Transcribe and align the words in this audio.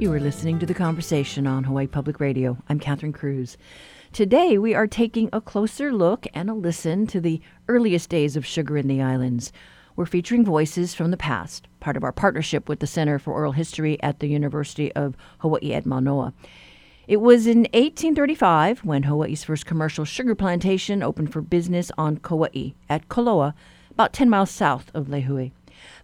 You 0.00 0.10
are 0.14 0.18
listening 0.18 0.58
to 0.60 0.64
the 0.64 0.72
conversation 0.72 1.46
on 1.46 1.64
Hawaii 1.64 1.86
Public 1.86 2.20
Radio. 2.20 2.56
I'm 2.70 2.80
Catherine 2.80 3.12
Cruz. 3.12 3.58
Today, 4.14 4.56
we 4.56 4.74
are 4.74 4.86
taking 4.86 5.28
a 5.30 5.42
closer 5.42 5.92
look 5.92 6.26
and 6.32 6.48
a 6.48 6.54
listen 6.54 7.06
to 7.08 7.20
the 7.20 7.42
earliest 7.68 8.08
days 8.08 8.34
of 8.34 8.46
sugar 8.46 8.78
in 8.78 8.88
the 8.88 9.02
islands. 9.02 9.52
We're 9.96 10.06
featuring 10.06 10.42
voices 10.42 10.94
from 10.94 11.10
the 11.10 11.18
past, 11.18 11.68
part 11.80 11.98
of 11.98 12.02
our 12.02 12.12
partnership 12.12 12.66
with 12.66 12.80
the 12.80 12.86
Center 12.86 13.18
for 13.18 13.34
Oral 13.34 13.52
History 13.52 14.02
at 14.02 14.20
the 14.20 14.28
University 14.28 14.90
of 14.92 15.18
Hawaii 15.40 15.74
at 15.74 15.84
Manoa. 15.84 16.32
It 17.06 17.20
was 17.20 17.46
in 17.46 17.64
1835 17.74 18.86
when 18.86 19.02
Hawaii's 19.02 19.44
first 19.44 19.66
commercial 19.66 20.06
sugar 20.06 20.34
plantation 20.34 21.02
opened 21.02 21.30
for 21.30 21.42
business 21.42 21.92
on 21.98 22.16
Kauai 22.16 22.70
at 22.88 23.10
Koloa, 23.10 23.52
about 23.90 24.14
10 24.14 24.30
miles 24.30 24.50
south 24.50 24.90
of 24.94 25.08
Lihue. 25.08 25.52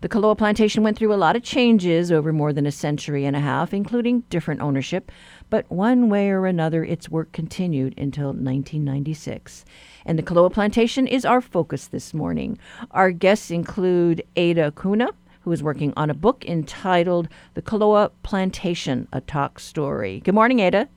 The 0.00 0.08
Koloa 0.08 0.36
plantation 0.36 0.82
went 0.82 0.96
through 0.96 1.12
a 1.12 1.16
lot 1.16 1.36
of 1.36 1.43
changes 1.43 2.12
over 2.12 2.32
more 2.32 2.52
than 2.52 2.66
a 2.66 2.72
century 2.72 3.25
and 3.25 3.34
a 3.34 3.40
half, 3.40 3.72
including 3.72 4.20
different 4.30 4.61
ownership, 4.61 5.11
but 5.50 5.70
one 5.70 6.08
way 6.08 6.30
or 6.30 6.46
another, 6.46 6.85
its 6.85 7.08
work 7.08 7.32
continued 7.32 7.94
until 7.99 8.29
1996. 8.29 9.64
And 10.04 10.18
the 10.18 10.22
Koloa 10.22 10.52
plantation 10.52 11.07
is 11.07 11.25
our 11.25 11.40
focus 11.40 11.89
this 11.89 12.12
morning. 12.12 12.58
Our 12.90 13.11
guests 13.11 13.50
include 13.50 14.22
Ada 14.36 14.72
Koane, 14.72 15.08
who 15.40 15.52
is 15.52 15.62
working 15.62 15.93
on 15.96 16.11
a 16.11 16.14
book 16.14 16.44
entitled 16.44 17.29
The 17.54 17.63
Koloa 17.63 18.11
Plantation, 18.22 19.07
A 19.13 19.21
Talk 19.21 19.61
Story. 19.61 20.21
Good 20.24 20.35
morning, 20.35 20.58
Ada. 20.58 20.88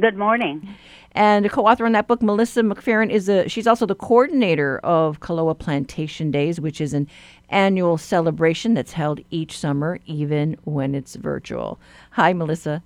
Good 0.00 0.16
morning. 0.16 0.76
And 1.12 1.44
a 1.44 1.48
co-author 1.48 1.84
on 1.84 1.92
that 1.92 2.06
book, 2.06 2.22
Melissa 2.22 2.60
McFerrin, 2.62 3.10
is 3.10 3.28
a 3.28 3.48
she's 3.48 3.66
also 3.66 3.84
the 3.84 3.96
coordinator 3.96 4.78
of 4.84 5.18
Koloa 5.18 5.58
Plantation 5.58 6.30
Days, 6.30 6.60
which 6.60 6.80
is 6.80 6.94
an 6.94 7.08
annual 7.48 7.98
celebration 7.98 8.74
that's 8.74 8.92
held 8.92 9.20
each 9.30 9.58
summer, 9.58 9.98
even 10.06 10.56
when 10.64 10.94
it's 10.94 11.16
virtual. 11.16 11.80
Hi, 12.12 12.32
Melissa. 12.32 12.82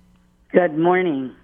Good 0.51 0.75
morning. 0.75 1.35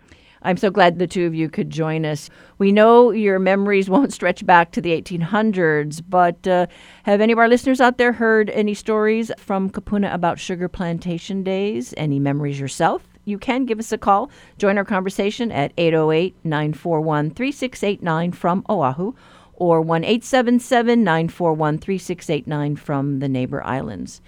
I'm 0.41 0.57
so 0.57 0.71
glad 0.71 0.97
the 0.97 1.05
two 1.05 1.27
of 1.27 1.35
you 1.35 1.49
could 1.49 1.69
join 1.69 2.05
us. 2.05 2.29
We 2.57 2.71
know 2.71 3.11
your 3.11 3.37
memories 3.37 3.89
won't 3.91 4.13
stretch 4.13 4.45
back 4.45 4.71
to 4.71 4.81
the 4.81 4.99
1800s, 4.99 6.01
but 6.07 6.47
uh, 6.47 6.65
have 7.03 7.21
any 7.21 7.33
of 7.33 7.37
our 7.39 7.49
listeners 7.49 7.81
out 7.81 7.97
there 7.97 8.13
heard 8.13 8.49
any 8.51 8.73
stories 8.73 9.31
from 9.37 9.69
kupuna 9.69 10.11
about 10.13 10.39
sugar 10.39 10.69
plantation 10.69 11.43
days? 11.43 11.93
Any 11.97 12.17
memories 12.19 12.59
yourself? 12.59 13.08
You 13.29 13.37
can 13.37 13.65
give 13.65 13.79
us 13.79 13.91
a 13.91 13.97
call. 13.97 14.29
Join 14.57 14.77
our 14.77 14.85
conversation 14.85 15.51
at 15.51 15.73
808 15.77 16.35
941 16.43 17.31
3689 17.31 18.31
from 18.31 18.65
Oahu 18.69 19.13
or 19.53 19.81
1 19.81 20.03
877 20.03 21.03
941 21.03 21.77
3689 21.77 22.75
from 22.75 23.19
the 23.19 23.29
neighbor 23.29 23.63
islands. 23.63 24.21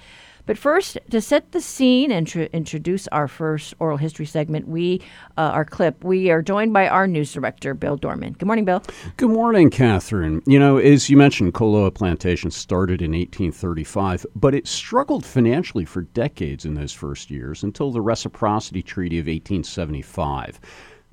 But 0.51 0.57
first, 0.57 0.97
to 1.11 1.21
set 1.21 1.53
the 1.53 1.61
scene 1.61 2.11
and 2.11 2.27
tr- 2.27 2.41
introduce 2.51 3.07
our 3.07 3.29
first 3.29 3.73
oral 3.79 3.95
history 3.95 4.25
segment, 4.25 4.67
we 4.67 5.01
uh, 5.37 5.43
our 5.43 5.63
clip, 5.63 6.03
we 6.03 6.29
are 6.29 6.41
joined 6.41 6.73
by 6.73 6.89
our 6.89 7.07
news 7.07 7.31
director, 7.31 7.73
Bill 7.73 7.95
Dorman. 7.95 8.33
Good 8.33 8.47
morning, 8.47 8.65
Bill. 8.65 8.83
Good 9.15 9.29
morning, 9.29 9.69
Catherine. 9.69 10.41
You 10.45 10.59
know, 10.59 10.75
as 10.75 11.09
you 11.09 11.15
mentioned, 11.15 11.53
Koloa 11.53 11.93
Plantation 11.93 12.51
started 12.51 13.01
in 13.01 13.11
1835, 13.11 14.25
but 14.35 14.53
it 14.53 14.67
struggled 14.67 15.25
financially 15.25 15.85
for 15.85 16.01
decades 16.01 16.65
in 16.65 16.73
those 16.73 16.91
first 16.91 17.31
years 17.31 17.63
until 17.63 17.93
the 17.93 18.01
Reciprocity 18.01 18.83
Treaty 18.83 19.19
of 19.19 19.27
1875. 19.27 20.59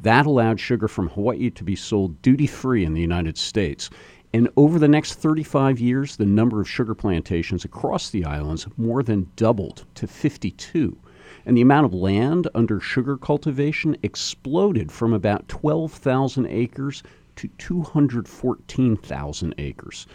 That 0.00 0.26
allowed 0.26 0.58
sugar 0.58 0.88
from 0.88 1.10
Hawaii 1.10 1.50
to 1.50 1.62
be 1.62 1.76
sold 1.76 2.20
duty 2.22 2.48
free 2.48 2.84
in 2.84 2.94
the 2.94 3.00
United 3.00 3.38
States. 3.38 3.88
And 4.32 4.48
over 4.56 4.78
the 4.78 4.88
next 4.88 5.14
35 5.14 5.80
years, 5.80 6.16
the 6.16 6.26
number 6.26 6.60
of 6.60 6.68
sugar 6.68 6.94
plantations 6.94 7.64
across 7.64 8.10
the 8.10 8.24
islands 8.24 8.66
more 8.76 9.02
than 9.02 9.30
doubled 9.36 9.86
to 9.94 10.06
52. 10.06 10.98
And 11.46 11.56
the 11.56 11.62
amount 11.62 11.86
of 11.86 11.94
land 11.94 12.46
under 12.54 12.78
sugar 12.78 13.16
cultivation 13.16 13.96
exploded 14.02 14.92
from 14.92 15.14
about 15.14 15.48
12,000 15.48 16.46
acres 16.46 17.02
to 17.36 17.48
214,000 17.48 19.54
acres. 19.56 20.06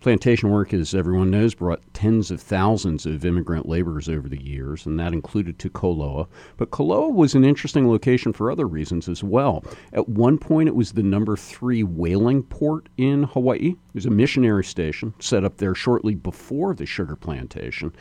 Plantation 0.00 0.50
work, 0.50 0.72
as 0.74 0.94
everyone 0.94 1.30
knows, 1.30 1.54
brought 1.54 1.82
tens 1.94 2.30
of 2.30 2.40
thousands 2.40 3.06
of 3.06 3.24
immigrant 3.24 3.66
laborers 3.66 4.08
over 4.08 4.28
the 4.28 4.42
years, 4.42 4.86
and 4.86 5.00
that 5.00 5.12
included 5.12 5.58
to 5.58 5.70
Koloa. 5.70 6.28
But 6.56 6.70
Koloa 6.70 7.12
was 7.12 7.34
an 7.34 7.44
interesting 7.44 7.88
location 7.88 8.32
for 8.32 8.50
other 8.50 8.66
reasons 8.66 9.08
as 9.08 9.24
well. 9.24 9.64
At 9.92 10.08
one 10.08 10.38
point, 10.38 10.68
it 10.68 10.76
was 10.76 10.92
the 10.92 11.02
number 11.02 11.36
three 11.36 11.82
whaling 11.82 12.42
port 12.42 12.88
in 12.96 13.24
Hawaii. 13.24 13.74
There's 13.94 14.06
a 14.06 14.10
missionary 14.10 14.64
station 14.64 15.14
set 15.18 15.44
up 15.44 15.56
there 15.56 15.74
shortly 15.74 16.14
before 16.14 16.74
the 16.74 16.86
sugar 16.86 17.16
plantation. 17.16 17.92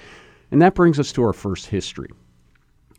And 0.52 0.62
that 0.62 0.76
brings 0.76 1.00
us 1.00 1.12
to 1.14 1.24
our 1.24 1.34
first 1.34 1.68
history. 1.68 2.10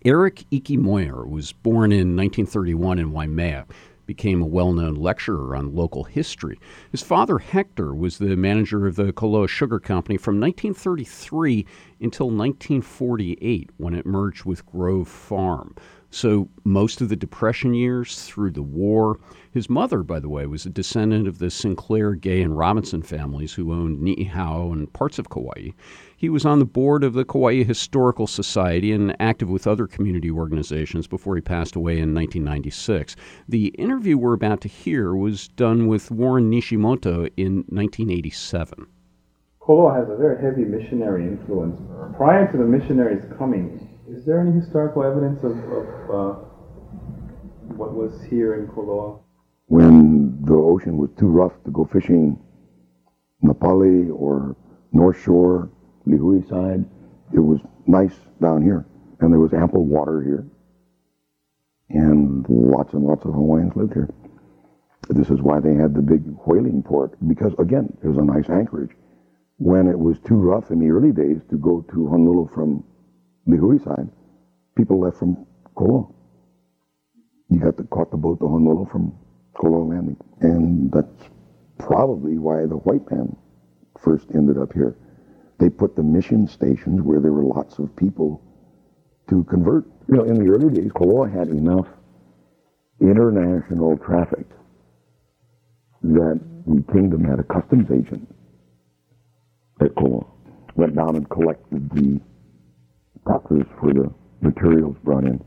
Eric 0.04 0.44
Iki 0.50 0.78
Moir 0.78 1.26
was 1.26 1.52
born 1.52 1.92
in 1.92 2.16
1931 2.16 2.98
in 2.98 3.12
Waimea 3.12 3.66
became 4.06 4.40
a 4.40 4.46
well 4.46 4.72
known 4.72 4.94
lecturer 4.94 5.56
on 5.56 5.74
local 5.74 6.04
history. 6.04 6.58
His 6.90 7.02
father, 7.02 7.38
Hector, 7.38 7.94
was 7.94 8.18
the 8.18 8.36
manager 8.36 8.86
of 8.86 8.96
the 8.96 9.12
Koloa 9.12 9.48
Sugar 9.48 9.80
Company 9.80 10.16
from 10.16 10.40
1933 10.40 11.66
until 12.00 12.26
1948 12.26 13.70
when 13.76 13.94
it 13.94 14.06
merged 14.06 14.44
with 14.44 14.64
Grove 14.66 15.08
Farm. 15.08 15.74
So, 16.10 16.48
most 16.64 17.00
of 17.00 17.08
the 17.08 17.16
Depression 17.16 17.74
years 17.74 18.22
through 18.22 18.52
the 18.52 18.62
war. 18.62 19.18
His 19.50 19.68
mother, 19.68 20.02
by 20.02 20.20
the 20.20 20.28
way, 20.28 20.46
was 20.46 20.64
a 20.64 20.70
descendant 20.70 21.26
of 21.26 21.38
the 21.38 21.50
Sinclair, 21.50 22.14
Gay, 22.14 22.42
and 22.42 22.56
Robinson 22.56 23.02
families 23.02 23.54
who 23.54 23.72
owned 23.72 23.98
Niihau 23.98 24.72
and 24.72 24.92
parts 24.92 25.18
of 25.18 25.28
Kauai. 25.28 25.70
He 26.18 26.30
was 26.30 26.46
on 26.46 26.60
the 26.60 26.64
board 26.64 27.04
of 27.04 27.12
the 27.12 27.26
Kauai 27.26 27.62
Historical 27.62 28.26
Society 28.26 28.90
and 28.90 29.14
active 29.20 29.50
with 29.50 29.66
other 29.66 29.86
community 29.86 30.30
organizations 30.30 31.06
before 31.06 31.36
he 31.36 31.42
passed 31.42 31.76
away 31.76 31.98
in 31.98 32.14
1996. 32.14 33.16
The 33.46 33.66
interview 33.78 34.16
we're 34.16 34.32
about 34.32 34.62
to 34.62 34.68
hear 34.68 35.14
was 35.14 35.48
done 35.48 35.88
with 35.88 36.10
Warren 36.10 36.50
Nishimoto 36.50 37.28
in 37.36 37.64
1987. 37.68 38.86
Koloa 39.60 39.94
has 39.94 40.08
a 40.08 40.16
very 40.16 40.40
heavy 40.40 40.64
missionary 40.64 41.24
influence. 41.26 41.78
Prior 42.16 42.50
to 42.50 42.56
the 42.56 42.64
missionaries 42.64 43.22
coming, 43.36 43.86
is 44.08 44.24
there 44.24 44.40
any 44.40 44.58
historical 44.58 45.04
evidence 45.04 45.44
of, 45.44 45.50
of 45.50 46.10
uh, 46.10 46.38
what 47.76 47.92
was 47.92 48.22
here 48.30 48.54
in 48.54 48.68
Koloa? 48.68 49.20
When 49.66 50.42
the 50.46 50.54
ocean 50.54 50.96
was 50.96 51.10
too 51.18 51.28
rough 51.28 51.52
to 51.64 51.70
go 51.70 51.84
fishing, 51.84 52.38
Napali 53.44 54.10
or 54.10 54.56
North 54.92 55.22
Shore, 55.22 55.68
Lihue 56.06 56.48
side, 56.48 56.84
it 57.32 57.40
was 57.40 57.60
nice 57.86 58.14
down 58.40 58.62
here. 58.62 58.86
And 59.20 59.32
there 59.32 59.40
was 59.40 59.52
ample 59.52 59.84
water 59.84 60.22
here. 60.22 60.46
And 61.88 62.44
lots 62.48 62.92
and 62.94 63.04
lots 63.04 63.24
of 63.24 63.32
Hawaiians 63.32 63.76
lived 63.76 63.94
here. 63.94 64.10
This 65.08 65.30
is 65.30 65.40
why 65.40 65.60
they 65.60 65.74
had 65.74 65.94
the 65.94 66.02
big 66.02 66.22
whaling 66.46 66.82
port, 66.82 67.16
because 67.28 67.54
again, 67.58 67.96
it 68.02 68.08
was 68.08 68.18
a 68.18 68.24
nice 68.24 68.50
anchorage. 68.50 68.90
When 69.58 69.86
it 69.86 69.98
was 69.98 70.18
too 70.20 70.34
rough 70.34 70.70
in 70.70 70.80
the 70.80 70.90
early 70.90 71.12
days 71.12 71.40
to 71.50 71.56
go 71.56 71.82
to 71.92 72.08
Honolulu 72.08 72.48
from 72.52 72.84
Lihue 73.48 73.82
side, 73.82 74.08
people 74.76 75.00
left 75.00 75.18
from 75.18 75.46
Koloa. 75.76 76.12
You 77.48 77.60
got 77.60 77.76
to 77.76 77.84
caught 77.84 78.10
the 78.10 78.16
boat 78.16 78.40
to 78.40 78.48
Honolulu 78.48 78.86
from 78.90 79.16
Koloa 79.54 79.88
Landing. 79.88 80.16
And 80.40 80.92
that's 80.92 81.30
probably 81.78 82.38
why 82.38 82.66
the 82.66 82.76
white 82.76 83.08
man 83.10 83.36
first 83.98 84.26
ended 84.34 84.58
up 84.58 84.72
here. 84.72 84.96
They 85.58 85.70
put 85.70 85.96
the 85.96 86.02
mission 86.02 86.46
stations 86.46 87.00
where 87.02 87.20
there 87.20 87.32
were 87.32 87.44
lots 87.44 87.78
of 87.78 87.94
people 87.96 88.42
to 89.28 89.44
convert. 89.44 89.84
You 90.08 90.18
know, 90.18 90.24
in 90.24 90.34
the 90.34 90.52
early 90.52 90.72
days, 90.72 90.92
Koloa 90.92 91.32
had 91.32 91.48
enough 91.48 91.86
international 93.00 93.96
traffic 93.98 94.46
that 96.02 96.40
the 96.66 96.92
kingdom 96.92 97.24
had 97.24 97.40
a 97.40 97.44
customs 97.44 97.90
agent 97.90 98.28
at 99.80 99.94
Koloa. 99.94 100.26
Went 100.74 100.94
down 100.94 101.16
and 101.16 101.28
collected 101.30 101.90
the 101.90 102.20
taxes 103.26 103.64
for 103.80 103.94
the 103.94 104.12
materials 104.42 104.96
brought 105.02 105.24
in. 105.24 105.42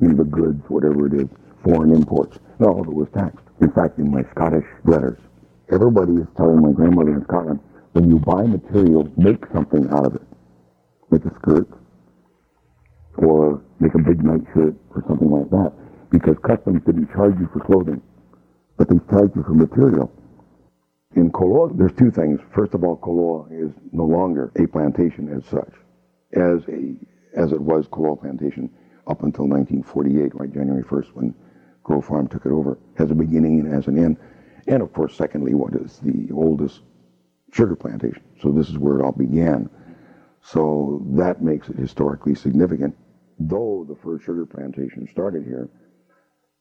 Know, 0.00 0.16
the 0.16 0.24
goods, 0.24 0.62
whatever 0.68 1.06
it 1.06 1.14
is, 1.14 1.28
foreign 1.62 1.94
imports. 1.94 2.38
Not 2.58 2.70
all 2.70 2.80
of 2.80 2.88
it 2.88 2.94
was 2.94 3.08
taxed. 3.14 3.44
In 3.60 3.70
fact, 3.72 3.98
in 3.98 4.10
my 4.10 4.22
Scottish 4.30 4.64
letters, 4.84 5.18
everybody 5.70 6.14
is 6.14 6.26
telling 6.36 6.62
my 6.62 6.72
grandmother 6.72 7.14
in 7.14 7.22
Scotland, 7.24 7.60
when 7.92 8.08
you 8.08 8.18
buy 8.18 8.42
material, 8.42 9.10
make 9.16 9.44
something 9.52 9.88
out 9.90 10.06
of 10.06 10.14
it. 10.16 10.22
Make 11.10 11.24
a 11.24 11.34
skirt 11.36 11.68
or 13.16 13.62
make 13.80 13.94
a 13.94 13.98
big 13.98 14.22
night 14.22 14.42
shirt 14.54 14.74
or 14.94 15.04
something 15.08 15.30
like 15.30 15.50
that. 15.50 15.72
Because 16.10 16.36
customs 16.46 16.82
didn't 16.86 17.12
charge 17.12 17.38
you 17.38 17.48
for 17.52 17.60
clothing, 17.60 18.02
but 18.76 18.88
they 18.88 18.98
charge 19.10 19.30
you 19.34 19.42
for 19.42 19.54
material. 19.54 20.10
In 21.16 21.30
Koloa, 21.30 21.76
there's 21.76 21.92
two 21.92 22.10
things. 22.10 22.40
First 22.54 22.74
of 22.74 22.84
all, 22.84 22.96
Koloa 22.96 23.50
is 23.50 23.72
no 23.92 24.04
longer 24.04 24.52
a 24.56 24.66
plantation 24.66 25.28
as 25.36 25.44
such, 25.46 25.72
as 26.32 26.62
a 26.68 26.94
as 27.34 27.52
it 27.52 27.60
was 27.60 27.86
Koloa 27.88 28.20
Plantation 28.20 28.70
up 29.06 29.22
until 29.22 29.46
1948, 29.46 30.34
right, 30.34 30.52
January 30.52 30.82
1st, 30.82 31.06
when 31.14 31.34
Grove 31.82 32.04
Farm 32.04 32.28
took 32.28 32.44
it 32.44 32.52
over, 32.52 32.78
has 32.96 33.10
a 33.10 33.14
beginning 33.14 33.60
and 33.60 33.72
has 33.72 33.86
an 33.86 34.02
end. 34.02 34.16
And 34.66 34.82
of 34.82 34.92
course, 34.92 35.16
secondly, 35.16 35.54
what 35.54 35.74
is 35.74 35.98
the 36.02 36.32
oldest 36.32 36.80
sugar 37.52 37.76
plantation. 37.76 38.22
So 38.40 38.50
this 38.52 38.68
is 38.68 38.78
where 38.78 38.98
it 39.00 39.04
all 39.04 39.12
began. 39.12 39.68
So 40.42 41.02
that 41.16 41.42
makes 41.42 41.68
it 41.68 41.76
historically 41.76 42.34
significant. 42.34 42.96
though 43.38 43.86
the 43.88 43.94
first 43.96 44.24
sugar 44.24 44.44
plantation 44.46 45.08
started 45.10 45.44
here, 45.44 45.68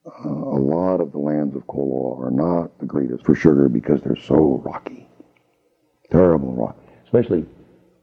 uh, 0.06 0.30
a 0.30 0.59
lot 0.59 1.01
of 1.01 1.12
the 1.12 1.18
lands 1.19 1.56
of 1.56 1.68
Koloa 1.68 2.19
are 2.25 2.31
not 2.31 2.80
the 2.80 2.86
greatest 2.86 3.25
for 3.25 3.36
sugar 3.36 3.68
because 3.68 4.01
they're 4.01 4.15
so 4.15 4.62
rocky. 4.65 5.07
Terrible 6.09 6.53
rock. 6.53 6.77
Especially 7.03 7.45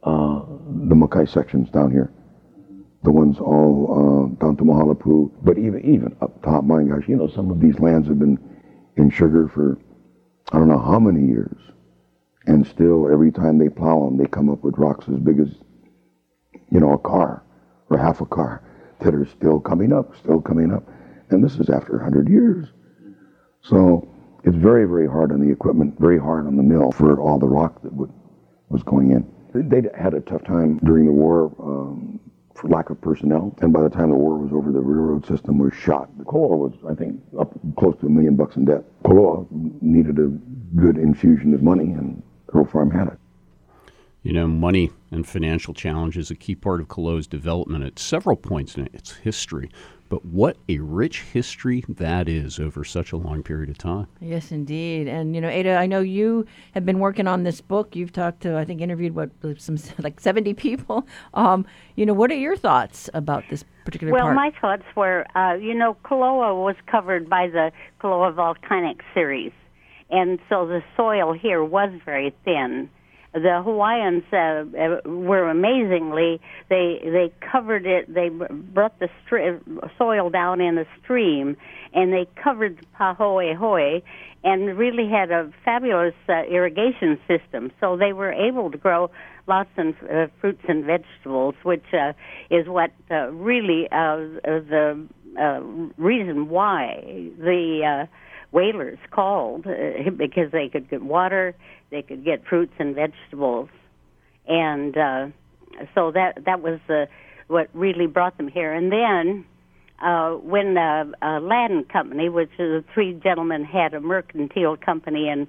uh, 0.02 0.40
the 0.88 0.94
Makai 0.94 1.28
sections 1.28 1.70
down 1.70 1.90
here. 1.90 2.12
The 3.02 3.10
ones 3.10 3.38
all 3.38 4.30
uh, 4.36 4.44
down 4.44 4.56
to 4.56 4.64
Mahaulepu. 4.64 5.32
But 5.42 5.58
even 5.58 5.80
even 5.84 6.16
up 6.20 6.42
top, 6.42 6.64
my 6.64 6.82
gosh, 6.82 7.08
you 7.08 7.16
know, 7.16 7.28
some 7.28 7.50
of 7.50 7.60
these 7.60 7.78
lands 7.80 8.08
have 8.08 8.18
been 8.18 8.38
in 8.96 9.10
sugar 9.10 9.48
for 9.48 9.78
I 10.52 10.58
don't 10.58 10.68
know 10.68 10.78
how 10.78 10.98
many 10.98 11.26
years. 11.26 11.56
And 12.46 12.66
still, 12.66 13.10
every 13.10 13.32
time 13.32 13.58
they 13.58 13.68
plow 13.68 14.04
them, 14.04 14.18
they 14.18 14.26
come 14.26 14.48
up 14.48 14.62
with 14.62 14.78
rocks 14.78 15.06
as 15.08 15.18
big 15.18 15.40
as, 15.40 15.48
you 16.70 16.80
know, 16.80 16.92
a 16.92 16.98
car 16.98 17.42
or 17.90 17.98
half 17.98 18.20
a 18.20 18.26
car 18.26 18.62
that 19.00 19.14
are 19.14 19.26
still 19.26 19.60
coming 19.60 19.92
up, 19.92 20.16
still 20.16 20.40
coming 20.40 20.72
up. 20.72 20.84
And 21.30 21.42
this 21.44 21.56
is 21.56 21.68
after 21.68 21.94
100 21.94 22.28
years. 22.28 22.68
So 23.62 24.08
it's 24.44 24.56
very, 24.56 24.86
very 24.86 25.08
hard 25.08 25.32
on 25.32 25.40
the 25.40 25.50
equipment, 25.50 25.98
very 25.98 26.18
hard 26.18 26.46
on 26.46 26.56
the 26.56 26.62
mill 26.62 26.92
for 26.92 27.18
all 27.20 27.38
the 27.38 27.48
rock 27.48 27.82
that 27.82 27.92
would, 27.92 28.12
was 28.68 28.82
going 28.84 29.10
in. 29.10 29.26
They 29.52 29.82
had 29.98 30.14
a 30.14 30.20
tough 30.20 30.44
time 30.44 30.78
during 30.84 31.06
the 31.06 31.12
war 31.12 31.52
um, 31.58 32.20
for 32.54 32.68
lack 32.68 32.90
of 32.90 33.00
personnel. 33.00 33.56
And 33.60 33.72
by 33.72 33.82
the 33.82 33.88
time 33.88 34.10
the 34.10 34.16
war 34.16 34.38
was 34.38 34.52
over, 34.52 34.70
the 34.70 34.80
railroad 34.80 35.26
system 35.26 35.58
was 35.58 35.74
shot. 35.74 36.16
The 36.18 36.24
Koloa 36.24 36.58
was, 36.58 36.72
I 36.88 36.94
think, 36.94 37.20
up 37.38 37.58
close 37.76 37.96
to 38.00 38.06
a 38.06 38.10
million 38.10 38.36
bucks 38.36 38.56
in 38.56 38.66
debt. 38.66 38.84
Koloa 39.04 39.46
needed 39.82 40.18
a 40.18 40.28
good 40.76 40.96
infusion 40.96 41.54
of 41.54 41.62
money, 41.62 41.92
and 41.92 42.22
Earl 42.52 42.66
Farm 42.66 42.90
had 42.90 43.08
it. 43.08 43.18
You 44.22 44.32
know, 44.32 44.48
money 44.48 44.90
and 45.12 45.26
financial 45.26 45.72
challenge 45.72 46.16
is 46.16 46.32
a 46.32 46.34
key 46.34 46.56
part 46.56 46.80
of 46.80 46.88
Koloa's 46.88 47.28
development 47.28 47.84
at 47.84 47.98
several 47.98 48.34
points 48.34 48.76
in 48.76 48.88
its 48.92 49.12
history. 49.12 49.70
But 50.08 50.24
what 50.24 50.56
a 50.68 50.78
rich 50.78 51.22
history 51.22 51.84
that 51.88 52.28
is 52.28 52.58
over 52.58 52.84
such 52.84 53.12
a 53.12 53.16
long 53.16 53.42
period 53.42 53.70
of 53.70 53.78
time. 53.78 54.06
Yes, 54.20 54.52
indeed. 54.52 55.08
And, 55.08 55.34
you 55.34 55.40
know, 55.40 55.48
Ada, 55.48 55.76
I 55.76 55.86
know 55.86 56.00
you 56.00 56.46
have 56.74 56.86
been 56.86 56.98
working 57.00 57.26
on 57.26 57.42
this 57.42 57.60
book. 57.60 57.96
You've 57.96 58.12
talked 58.12 58.40
to, 58.42 58.56
I 58.56 58.64
think, 58.64 58.80
interviewed, 58.80 59.14
what, 59.14 59.30
some 59.58 59.78
like 59.98 60.20
70 60.20 60.54
people. 60.54 61.06
Um, 61.34 61.66
you 61.96 62.06
know, 62.06 62.14
what 62.14 62.30
are 62.30 62.36
your 62.36 62.56
thoughts 62.56 63.10
about 63.12 63.44
this 63.50 63.64
particular 63.84 64.12
well, 64.12 64.24
part? 64.24 64.34
my 64.36 64.52
thoughts 64.60 64.84
were, 64.96 65.26
uh, 65.36 65.54
you 65.54 65.74
know, 65.74 65.96
Koloa 66.04 66.54
was 66.64 66.76
covered 66.86 67.28
by 67.28 67.48
the 67.48 67.72
Koloa 68.00 68.34
Volcanic 68.34 69.02
Series. 69.12 69.52
And 70.10 70.38
so 70.48 70.66
the 70.66 70.82
soil 70.96 71.32
here 71.32 71.64
was 71.64 71.90
very 72.04 72.34
thin. 72.44 72.90
The 73.34 73.60
Hawaiians 73.62 74.22
uh, 74.32 74.36
uh, 74.36 75.10
were 75.10 75.50
amazingly 75.50 76.40
they 76.70 77.00
they 77.02 77.30
covered 77.52 77.84
it 77.84 78.12
they 78.12 78.30
brought 78.30 78.98
the 78.98 79.08
soil 79.98 80.30
down 80.30 80.62
in 80.62 80.78
a 80.78 80.86
stream 81.02 81.56
and 81.92 82.14
they 82.14 82.26
covered 82.42 82.78
the 82.78 82.86
pahoehoe 82.96 84.00
and 84.42 84.78
really 84.78 85.10
had 85.10 85.30
a 85.32 85.52
fabulous 85.66 86.14
uh, 86.30 86.44
irrigation 86.44 87.18
system. 87.28 87.72
So 87.78 87.98
they 87.98 88.14
were 88.14 88.32
able 88.32 88.70
to 88.70 88.78
grow 88.78 89.10
lots 89.46 89.70
of 89.76 89.94
uh, 90.10 90.28
fruits 90.40 90.62
and 90.66 90.84
vegetables 90.84 91.56
which 91.62 91.84
uh, 91.92 92.14
is 92.48 92.66
what 92.66 92.92
uh, 93.10 93.30
really 93.32 93.86
uh, 93.92 94.16
the 94.44 95.06
uh, 95.38 95.60
reason 95.98 96.48
why 96.48 97.02
the 97.38 97.82
uh, 97.84 98.06
whalers 98.52 98.98
called 99.10 99.66
uh, 99.66 100.10
because 100.16 100.50
they 100.52 100.68
could 100.68 100.88
get 100.88 101.02
water 101.02 101.54
they 101.90 102.02
could 102.02 102.24
get 102.24 102.44
fruits 102.46 102.72
and 102.78 102.94
vegetables, 102.94 103.68
and 104.46 104.96
uh, 104.96 105.26
so 105.94 106.10
that 106.12 106.44
that 106.44 106.60
was 106.60 106.80
uh, 106.88 107.06
what 107.46 107.68
really 107.74 108.06
brought 108.06 108.36
them 108.36 108.48
here. 108.48 108.72
And 108.72 108.90
then 108.90 109.44
uh, 110.04 110.32
when 110.32 110.74
the 110.74 111.12
uh, 111.22 111.40
Ladd 111.40 111.88
Company, 111.92 112.28
which 112.28 112.50
the 112.58 112.84
three 112.92 113.14
gentlemen 113.14 113.64
had 113.64 113.94
a 113.94 114.00
mercantile 114.00 114.76
company 114.76 115.28
in 115.28 115.46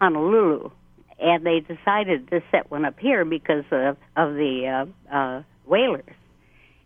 Honolulu, 0.00 0.70
and 1.18 1.46
they 1.46 1.60
decided 1.60 2.28
to 2.30 2.42
set 2.50 2.70
one 2.70 2.84
up 2.84 2.98
here 2.98 3.24
because 3.24 3.64
of, 3.70 3.96
of 4.16 4.34
the 4.34 4.86
uh, 5.12 5.14
uh, 5.14 5.42
whalers. 5.66 6.04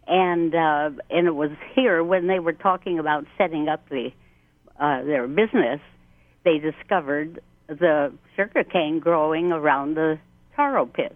And 0.06 0.54
uh, 0.54 0.90
and 1.10 1.26
it 1.26 1.34
was 1.34 1.50
here 1.74 2.04
when 2.04 2.26
they 2.26 2.38
were 2.38 2.52
talking 2.52 2.98
about 2.98 3.24
setting 3.38 3.68
up 3.68 3.88
the 3.88 4.12
uh, 4.78 5.02
their 5.02 5.26
business, 5.26 5.80
they 6.44 6.58
discovered 6.58 7.40
the 7.68 8.12
sugar 8.36 8.64
cane 8.64 8.98
growing 8.98 9.52
around 9.52 9.94
the 9.94 10.18
taro 10.56 10.86
pits. 10.86 11.14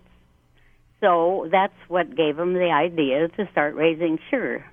So 1.01 1.49
that's 1.51 1.75
what 1.89 2.17
gave 2.17 2.37
them 2.37 2.55
the 2.55 2.71
idea 2.71 3.29
to 3.29 3.49
start 3.53 3.75
raising 3.75 4.19
sugar. 4.31 4.65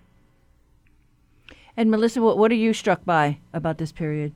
And 1.77 1.91
Melissa, 1.91 2.21
what, 2.21 2.37
what 2.37 2.51
are 2.51 2.55
you 2.55 2.73
struck 2.73 3.05
by 3.05 3.39
about 3.53 3.77
this 3.77 3.91
period? 3.91 4.33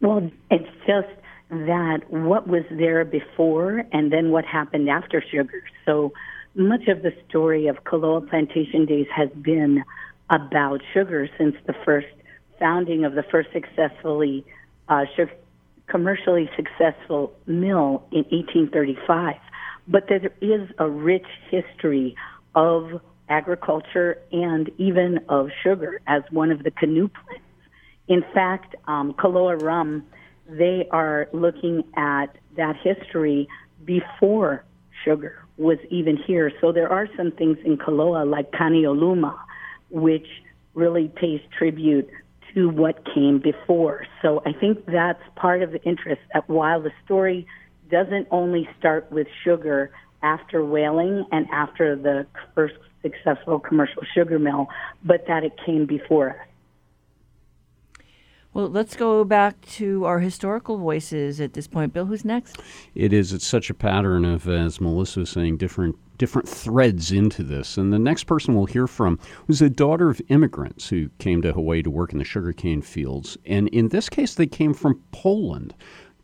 Well, 0.00 0.30
it's 0.50 0.68
just 0.86 1.08
that 1.50 2.00
what 2.10 2.46
was 2.46 2.64
there 2.70 3.04
before 3.04 3.82
and 3.92 4.12
then 4.12 4.30
what 4.30 4.44
happened 4.44 4.88
after 4.88 5.22
sugar. 5.30 5.62
So 5.86 6.12
much 6.54 6.88
of 6.88 7.02
the 7.02 7.12
story 7.28 7.66
of 7.66 7.84
Koloa 7.84 8.28
Plantation 8.28 8.86
Days 8.86 9.06
has 9.14 9.30
been 9.30 9.82
about 10.30 10.80
sugar 10.92 11.28
since 11.38 11.54
the 11.66 11.74
first 11.84 12.06
founding 12.64 13.04
of 13.04 13.14
the 13.14 13.22
first 13.30 13.50
successfully 13.52 14.42
uh, 14.88 15.04
commercially 15.86 16.48
successful 16.56 17.30
mill 17.46 18.02
in 18.10 18.24
1835. 18.30 19.36
But 19.86 20.04
there 20.08 20.30
is 20.40 20.70
a 20.78 20.88
rich 20.88 21.26
history 21.50 22.16
of 22.54 23.02
agriculture 23.28 24.16
and 24.32 24.70
even 24.78 25.20
of 25.28 25.50
sugar 25.62 26.00
as 26.06 26.22
one 26.30 26.50
of 26.50 26.62
the 26.62 26.70
canoe 26.70 27.08
plants. 27.08 27.44
In 28.08 28.24
fact, 28.32 28.76
um, 28.88 29.14
Rum, 29.22 30.06
they 30.48 30.88
are 30.90 31.28
looking 31.34 31.84
at 31.96 32.34
that 32.56 32.76
history 32.82 33.46
before 33.84 34.64
sugar 35.04 35.44
was 35.58 35.76
even 35.90 36.16
here. 36.16 36.50
So 36.62 36.72
there 36.72 36.90
are 36.90 37.08
some 37.14 37.30
things 37.30 37.58
in 37.62 37.76
Koloa 37.76 38.28
like 38.28 38.52
Kaneiolouma, 38.52 39.38
which 39.90 40.26
really 40.72 41.08
pays 41.08 41.40
tribute 41.58 42.08
to 42.54 42.68
what 42.68 43.04
came 43.14 43.38
before. 43.38 44.06
So 44.22 44.42
I 44.46 44.52
think 44.52 44.86
that's 44.86 45.22
part 45.36 45.62
of 45.62 45.72
the 45.72 45.82
interest 45.82 46.22
that 46.32 46.48
while 46.48 46.80
the 46.80 46.92
story 47.04 47.46
doesn't 47.90 48.28
only 48.30 48.68
start 48.78 49.10
with 49.10 49.26
sugar 49.44 49.90
after 50.22 50.64
whaling 50.64 51.26
and 51.32 51.46
after 51.52 51.96
the 51.96 52.26
first 52.54 52.74
successful 53.02 53.60
commercial 53.60 54.02
sugar 54.14 54.38
mill, 54.38 54.68
but 55.04 55.26
that 55.28 55.44
it 55.44 55.52
came 55.66 55.84
before 55.84 56.30
us. 56.30 56.53
Well, 58.54 58.68
let's 58.68 58.94
go 58.94 59.24
back 59.24 59.60
to 59.72 60.04
our 60.04 60.20
historical 60.20 60.78
voices 60.78 61.40
at 61.40 61.54
this 61.54 61.66
point. 61.66 61.92
Bill, 61.92 62.06
who's 62.06 62.24
next? 62.24 62.56
It 62.94 63.12
is. 63.12 63.32
It's 63.32 63.46
such 63.46 63.68
a 63.68 63.74
pattern 63.74 64.24
of, 64.24 64.48
as 64.48 64.80
Melissa 64.80 65.20
was 65.20 65.30
saying, 65.30 65.56
different 65.56 65.96
different 66.16 66.48
threads 66.48 67.10
into 67.10 67.42
this. 67.42 67.76
And 67.76 67.92
the 67.92 67.98
next 67.98 68.24
person 68.24 68.54
we'll 68.54 68.66
hear 68.66 68.86
from 68.86 69.18
was 69.48 69.60
a 69.60 69.68
daughter 69.68 70.10
of 70.10 70.22
immigrants 70.28 70.88
who 70.88 71.08
came 71.18 71.42
to 71.42 71.52
Hawaii 71.52 71.82
to 71.82 71.90
work 71.90 72.12
in 72.12 72.20
the 72.20 72.24
sugarcane 72.24 72.82
fields. 72.82 73.36
And 73.44 73.66
in 73.70 73.88
this 73.88 74.08
case, 74.08 74.36
they 74.36 74.46
came 74.46 74.74
from 74.74 75.02
Poland. 75.10 75.74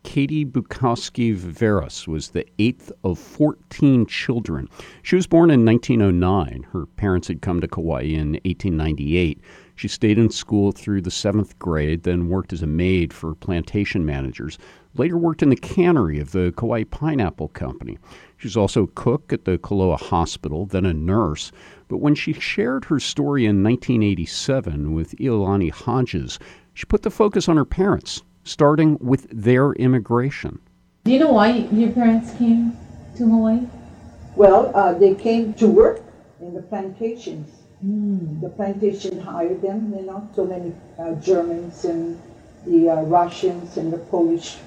Katie 0.03 0.45
Bukowski 0.45 1.35
Veras 1.35 2.07
was 2.07 2.29
the 2.29 2.45
eighth 2.57 2.91
of 3.03 3.19
14 3.19 4.05
children. 4.07 4.67
She 5.03 5.15
was 5.15 5.27
born 5.27 5.51
in 5.51 5.63
1909. 5.65 6.67
Her 6.71 6.85
parents 6.85 7.27
had 7.27 7.41
come 7.41 7.61
to 7.61 7.67
Kauai 7.67 8.03
in 8.03 8.39
1898. 8.45 9.41
She 9.81 9.87
stayed 9.87 10.19
in 10.19 10.29
school 10.29 10.71
through 10.71 11.01
the 11.01 11.09
seventh 11.09 11.57
grade, 11.57 12.03
then 12.03 12.29
worked 12.29 12.53
as 12.53 12.61
a 12.61 12.67
maid 12.67 13.11
for 13.11 13.33
plantation 13.33 14.05
managers. 14.05 14.59
Later 14.95 15.17
worked 15.17 15.41
in 15.41 15.49
the 15.49 15.55
cannery 15.55 16.19
of 16.19 16.33
the 16.33 16.53
Kauai 16.55 16.83
Pineapple 16.83 17.47
Company. 17.47 17.97
She's 18.37 18.55
also 18.55 18.83
a 18.83 18.87
cook 18.93 19.33
at 19.33 19.45
the 19.45 19.57
Koloa 19.57 19.99
Hospital, 19.99 20.67
then 20.67 20.85
a 20.85 20.93
nurse. 20.93 21.51
But 21.87 21.97
when 21.97 22.13
she 22.13 22.31
shared 22.31 22.85
her 22.85 22.99
story 22.99 23.47
in 23.47 23.63
1987 23.63 24.93
with 24.93 25.17
Iolani 25.17 25.71
Hodges, 25.71 26.37
she 26.75 26.85
put 26.85 27.01
the 27.01 27.09
focus 27.09 27.49
on 27.49 27.57
her 27.57 27.65
parents, 27.65 28.21
starting 28.43 28.99
with 29.01 29.27
their 29.31 29.71
immigration. 29.73 30.59
Do 31.05 31.11
you 31.11 31.17
know 31.17 31.31
why 31.31 31.53
your 31.71 31.91
parents 31.91 32.35
came 32.37 32.77
to 33.17 33.27
Hawaii? 33.27 33.61
Well, 34.35 34.71
uh, 34.75 34.93
they 34.93 35.15
came 35.15 35.55
to 35.55 35.67
work 35.67 36.03
in 36.39 36.53
the 36.53 36.61
plantations. 36.61 37.60
Mm. 37.85 38.41
The 38.41 38.49
plantation 38.49 39.19
hired 39.19 39.61
them, 39.61 39.93
you 39.95 40.03
know, 40.03 40.29
so 40.35 40.45
many 40.45 40.73
uh, 40.99 41.15
Germans 41.15 41.85
and 41.85 42.21
the 42.65 42.89
uh, 42.89 43.01
Russians 43.03 43.77
and 43.77 43.91
the 43.91 43.97
Polish 43.97 44.57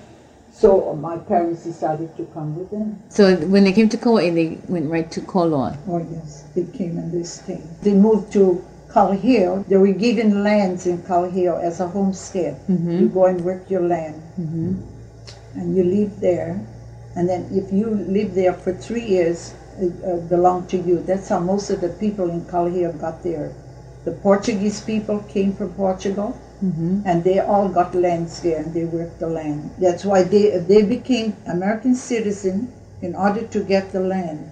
so 0.55 0.91
uh, 0.91 0.95
my 0.95 1.19
parents 1.19 1.65
decided 1.65 2.17
to 2.17 2.25
come 2.27 2.57
with 2.57 2.71
them. 2.71 3.03
So 3.09 3.35
when 3.51 3.65
they 3.65 3.73
came 3.73 3.89
to 3.89 3.97
Kauai, 3.97 4.31
they 4.31 4.59
went 4.69 4.89
right 4.89 5.11
to 5.11 5.21
Koloa. 5.21 5.77
Oh 5.89 5.99
yes, 5.99 6.45
they 6.55 6.63
came 6.79 6.97
and 6.97 7.11
they 7.11 7.25
stayed. 7.25 7.67
They 7.83 7.93
moved 7.93 8.33
to 8.35 8.65
Kalaheo. 8.89 9.67
They 9.67 9.77
were 9.77 9.93
given 9.93 10.45
lands 10.45 10.87
in 10.87 11.03
Kalaheo 11.03 11.61
as 11.61 11.81
a 11.81 11.89
homestead. 11.89 12.55
Mm-hmm. 12.69 12.99
You 13.01 13.09
go 13.09 13.27
and 13.27 13.45
work 13.45 13.69
your 13.69 13.83
land, 13.83 14.23
mm-hmm. 14.39 14.79
and 15.59 15.77
you 15.77 15.83
live 15.83 16.21
there. 16.21 16.65
And 17.17 17.29
then 17.29 17.51
if 17.51 17.73
you 17.73 17.91
live 17.91 18.35
there 18.35 18.55
for 18.55 18.73
three 18.73 19.05
years, 19.05 19.55
uh, 19.81 20.17
belong 20.29 20.67
to 20.69 20.77
you. 20.79 21.01
That's 21.01 21.29
how 21.29 21.41
most 21.41 21.71
of 21.71 21.81
the 21.81 21.91
people 21.91 22.31
in 22.31 22.43
Kalaheo 22.43 22.93
got 23.01 23.23
there. 23.23 23.53
The 24.05 24.13
Portuguese 24.13 24.81
people 24.81 25.21
came 25.29 25.53
from 25.53 25.71
Portugal, 25.75 26.37
and 27.07 27.25
they 27.25 27.39
all 27.41 27.69
got 27.69 27.95
lands 27.95 28.41
there, 28.41 28.59
and 28.63 28.73
they 28.73 28.85
worked 28.85 29.19
the 29.19 29.29
land. 29.29 29.71
That's 29.79 30.05
why 30.05 30.23
they 30.23 30.59
they 30.59 30.83
became 30.83 31.35
American 31.47 31.95
citizen 31.95 32.69
in 33.03 33.15
order 33.15 33.43
to 33.43 33.61
get 33.61 33.93
the 33.93 34.01
land. 34.01 34.49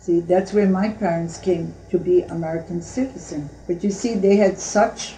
See, 0.00 0.20
that's 0.20 0.52
where 0.52 0.68
my 0.68 0.88
parents 0.90 1.38
came 1.38 1.72
to 1.90 1.98
be 1.98 2.22
American 2.22 2.82
citizen. 2.82 3.48
But 3.66 3.82
you 3.84 3.90
see, 3.90 4.14
they 4.14 4.36
had 4.36 4.58
such 4.58 5.16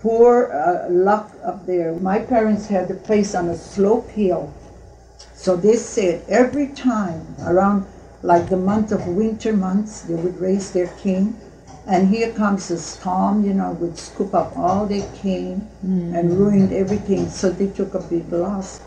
poor 0.00 0.52
uh, 0.52 0.88
luck 0.90 1.32
up 1.42 1.64
there. 1.66 1.92
My 1.94 2.18
parents 2.18 2.66
had 2.68 2.90
a 2.90 2.94
place 2.94 3.34
on 3.34 3.48
a 3.48 3.56
slope 3.56 4.08
hill. 4.10 4.52
So 5.34 5.56
they 5.56 5.76
said 5.76 6.22
every 6.28 6.68
time 6.68 7.36
around 7.40 7.86
like 8.26 8.48
the 8.48 8.56
month 8.56 8.90
of 8.90 9.06
winter 9.06 9.52
months, 9.52 10.02
they 10.02 10.14
would 10.14 10.40
raise 10.40 10.72
their 10.72 10.88
cane. 10.98 11.36
And 11.86 12.08
here 12.08 12.32
comes 12.32 12.68
a 12.72 12.78
storm, 12.78 13.44
you 13.44 13.54
know, 13.54 13.70
would 13.74 13.96
scoop 13.96 14.34
up 14.34 14.58
all 14.58 14.86
their 14.86 15.08
cane 15.14 15.68
and 16.12 16.36
ruined 16.36 16.72
everything. 16.72 17.30
So 17.30 17.50
they 17.50 17.68
took 17.68 17.94
a 17.94 18.00
big 18.00 18.30
loss. 18.32 18.80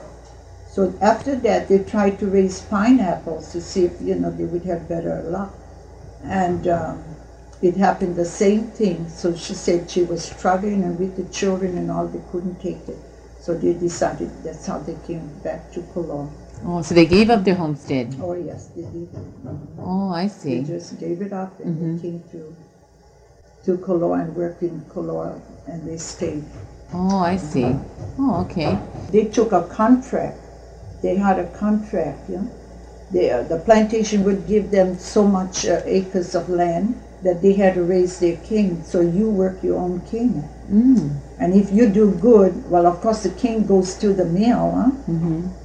So 0.68 0.94
after 1.02 1.36
that, 1.38 1.70
they 1.70 1.80
tried 1.80 2.20
to 2.20 2.28
raise 2.28 2.60
pineapples 2.62 3.54
to 3.54 3.62
see 3.62 3.86
if, 3.86 4.02
you 4.02 4.16
know, 4.16 4.30
they 4.30 4.44
would 4.44 4.64
have 4.64 4.90
better 4.90 5.24
luck. 5.24 5.54
And 6.26 6.68
um, 6.68 7.02
it 7.62 7.78
happened 7.78 8.18
the 8.18 8.26
same 8.26 8.68
thing. 8.68 9.08
So 9.08 9.34
she 9.34 9.54
said 9.54 9.90
she 9.90 10.04
was 10.04 10.22
struggling 10.26 10.84
and 10.84 11.00
with 11.00 11.16
the 11.16 11.32
children 11.34 11.78
and 11.78 11.90
all, 11.90 12.08
they 12.08 12.22
couldn't 12.32 12.60
take 12.60 12.88
it. 12.90 12.98
So 13.40 13.58
they 13.58 13.74
decided 13.74 14.30
that's 14.44 14.66
how 14.66 14.80
they 14.80 14.98
came 15.08 15.28
back 15.42 15.72
to 15.72 15.80
Koloa. 15.80 16.30
Oh, 16.66 16.82
so 16.82 16.94
they 16.94 17.06
gave 17.06 17.30
up 17.30 17.44
their 17.44 17.56
homestead. 17.56 18.16
Oh, 18.22 18.34
yes, 18.34 18.68
they 18.76 18.82
did. 18.82 19.10
Oh, 19.80 20.10
I 20.10 20.28
see. 20.28 20.60
They 20.60 20.68
just 20.68 21.00
gave 21.00 21.22
it 21.22 21.34
up 21.34 21.60
and 21.60 21.80
they 21.80 21.86
mm-hmm. 21.86 22.20
came 22.20 22.24
to, 22.32 22.56
to 23.66 23.78
Koloa 23.78 24.22
and 24.22 24.36
worked 24.36 24.62
in 24.62 24.82
Koloa 24.82 25.42
and 25.68 25.88
they 25.88 25.98
stayed. 25.98 26.44
Oh, 26.94 27.20
I 27.20 27.38
see. 27.38 27.62
Mm-hmm. 27.62 28.30
Oh, 28.30 28.42
okay. 28.46 28.78
They 29.12 29.26
took 29.26 29.52
a 29.52 29.68
contract. 29.68 30.38
They 31.02 31.16
had 31.16 31.40
a 31.40 31.48
contract, 31.58 32.30
yeah. 32.30 32.44
They, 33.12 33.32
uh, 33.32 33.44
the 33.44 33.58
plantation 33.60 34.24
would 34.24 34.48
give 34.48 34.72
them 34.72 34.98
so 35.00 35.26
much 35.28 35.66
uh, 35.66 35.82
acres 35.86 36.36
of 36.36 36.50
land 36.50 36.96
that 37.24 37.42
they 37.42 37.54
had 37.54 37.74
to 37.76 37.84
raise 37.84 38.20
their 38.20 38.38
king. 38.38 38.84
So 38.84 39.02
you 39.02 39.30
work 39.30 39.62
your 39.64 39.78
own 39.80 40.02
king. 40.02 40.44
And 41.40 41.54
if 41.54 41.72
you 41.72 41.90
do 41.90 42.12
good, 42.12 42.70
well, 42.70 42.86
of 42.86 43.02
course, 43.02 43.24
the 43.24 43.32
king 43.32 43.66
goes 43.66 43.96
to 43.96 44.14
the 44.14 44.26
mill, 44.26 44.72
huh? 44.72 44.92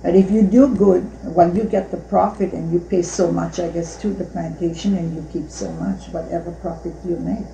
But 0.03 0.17
if 0.17 0.31
you 0.31 0.43
do 0.43 0.75
good, 0.75 1.05
well, 1.25 1.55
you 1.55 1.65
get 1.65 1.91
the 1.91 1.99
profit 1.99 2.53
and 2.55 2.73
you 2.73 2.81
pay 2.81 3.03
so 3.03 3.31
much, 3.31 3.61
I 3.61 3.69
guess, 3.71 3.97
to 4.03 4.09
the 4.09 4.25
plantation 4.25 4.97
and 4.97 5.15
you 5.15 5.23
keep 5.33 5.51
so 5.51 5.71
much, 5.73 6.09
whatever 6.09 6.51
profit 6.53 6.95
you 7.07 7.17
make. 7.19 7.47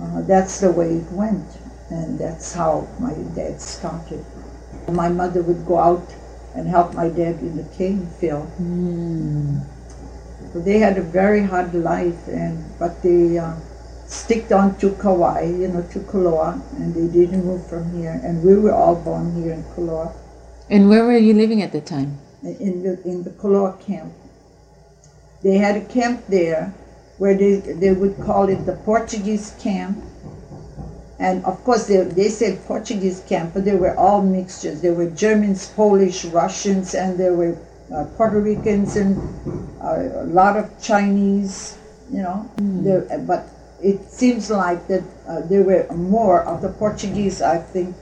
Uh, 0.00 0.22
that's 0.22 0.60
the 0.60 0.70
way 0.70 0.94
it 0.94 1.10
went. 1.12 1.44
And 1.90 2.18
that's 2.18 2.54
how 2.54 2.86
my 2.98 3.12
dad 3.34 3.60
started. 3.60 4.24
My 4.88 5.08
mother 5.08 5.42
would 5.42 5.66
go 5.66 5.78
out 5.78 6.06
and 6.54 6.68
help 6.68 6.94
my 6.94 7.08
dad 7.08 7.40
in 7.40 7.56
the 7.56 7.64
cane 7.76 8.06
field. 8.20 8.48
So 10.52 10.60
they 10.60 10.78
had 10.78 10.98
a 10.98 11.02
very 11.02 11.42
hard 11.42 11.74
life, 11.74 12.28
and 12.28 12.62
but 12.78 13.02
they 13.02 13.38
uh, 13.38 13.54
sticked 14.06 14.52
on 14.52 14.76
to 14.78 14.90
Kauai, 14.96 15.44
you 15.44 15.68
know, 15.68 15.82
to 15.92 15.98
Koloa, 16.00 16.60
and 16.76 16.94
they 16.94 17.06
didn't 17.12 17.44
move 17.44 17.66
from 17.66 17.90
here. 17.96 18.20
And 18.22 18.42
we 18.42 18.56
were 18.56 18.72
all 18.72 18.96
born 18.96 19.34
here 19.42 19.52
in 19.52 19.62
Koloa, 19.74 20.12
And 20.68 20.88
where 20.90 21.04
were 21.04 21.16
you 21.16 21.32
living 21.34 21.62
at 21.62 21.72
the 21.72 21.80
time? 21.80 22.18
in 22.42 22.82
the 22.82 23.00
in 23.08 23.22
the 23.22 23.30
Koloa 23.30 23.78
camp. 23.86 24.12
They 25.42 25.56
had 25.58 25.76
a 25.76 25.84
camp 25.86 26.24
there 26.28 26.74
where 27.18 27.34
they 27.38 27.56
they 27.82 27.92
would 27.92 28.16
call 28.20 28.48
it 28.48 28.66
the 28.66 28.76
Portuguese 28.84 29.54
camp. 29.62 29.96
And 31.22 31.44
of 31.44 31.62
course, 31.62 31.86
they, 31.86 32.02
they 32.02 32.28
said 32.28 32.58
Portuguese 32.66 33.22
camp, 33.28 33.54
but 33.54 33.64
they 33.64 33.76
were 33.76 33.96
all 33.96 34.22
mixtures. 34.22 34.82
There 34.82 34.92
were 34.92 35.08
Germans, 35.10 35.68
Polish, 35.68 36.24
Russians, 36.24 36.96
and 36.96 37.16
there 37.16 37.34
were 37.34 37.56
uh, 37.94 38.06
Puerto 38.16 38.40
Ricans 38.40 38.96
and 38.96 39.16
uh, 39.80 40.24
a 40.24 40.26
lot 40.26 40.56
of 40.56 40.66
Chinese, 40.82 41.78
you 42.10 42.22
know. 42.22 42.50
There, 42.58 43.06
but 43.24 43.46
it 43.80 44.02
seems 44.10 44.50
like 44.50 44.88
that 44.88 45.04
uh, 45.28 45.42
there 45.42 45.62
were 45.62 45.86
more 45.94 46.42
of 46.42 46.60
the 46.60 46.70
Portuguese, 46.70 47.40
I 47.40 47.58
think, 47.58 47.94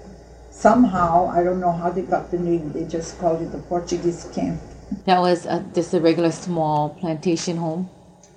somehow, 0.51 1.29
I 1.29 1.45
don't 1.45 1.61
know 1.61 1.73
how 1.73 1.91
they 1.91 2.03
got 2.03 2.31
the 2.31 2.39
name, 2.39 2.73
they 2.73 2.85
just 2.85 3.19
called 3.19 3.43
it 3.43 3.53
the 3.53 3.59
Portuguese 3.59 4.31
camp. 4.35 4.61
That 5.05 5.21
was 5.21 5.47
uh, 5.47 5.63
just 5.75 5.93
a 5.93 6.01
regular 6.01 6.33
small 6.33 6.91
plantation 6.91 7.59
home. 7.59 7.91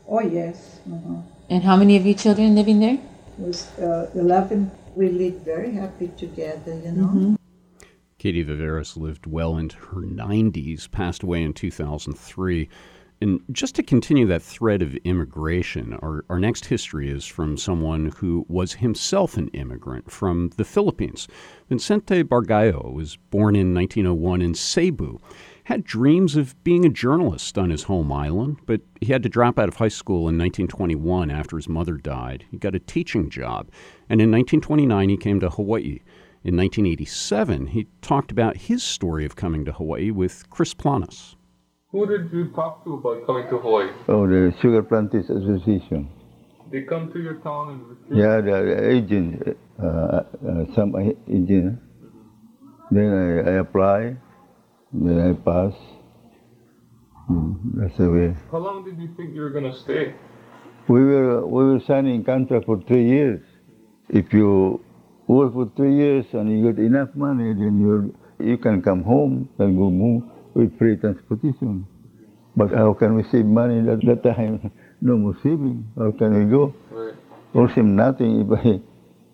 Oh, 0.09 0.21
yes. 0.21 0.79
uh 0.91 1.21
And 1.49 1.63
how 1.63 1.77
many 1.77 1.95
of 1.95 2.05
you 2.05 2.13
children 2.13 2.55
living 2.55 2.79
there? 2.79 2.99
It 3.39 3.47
was 3.47 3.67
uh, 3.79 4.09
11. 4.15 4.71
We 4.95 5.09
lived 5.09 5.43
very 5.43 5.71
happy 5.71 6.09
together, 6.17 6.79
you 6.83 6.91
know. 6.91 7.37
Katie 8.19 8.45
Viveros 8.45 8.95
lived 8.95 9.25
well 9.25 9.57
into 9.57 9.77
her 9.77 10.01
90s, 10.01 10.89
passed 10.89 11.23
away 11.23 11.43
in 11.43 11.53
2003. 11.53 12.69
And 13.21 13.39
just 13.51 13.75
to 13.75 13.83
continue 13.83 14.27
that 14.27 14.41
thread 14.41 14.81
of 14.81 14.95
immigration, 14.97 15.93
our, 16.01 16.25
our 16.29 16.39
next 16.39 16.65
history 16.65 17.09
is 17.09 17.25
from 17.25 17.57
someone 17.57 18.13
who 18.17 18.45
was 18.49 18.73
himself 18.73 19.37
an 19.37 19.47
immigrant 19.49 20.11
from 20.11 20.51
the 20.57 20.65
Philippines. 20.65 21.27
Vicente 21.69 22.23
Bargallo 22.23 22.93
was 22.93 23.15
born 23.29 23.55
in 23.55 23.73
1901 23.73 24.41
in 24.41 24.53
Cebu. 24.53 25.19
Had 25.65 25.86
dreams 25.86 26.36
of 26.36 26.62
being 26.65 26.86
a 26.86 26.89
journalist 26.89 27.58
on 27.58 27.70
his 27.70 27.84
home 27.84 28.12
island, 28.12 28.58
but 28.65 28.82
he 29.00 29.13
had 29.13 29.24
to 29.24 29.29
drop 29.29 29.58
out 29.58 29.70
of 29.70 29.75
high 29.77 29.88
school 29.88 30.27
in 30.27 30.38
1921 30.38 31.32
after 31.32 31.55
his 31.55 31.70
mother 31.70 31.96
died. 31.96 32.43
He 32.51 32.58
got 32.58 32.75
a 32.75 32.79
teaching 32.79 33.29
job, 33.29 33.70
and 34.10 34.20
in 34.22 34.29
1929 34.29 35.10
he 35.10 35.17
came 35.17 35.39
to 35.39 35.50
Hawaii. 35.50 36.01
In 36.43 36.58
1987, 36.58 37.67
he 37.67 37.88
talked 38.01 38.29
about 38.29 38.58
his 38.58 38.84
story 38.84 39.24
of 39.25 39.38
coming 39.38 39.63
to 39.63 39.72
Hawaii 39.72 40.12
with 40.12 40.50
Chris 40.50 40.74
Planas. 40.74 41.36
Who 41.91 42.05
did 42.08 42.34
you 42.34 42.50
talk 42.50 42.84
to 42.84 42.96
about 42.96 43.25
coming 43.25 43.48
to 43.50 43.58
Hawaii? 43.60 43.89
Oh, 44.10 44.27
the 44.27 44.53
Sugar 44.62 44.84
Planters 44.84 45.29
Association. 45.29 46.10
They 46.70 46.82
come 46.82 47.13
to 47.13 47.20
your 47.22 47.36
town 47.36 47.70
and 47.70 47.88
recruit? 47.88 48.17
Yeah, 48.17 48.41
the, 48.41 48.65
the 48.65 48.89
agent, 48.89 49.58
uh, 49.82 49.86
uh, 49.86 50.75
some 50.75 50.96
a- 50.96 51.15
agent. 51.32 51.79
Then 52.91 53.13
I, 53.13 53.51
I 53.51 53.53
apply, 53.60 54.17
then 54.93 55.19
I 55.19 55.33
pass. 55.33 55.73
Mm, 57.29 57.57
that's 57.75 57.97
the 57.97 58.12
way. 58.12 58.35
How 58.51 58.57
long 58.59 58.83
did 58.83 59.00
you 59.00 59.09
think 59.15 59.33
you 59.33 59.41
were 59.41 59.50
going 59.50 59.71
to 59.71 59.77
stay? 59.77 60.13
We 60.88 61.03
were 61.03 61.45
we 61.47 61.63
were 61.63 61.79
signing 61.79 62.23
contract 62.23 62.65
for 62.65 62.81
three 62.81 63.07
years. 63.07 63.41
If 64.09 64.33
you 64.33 64.83
work 65.27 65.53
for 65.53 65.71
three 65.75 65.95
years 65.95 66.25
and 66.33 66.51
you 66.51 66.71
get 66.71 66.83
enough 66.83 67.09
money, 67.15 67.53
then 67.53 67.79
you 67.79 68.15
you 68.39 68.57
can 68.57 68.81
come 68.81 69.03
home 69.03 69.50
and 69.59 69.77
go 69.77 69.89
move 69.89 70.23
with 70.53 70.77
free 70.77 70.97
transportation. 70.97 71.88
But 72.55 72.71
how 72.71 72.93
can 72.93 73.15
we 73.15 73.23
save 73.23 73.45
money 73.45 73.79
at 73.89 74.01
that 74.05 74.23
time? 74.23 74.71
No 75.05 75.17
more 75.17 75.35
saving. 75.43 75.83
How 75.97 76.12
can 76.12 76.31
we 76.31 76.50
go? 76.50 76.73
Right. 76.89 77.13
Or 77.53 77.67
save 77.67 77.83
nothing 77.83 78.39
if 78.47 78.51
I 78.57 78.79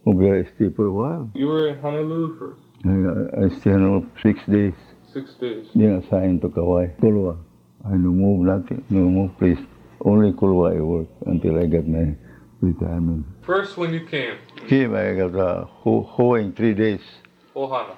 I 0.07 0.43
stay 0.55 0.69
for 0.75 0.85
a 0.87 0.91
while. 0.91 1.29
You 1.35 1.45
were 1.45 1.67
in 1.67 1.79
Honolulu 1.79 2.39
for 2.39 2.57
I, 2.85 3.45
I 3.45 3.49
stay 3.59 3.73
on 3.73 4.09
six 4.23 4.39
days. 4.47 4.73
Six 5.13 5.33
days. 5.35 5.67
Then 5.75 6.03
assigned 6.03 6.41
to 6.41 6.49
Kauai, 6.49 6.87
Kulwa. 7.01 7.37
I 7.85 7.91
no 7.91 8.09
move 8.11 8.41
nothing, 8.45 8.83
no 8.89 9.01
more 9.01 9.29
place. 9.39 9.59
Only 10.01 10.31
Kulwa 10.33 10.75
I 10.77 10.81
work 10.81 11.07
until 11.25 11.57
I 11.59 11.65
get 11.65 11.87
my 11.87 12.15
retirement. 12.61 13.25
First, 13.45 13.77
when 13.77 13.93
you 13.93 14.05
came, 14.05 14.35
Came, 14.67 14.93
I 14.95 15.13
got 15.13 15.35
uh, 15.35 15.65
ho- 15.65 16.03
hoeing 16.03 16.53
three 16.53 16.73
days. 16.73 17.01
Ohana, 17.55 17.95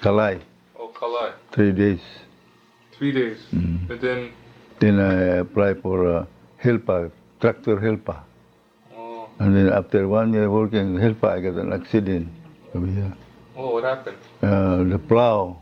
Kalai, 0.00 0.40
oh 0.78 0.90
Kalai, 0.94 1.32
three 1.52 1.72
days. 1.72 2.00
three 2.92 3.12
days. 3.12 3.38
Mm. 3.52 3.90
And 3.90 4.00
then, 4.00 4.32
Then 4.80 5.00
I 5.00 5.38
applied 5.44 5.82
for 5.82 6.06
uh, 6.06 6.26
helper, 6.58 7.10
tractor 7.40 7.78
helper. 7.80 8.18
oh, 8.96 9.28
And 9.38 9.54
then 9.56 9.68
after 9.72 10.06
one 10.08 10.32
year 10.32 10.50
working 10.50 10.98
helper, 10.98 11.28
I 11.28 11.40
got 11.40 11.54
an 11.54 11.72
accident 11.72 12.28
over 12.74 12.86
here. 12.86 13.12
oh, 13.56 13.72
what 13.74 13.84
happened? 13.84 14.16
Uh, 14.42 14.84
the 14.84 14.98
plow. 14.98 15.58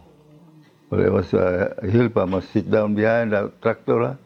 Well, 0.94 1.04
it 1.06 1.12
was 1.12 1.34
uh, 1.34 1.74
a 1.78 1.90
helper 1.90 2.24
must 2.26 2.52
sit 2.52 2.70
down 2.70 2.94
behind 2.94 3.32
the 3.32 3.50
tractor. 3.62 4.16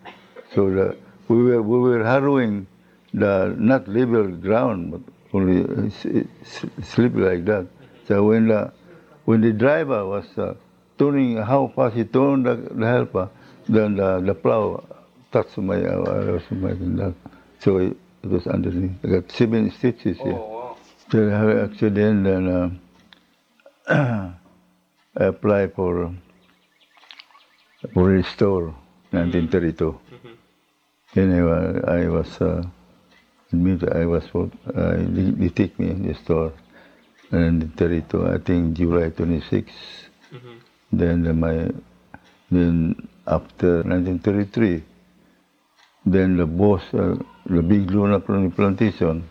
So 0.55 0.69
the, 0.71 0.97
we 1.29 1.43
were 1.43 1.63
we 1.63 1.79
were 1.79 2.05
harrowing 2.05 2.67
the 3.15 3.55
not 3.59 3.89
level 3.89 4.27
ground, 4.29 4.91
but 4.93 5.01
only 5.33 5.65
uh, 5.65 5.87
s- 5.87 6.07
s- 6.43 6.67
slippery 6.83 7.25
like 7.37 7.45
that. 7.47 7.67
So 8.07 8.25
when 8.25 8.49
the 8.49 8.71
when 9.25 9.41
the 9.41 9.53
driver 9.53 10.05
was 10.07 10.27
uh, 10.37 10.55
turning, 10.99 11.39
how 11.39 11.73
fast 11.75 11.97
he 11.97 12.05
turned 12.05 12.45
the, 12.45 12.57
the 12.57 12.87
helper, 12.87 13.31
then 13.69 13.97
the, 13.97 14.21
the 14.21 14.35
plow 14.35 14.85
touched 15.33 15.57
my 15.57 15.77
uh, 15.83 16.05
I 16.29 16.31
was 16.33 16.43
making 16.51 16.97
that. 16.97 17.15
So 17.61 17.79
it, 17.79 17.97
it 18.23 18.29
was 18.31 18.47
underneath. 18.47 18.93
I 19.05 19.09
got 19.09 19.33
seven 19.33 19.71
stitches 19.71 20.19
Oh, 20.21 20.25
here. 20.25 20.35
wow. 20.35 20.77
So 21.11 21.29
I 21.29 21.39
had 21.39 21.49
an 21.49 21.71
accident 21.73 22.27
and 22.27 22.81
uh, 23.89 24.31
I 25.17 25.25
applied 25.25 25.73
for 25.75 26.13
for 27.95 28.05
restore 28.05 28.75
1932. 29.13 29.99
Then 31.15 31.33
I, 31.33 31.43
wa- 31.43 31.81
I 31.89 32.09
was 32.09 32.41
uh, 32.41 32.63
admit 33.53 33.83
I 33.93 34.05
was 34.07 34.25
uh, 34.35 34.97
they, 35.09 35.49
take 35.49 35.79
me 35.79 35.91
in 35.91 36.07
the 36.07 36.15
store 36.15 36.53
and 37.31 37.75
32 37.77 38.27
I 38.27 38.39
think 38.39 38.77
July 38.77 39.11
26 39.11 39.73
then 40.93 41.27
uh, 41.27 41.33
my 41.33 41.71
then 42.51 42.95
after 43.27 43.83
1933 43.85 44.83
then 46.07 46.37
the 46.37 46.47
boss 46.47 46.83
uh, 46.95 47.17
the 47.47 47.63
big 47.63 47.91
Luna 47.91 48.21
plantation 48.21 49.23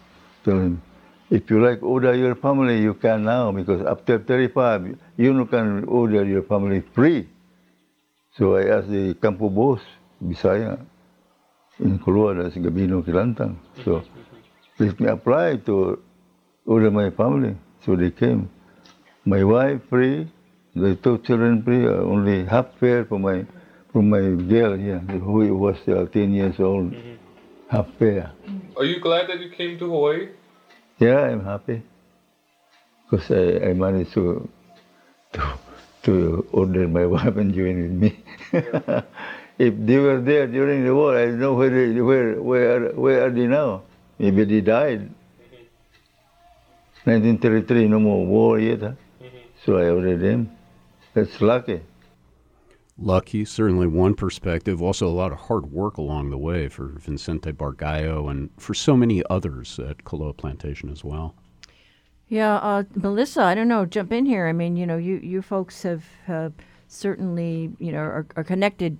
told 0.43 0.61
him 0.61 0.81
if 1.29 1.49
you 1.49 1.63
like 1.63 1.83
order 1.83 2.15
your 2.15 2.35
family 2.35 2.81
you 2.81 2.93
can 2.93 3.23
now 3.23 3.51
because 3.51 3.81
after 3.85 4.17
35 4.19 4.97
you 5.17 5.45
can 5.45 5.83
order 5.85 6.23
your 6.25 6.43
family 6.43 6.81
free 6.93 7.27
so 8.37 8.55
I 8.55 8.67
asked 8.69 8.89
the 8.89 9.13
campo 9.15 9.49
boss 9.49 9.81
Bisaya 10.23 10.79
in 11.79 11.99
keluar 11.99 12.33
dari 12.37 12.49
si 12.51 12.59
Gabino 12.59 13.03
Kilantang. 13.05 13.57
So, 13.85 14.01
let 14.79 14.99
me 14.99 15.07
apply 15.07 15.57
to 15.69 16.01
order 16.65 16.89
my 16.89 17.09
family. 17.11 17.55
So 17.85 17.95
they 17.95 18.11
came. 18.11 18.49
My 19.25 19.43
wife 19.43 19.81
free, 19.89 20.31
the 20.75 20.95
two 20.95 21.19
children 21.19 21.61
free, 21.63 21.85
uh, 21.85 22.01
only 22.01 22.45
half 22.45 22.73
fare 22.79 23.05
for 23.05 23.19
my 23.19 23.45
for 23.93 24.01
my 24.01 24.21
girl 24.49 24.75
here, 24.77 24.99
who 24.99 25.53
was 25.55 25.77
uh, 25.87 26.05
10 26.11 26.33
years 26.33 26.59
old. 26.59 26.93
Half 27.69 27.87
fare. 27.99 28.31
Are 28.77 28.85
you 28.85 28.99
glad 28.99 29.27
that 29.27 29.39
you 29.39 29.49
came 29.49 29.77
to 29.79 29.85
Hawaii? 29.85 30.29
Yeah, 30.99 31.19
I'm 31.29 31.43
happy. 31.43 31.83
Because 33.09 33.29
I, 33.31 33.69
I 33.69 33.73
managed 33.73 34.13
to, 34.13 34.47
to 35.33 35.57
to 36.07 36.47
order 36.53 36.87
my 36.87 37.05
wife 37.15 37.35
and 37.35 37.53
join 37.53 37.81
with 37.83 37.91
me. 37.91 38.23
if 39.59 39.73
they 39.77 39.97
were 39.97 40.21
there 40.21 40.47
during 40.47 40.85
the 40.85 40.95
war, 40.95 41.17
I 41.17 41.25
don't 41.25 41.39
know 41.39 41.53
where 41.53 41.69
they, 41.69 42.01
where 42.01 42.41
where 42.41 42.91
where 42.93 43.25
are 43.25 43.29
they 43.29 43.45
now? 43.47 43.83
Maybe 44.17 44.45
they 44.45 44.61
died. 44.61 45.01
Mm-hmm. 47.03 47.11
1933, 47.11 47.87
no 47.87 47.99
more 47.99 48.25
war 48.25 48.59
yet. 48.59 48.81
Huh? 48.81 48.91
Mm-hmm. 49.21 49.37
So 49.65 49.77
I 49.77 49.89
ordered 49.89 50.21
them. 50.21 50.49
That's 51.13 51.41
lucky. 51.41 51.81
Lucky, 52.99 53.45
certainly 53.45 53.85
one 53.85 54.15
perspective. 54.15 54.81
Also, 54.81 55.07
a 55.07 55.17
lot 55.21 55.31
of 55.31 55.37
hard 55.37 55.71
work 55.71 55.97
along 55.97 56.31
the 56.31 56.37
way 56.37 56.67
for 56.67 56.87
Vincente 56.87 57.51
Bargallo 57.51 58.31
and 58.31 58.49
for 58.57 58.73
so 58.73 58.97
many 58.97 59.21
others 59.29 59.77
at 59.77 60.03
Koloa 60.03 60.35
Plantation 60.35 60.89
as 60.89 61.03
well. 61.03 61.35
Yeah, 62.29 62.55
uh, 62.57 62.83
Melissa, 62.93 63.41
I 63.41 63.55
don't 63.55 63.69
know, 63.69 63.85
jump 63.85 64.11
in 64.11 64.25
here. 64.25 64.47
I 64.47 64.53
mean, 64.53 64.75
you 64.75 64.85
know, 64.85 64.97
you, 64.97 65.15
you 65.17 65.41
folks 65.41 65.83
have 65.83 66.03
uh, 66.27 66.49
certainly, 66.87 67.71
you 67.79 67.91
know, 67.93 67.99
are, 67.99 68.25
are 68.35 68.43
connected, 68.43 68.99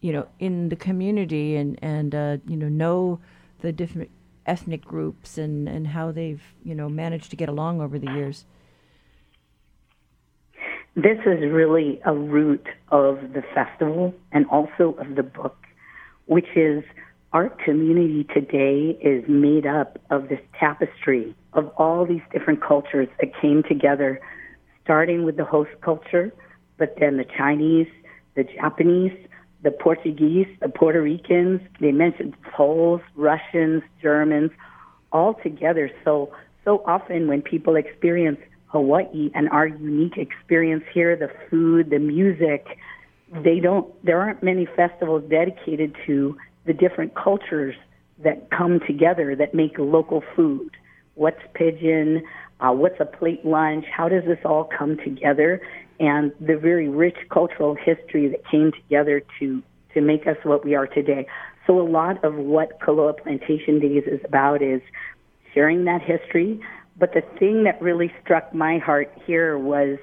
you 0.00 0.12
know, 0.12 0.26
in 0.38 0.70
the 0.70 0.76
community 0.76 1.56
and, 1.56 1.78
and 1.82 2.14
uh, 2.14 2.36
you 2.46 2.56
know, 2.56 2.68
know 2.68 3.20
the 3.60 3.70
different 3.70 4.10
ethnic 4.46 4.82
groups 4.82 5.36
and, 5.36 5.68
and 5.68 5.88
how 5.88 6.10
they've, 6.10 6.42
you 6.64 6.74
know, 6.74 6.88
managed 6.88 7.30
to 7.30 7.36
get 7.36 7.50
along 7.50 7.82
over 7.82 7.98
the 7.98 8.10
years. 8.12 8.46
This 10.96 11.18
is 11.26 11.50
really 11.50 12.00
a 12.06 12.14
root 12.14 12.66
of 12.88 13.16
the 13.34 13.42
festival 13.54 14.14
and 14.32 14.46
also 14.46 14.96
of 14.98 15.16
the 15.16 15.22
book, 15.22 15.56
which 16.26 16.46
is 16.56 16.82
our 17.32 17.50
community 17.50 18.24
today 18.32 18.96
is 19.02 19.24
made 19.28 19.66
up 19.66 19.98
of 20.10 20.28
this 20.28 20.38
tapestry 20.58 21.34
of 21.54 21.68
all 21.76 22.04
these 22.04 22.22
different 22.32 22.62
cultures 22.62 23.08
that 23.20 23.30
came 23.40 23.62
together, 23.62 24.20
starting 24.82 25.24
with 25.24 25.36
the 25.36 25.44
host 25.44 25.70
culture, 25.80 26.32
but 26.78 26.96
then 26.98 27.16
the 27.16 27.24
Chinese, 27.24 27.88
the 28.34 28.44
Japanese, 28.44 29.12
the 29.62 29.70
Portuguese, 29.70 30.46
the 30.60 30.68
Puerto 30.68 31.00
Ricans, 31.00 31.60
they 31.80 31.92
mentioned 31.92 32.34
Poles, 32.54 33.00
Russians, 33.16 33.82
Germans, 34.02 34.50
all 35.12 35.34
together. 35.42 35.90
So, 36.04 36.32
so 36.64 36.82
often 36.86 37.28
when 37.28 37.40
people 37.40 37.76
experience 37.76 38.38
Hawaii 38.66 39.30
and 39.34 39.48
our 39.50 39.66
unique 39.66 40.18
experience 40.18 40.84
here, 40.92 41.16
the 41.16 41.30
food, 41.48 41.90
the 41.90 41.98
music, 41.98 42.66
they 43.32 43.60
don't, 43.60 43.86
there 44.04 44.20
aren't 44.20 44.42
many 44.42 44.66
festivals 44.76 45.22
dedicated 45.30 45.96
to 46.06 46.36
the 46.66 46.72
different 46.72 47.14
cultures 47.14 47.74
that 48.22 48.50
come 48.50 48.80
together 48.86 49.34
that 49.36 49.54
make 49.54 49.78
local 49.78 50.22
food. 50.36 50.70
What's 51.14 51.40
pidgin? 51.54 52.24
Uh, 52.60 52.72
what's 52.72 52.98
a 53.00 53.04
plate 53.04 53.44
lunch? 53.44 53.84
How 53.94 54.08
does 54.08 54.24
this 54.24 54.38
all 54.44 54.64
come 54.64 54.96
together? 54.96 55.60
And 56.00 56.32
the 56.40 56.56
very 56.56 56.88
rich 56.88 57.16
cultural 57.30 57.74
history 57.74 58.28
that 58.28 58.48
came 58.50 58.72
together 58.72 59.22
to, 59.38 59.62
to 59.94 60.00
make 60.00 60.26
us 60.26 60.36
what 60.42 60.64
we 60.64 60.74
are 60.74 60.86
today. 60.86 61.26
So 61.66 61.80
a 61.80 61.86
lot 61.88 62.22
of 62.24 62.34
what 62.34 62.80
Koloa 62.80 63.16
Plantation 63.22 63.80
Days 63.80 64.04
is 64.06 64.20
about 64.24 64.62
is 64.62 64.82
sharing 65.52 65.84
that 65.84 66.02
history. 66.02 66.60
But 66.96 67.12
the 67.14 67.22
thing 67.38 67.64
that 67.64 67.80
really 67.80 68.12
struck 68.22 68.54
my 68.54 68.78
heart 68.78 69.12
here 69.26 69.58
was 69.58 69.98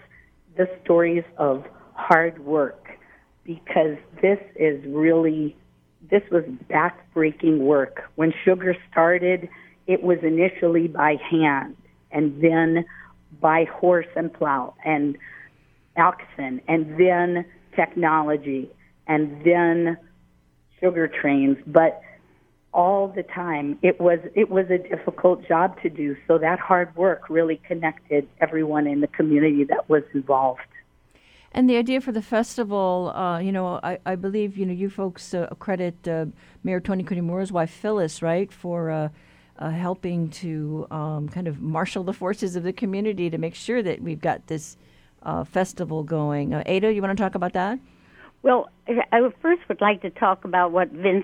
the 0.58 0.68
stories 0.84 1.24
of 1.38 1.66
hard 1.94 2.40
work 2.40 2.90
because 3.44 3.98
this 4.22 4.40
is 4.56 4.84
really 4.86 5.56
this 6.10 6.24
was 6.32 6.44
backbreaking 6.70 7.60
work. 7.60 8.02
When 8.16 8.34
sugar 8.44 8.76
started, 8.92 9.48
it 9.88 10.04
was 10.04 10.20
initially 10.24 10.88
by 10.88 11.16
hand 11.30 11.76
and 12.12 12.42
then 12.42 12.86
by 13.40 13.66
horse 13.66 14.08
and 14.16 14.34
plow 14.34 14.74
and 14.86 15.18
oxen 15.98 16.62
and 16.68 17.00
then 17.00 17.46
technology 17.76 18.70
and 19.08 19.44
then 19.44 19.98
sugar 20.80 21.08
trains. 21.08 21.58
But 21.66 22.02
all 22.74 23.10
the 23.10 23.24
time 23.24 23.78
it 23.82 24.00
was 24.00 24.20
it 24.34 24.50
was 24.50 24.66
a 24.70 24.78
difficult 24.78 25.46
job 25.48 25.82
to 25.82 25.90
do. 25.90 26.16
So 26.28 26.38
that 26.38 26.60
hard 26.60 26.96
work 26.96 27.30
really 27.30 27.60
connected 27.68 28.28
everyone 28.40 28.88
in 28.88 29.02
the 29.02 29.08
community 29.08 29.66
that 29.66 29.90
was 29.90 30.04
involved. 30.14 30.62
And 31.54 31.70
the 31.70 31.76
idea 31.76 32.00
for 32.00 32.14
the 32.14 32.22
festival, 32.22 33.12
uh, 33.14 33.40
you 33.40 33.52
know, 33.52 33.82
I, 33.84 34.00
I 34.06 34.16
believe, 34.16 34.58
you 34.58 34.66
know, 34.66 34.72
you 34.72 34.90
folks 34.90 35.34
uh, 35.34 35.48
credit 35.60 36.08
uh, 36.08 36.28
Mayor 36.64 36.80
Tony 36.80 37.04
Kunimura's 37.04 37.52
wife, 37.52 37.72
Phyllis, 37.72 38.22
right, 38.22 38.50
for 38.54 39.12
uh, 39.62 39.66
uh, 39.66 39.70
helping 39.70 40.30
to 40.30 40.88
um, 40.92 41.30
kind 41.30 41.48
of 41.48 41.62
marshal 41.62 42.04
the 42.04 42.14
forces 42.14 42.56
of 42.56 42.64
the 42.64 42.74
community 42.74 43.30
to 43.30 43.38
make 43.38 43.56
sure 43.56 43.84
that 43.84 44.02
we've 44.02 44.22
got 44.22 44.48
this 44.48 44.78
uh, 45.24 45.44
festival 45.44 46.04
going. 46.04 46.54
Ada, 46.66 46.92
you 46.92 47.02
want 47.02 47.16
to 47.18 47.22
talk 47.22 47.36
about 47.36 47.54
that? 47.54 47.80
Well, 48.44 48.70
I 48.88 49.20
first 49.42 49.62
would 49.70 49.82
like 49.82 50.02
to 50.02 50.10
talk 50.10 50.46
about 50.46 50.72
what 50.72 50.90
Vin, 50.90 51.24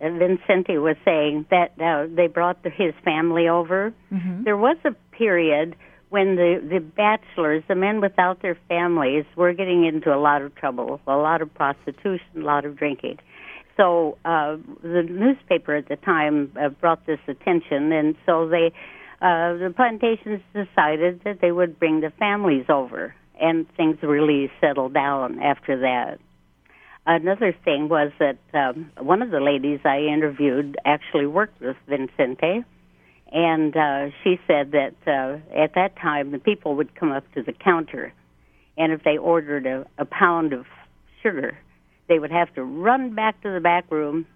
Vincente 0.00 0.78
was 0.78 0.96
saying, 1.04 1.46
that 1.50 1.72
they 2.14 2.28
brought 2.28 2.62
the, 2.62 2.70
his 2.70 2.94
family 3.04 3.48
over. 3.48 3.92
Mm-hmm. 4.12 4.44
There 4.44 4.56
was 4.56 4.76
a 4.84 4.92
period 5.16 5.74
when 6.10 6.36
the 6.36 6.62
the 6.62 6.78
bachelors, 6.78 7.64
the 7.66 7.74
men 7.74 8.00
without 8.00 8.42
their 8.42 8.56
families, 8.68 9.24
were 9.34 9.52
getting 9.54 9.84
into 9.86 10.14
a 10.14 10.20
lot 10.20 10.42
of 10.42 10.54
trouble, 10.54 11.00
a 11.06 11.16
lot 11.16 11.42
of 11.42 11.52
prostitution, 11.54 12.26
a 12.36 12.40
lot 12.40 12.64
of 12.64 12.76
drinking. 12.76 13.18
So 13.76 14.18
uh, 14.24 14.56
the 14.82 15.02
newspaper 15.08 15.76
at 15.76 15.88
the 15.88 15.96
time 15.96 16.52
uh, 16.60 16.68
brought 16.68 17.06
this 17.06 17.20
attention, 17.26 17.92
and 17.92 18.14
so 18.26 18.48
they, 18.48 18.72
uh, 19.20 19.54
the 19.54 19.72
plantations 19.74 20.40
decided 20.52 21.22
that 21.24 21.40
they 21.40 21.52
would 21.52 21.78
bring 21.78 22.00
the 22.00 22.10
families 22.18 22.66
over, 22.68 23.14
and 23.40 23.66
things 23.76 23.96
really 24.02 24.50
settled 24.60 24.94
down 24.94 25.40
after 25.40 25.80
that. 25.80 26.18
Another 27.04 27.56
thing 27.64 27.88
was 27.88 28.12
that 28.20 28.38
um, 28.54 28.92
one 28.98 29.22
of 29.22 29.30
the 29.30 29.40
ladies 29.40 29.80
I 29.84 30.00
interviewed 30.00 30.76
actually 30.84 31.26
worked 31.26 31.60
with 31.60 31.76
Vincente 31.88 32.64
and 33.32 33.74
uh, 33.76 34.10
she 34.22 34.38
said 34.46 34.72
that 34.72 34.94
uh, 35.06 35.38
at 35.58 35.74
that 35.74 35.96
time 35.96 36.32
the 36.32 36.38
people 36.38 36.76
would 36.76 36.94
come 36.94 37.10
up 37.10 37.24
to 37.34 37.42
the 37.42 37.52
counter, 37.52 38.12
and 38.76 38.92
if 38.92 39.02
they 39.04 39.16
ordered 39.16 39.66
a, 39.66 39.86
a 39.98 40.04
pound 40.04 40.52
of 40.52 40.66
sugar, 41.22 41.58
they 42.08 42.18
would 42.18 42.32
have 42.32 42.52
to 42.54 42.62
run 42.62 43.14
back 43.14 43.40
to 43.42 43.50
the 43.50 43.60
back 43.60 43.90
room, 43.90 44.26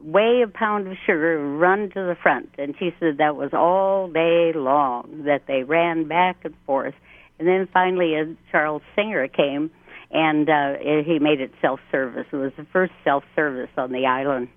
weigh 0.00 0.42
a 0.42 0.48
pound 0.48 0.86
of 0.88 0.96
sugar, 1.06 1.38
run 1.56 1.90
to 1.90 2.00
the 2.00 2.16
front. 2.22 2.50
And 2.58 2.74
she 2.78 2.94
said 3.00 3.18
that 3.18 3.36
was 3.36 3.50
all 3.52 4.08
day 4.08 4.52
long 4.54 5.24
that 5.24 5.42
they 5.46 5.62
ran 5.62 6.06
back 6.08 6.36
and 6.44 6.54
forth. 6.64 6.94
And 7.38 7.46
then 7.46 7.68
finally, 7.72 8.16
uh, 8.16 8.24
Charles 8.50 8.82
Singer 8.94 9.28
came, 9.28 9.70
and 10.10 10.48
uh, 10.48 10.74
he 11.04 11.18
made 11.18 11.40
it 11.40 11.52
self-service. 11.60 12.26
It 12.32 12.36
was 12.36 12.52
the 12.56 12.66
first 12.72 12.92
self-service 13.04 13.70
on 13.76 13.92
the 13.92 14.06
island. 14.06 14.48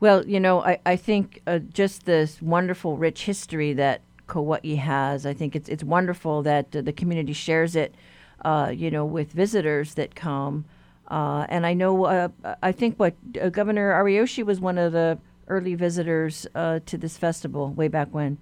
Well, 0.00 0.24
you 0.26 0.38
know, 0.38 0.62
I, 0.62 0.78
I 0.86 0.96
think 0.96 1.42
uh, 1.46 1.58
just 1.58 2.06
this 2.06 2.40
wonderful, 2.40 2.96
rich 2.96 3.24
history 3.24 3.72
that 3.72 4.02
Kauai 4.28 4.76
has, 4.76 5.26
I 5.26 5.34
think 5.34 5.56
it's 5.56 5.68
it's 5.68 5.82
wonderful 5.82 6.42
that 6.42 6.76
uh, 6.76 6.82
the 6.82 6.92
community 6.92 7.32
shares 7.32 7.74
it, 7.74 7.94
uh, 8.42 8.72
you 8.74 8.90
know, 8.90 9.04
with 9.04 9.32
visitors 9.32 9.94
that 9.94 10.14
come. 10.14 10.64
Uh, 11.08 11.46
and 11.48 11.66
I 11.66 11.74
know, 11.74 12.04
uh, 12.04 12.28
I 12.62 12.72
think 12.72 12.96
what 12.98 13.14
uh, 13.40 13.48
Governor 13.48 13.92
Ariyoshi 13.92 14.44
was 14.44 14.60
one 14.60 14.78
of 14.78 14.92
the 14.92 15.18
early 15.48 15.74
visitors 15.74 16.46
to 16.54 16.82
this 16.98 17.16
festival 17.16 17.70
way 17.72 17.88
back 17.88 18.08
when. 18.10 18.36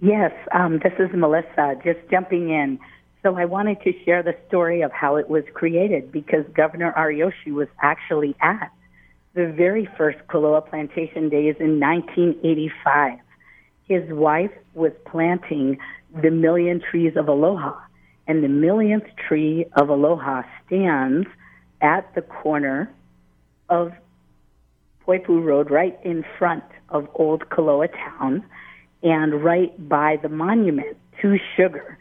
Yes, 0.00 0.32
um, 0.52 0.78
this 0.82 0.92
is 0.98 1.08
Melissa, 1.14 1.76
just 1.82 2.00
jumping 2.10 2.50
in. 2.50 2.78
So 3.22 3.34
I 3.34 3.46
wanted 3.46 3.80
to 3.82 3.92
share 4.04 4.22
the 4.22 4.36
story 4.46 4.82
of 4.82 4.92
how 4.92 5.16
it 5.16 5.30
was 5.30 5.42
created 5.54 6.12
because 6.12 6.44
Governor 6.54 6.92
Ariyoshi 6.96 7.52
was 7.52 7.68
actually 7.80 8.36
at 8.42 8.70
the 9.34 9.46
very 9.46 9.88
first 9.96 10.18
Koloa 10.28 10.68
Plantation 10.68 11.28
Days 11.28 11.56
in 11.58 11.80
1985. 11.80 13.18
His 13.88 14.02
wife 14.10 14.52
was 14.74 14.92
planting 15.06 15.78
the 16.22 16.30
million 16.30 16.80
trees 16.80 17.16
of 17.16 17.28
aloha, 17.28 17.74
and 18.26 18.42
the 18.42 18.48
millionth 18.48 19.04
tree 19.28 19.66
of 19.76 19.88
aloha 19.88 20.42
stands 20.66 21.26
at 21.80 22.12
the 22.14 22.22
corner 22.22 22.92
of 23.68 23.92
Poipu 25.06 25.44
Road, 25.44 25.70
right 25.70 25.98
in 26.04 26.24
front 26.38 26.64
of 26.88 27.08
Old 27.14 27.48
Koloa 27.48 27.88
Town, 27.92 28.44
and 29.02 29.44
right 29.44 29.88
by 29.88 30.16
the 30.20 30.28
monument 30.28 30.96
to 31.22 31.38
sugar 31.56 31.98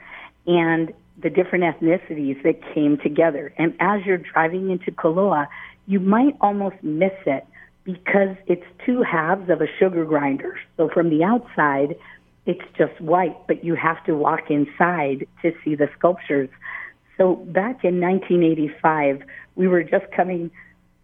and 0.48 0.92
the 1.22 1.30
different 1.30 1.64
ethnicities 1.64 2.42
that 2.44 2.62
came 2.74 2.98
together. 2.98 3.54
And 3.58 3.76
as 3.80 4.02
you're 4.06 4.18
driving 4.18 4.70
into 4.72 4.92
Koloa, 4.92 5.48
you 5.88 6.00
might 6.00 6.36
almost 6.42 6.76
miss 6.82 7.14
it 7.26 7.46
because 7.84 8.36
it's 8.48 8.66
two 8.86 9.04
halves 9.04 9.50
of 9.50 9.62
a 9.62 9.68
sugar 9.80 10.06
grinder. 10.06 10.60
So 10.78 10.90
from 10.90 11.10
the 11.10 11.24
outside, 11.24 11.96
it's 12.46 12.62
just 12.78 13.00
white, 13.02 13.36
but 13.48 13.64
you 13.64 13.76
have 13.76 14.04
to 14.06 14.16
walk 14.16 14.50
inside 14.50 15.28
to 15.42 15.52
see 15.64 15.76
the 15.76 15.90
sculptures. 15.98 16.50
So 17.18 17.36
back 17.36 17.84
in 17.84 18.00
1985, 18.00 19.22
we 19.56 19.68
were 19.68 19.84
just 19.84 20.06
coming, 20.16 20.52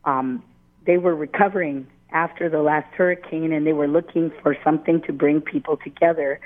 um, 0.05 0.43
they 0.85 0.97
were 0.97 1.15
recovering 1.15 1.87
after 2.11 2.49
the 2.49 2.61
last 2.61 2.93
hurricane 2.93 3.53
and 3.53 3.65
they 3.65 3.73
were 3.73 3.87
looking 3.87 4.31
for 4.43 4.55
something 4.63 5.01
to 5.03 5.13
bring 5.13 5.41
people 5.41 5.77
together. 5.77 6.39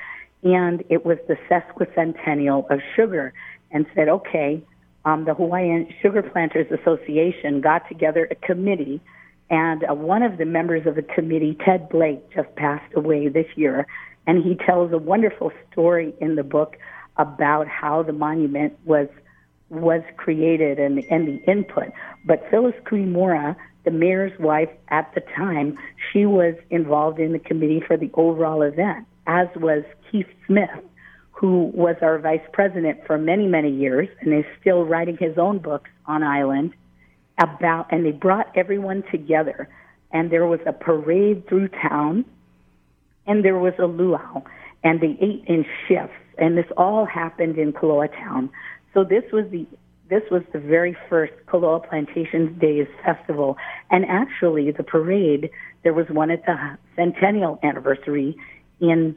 And 0.43 0.83
it 0.89 1.05
was 1.05 1.17
the 1.27 1.37
sesquicentennial 1.49 2.69
of 2.71 2.79
sugar 2.95 3.33
and 3.71 3.85
said, 3.95 4.07
okay, 4.07 4.63
um, 5.03 5.25
the 5.25 5.33
Hawaiian 5.33 5.87
Sugar 6.01 6.23
Planters 6.23 6.67
Association 6.71 7.61
got 7.61 7.87
together 7.89 8.27
a 8.29 8.35
committee 8.35 9.01
and 9.49 9.83
uh, 9.83 9.93
one 9.93 10.23
of 10.23 10.37
the 10.37 10.45
members 10.45 10.87
of 10.87 10.95
the 10.95 11.03
committee, 11.03 11.57
Ted 11.65 11.89
Blake, 11.89 12.33
just 12.33 12.53
passed 12.55 12.91
away 12.95 13.27
this 13.27 13.45
year. 13.55 13.85
And 14.27 14.43
he 14.43 14.55
tells 14.55 14.91
a 14.91 14.97
wonderful 14.97 15.51
story 15.71 16.13
in 16.19 16.35
the 16.35 16.43
book 16.43 16.77
about 17.17 17.67
how 17.67 18.03
the 18.03 18.13
monument 18.13 18.77
was 18.85 19.07
was 19.69 20.01
created 20.17 20.79
and, 20.79 21.03
and 21.09 21.27
the 21.27 21.51
input. 21.51 21.91
But 22.23 22.45
Phyllis 22.51 22.75
Kunimura, 22.85 23.55
the 23.83 23.91
mayor's 23.91 24.37
wife 24.39 24.69
at 24.89 25.11
the 25.15 25.21
time, 25.35 25.77
she 26.11 26.25
was 26.25 26.53
involved 26.69 27.19
in 27.19 27.33
the 27.33 27.39
committee 27.39 27.81
for 27.85 27.97
the 27.97 28.11
overall 28.13 28.61
event, 28.61 29.07
as 29.25 29.47
was 29.55 29.83
Keith 30.11 30.27
Smith, 30.45 30.69
who 31.31 31.71
was 31.73 31.95
our 32.01 32.19
vice 32.19 32.45
president 32.53 33.05
for 33.07 33.17
many, 33.17 33.47
many 33.47 33.71
years 33.71 34.07
and 34.21 34.33
is 34.33 34.45
still 34.61 34.85
writing 34.85 35.17
his 35.17 35.37
own 35.37 35.57
books 35.59 35.89
on 36.05 36.23
island 36.23 36.73
about, 37.37 37.91
and 37.91 38.05
they 38.05 38.11
brought 38.11 38.51
everyone 38.55 39.03
together. 39.11 39.67
And 40.11 40.31
there 40.31 40.45
was 40.45 40.61
a 40.65 40.73
parade 40.73 41.47
through 41.47 41.69
town, 41.69 42.25
and 43.27 43.43
there 43.43 43.57
was 43.57 43.73
a 43.79 43.85
luau, 43.85 44.41
and 44.83 45.01
they 45.01 45.17
ate 45.21 45.43
in 45.47 45.65
shifts. 45.87 46.15
And 46.37 46.57
this 46.57 46.65
all 46.77 47.05
happened 47.05 47.57
in 47.57 47.73
Koloa 47.73 48.11
Town. 48.11 48.49
So 48.93 49.03
this 49.03 49.23
was 49.31 49.45
the 49.51 49.65
this 50.07 50.21
was 50.29 50.43
the 50.53 50.59
very 50.59 50.95
first 51.09 51.33
Koloa 51.47 51.87
Plantations 51.87 52.59
Days 52.61 52.87
festival, 53.03 53.57
and 53.89 54.05
actually 54.05 54.71
the 54.71 54.83
parade 54.83 55.49
there 55.83 55.93
was 55.93 56.07
one 56.09 56.31
at 56.31 56.45
the 56.45 56.77
centennial 56.95 57.59
anniversary 57.63 58.35
in 58.79 59.15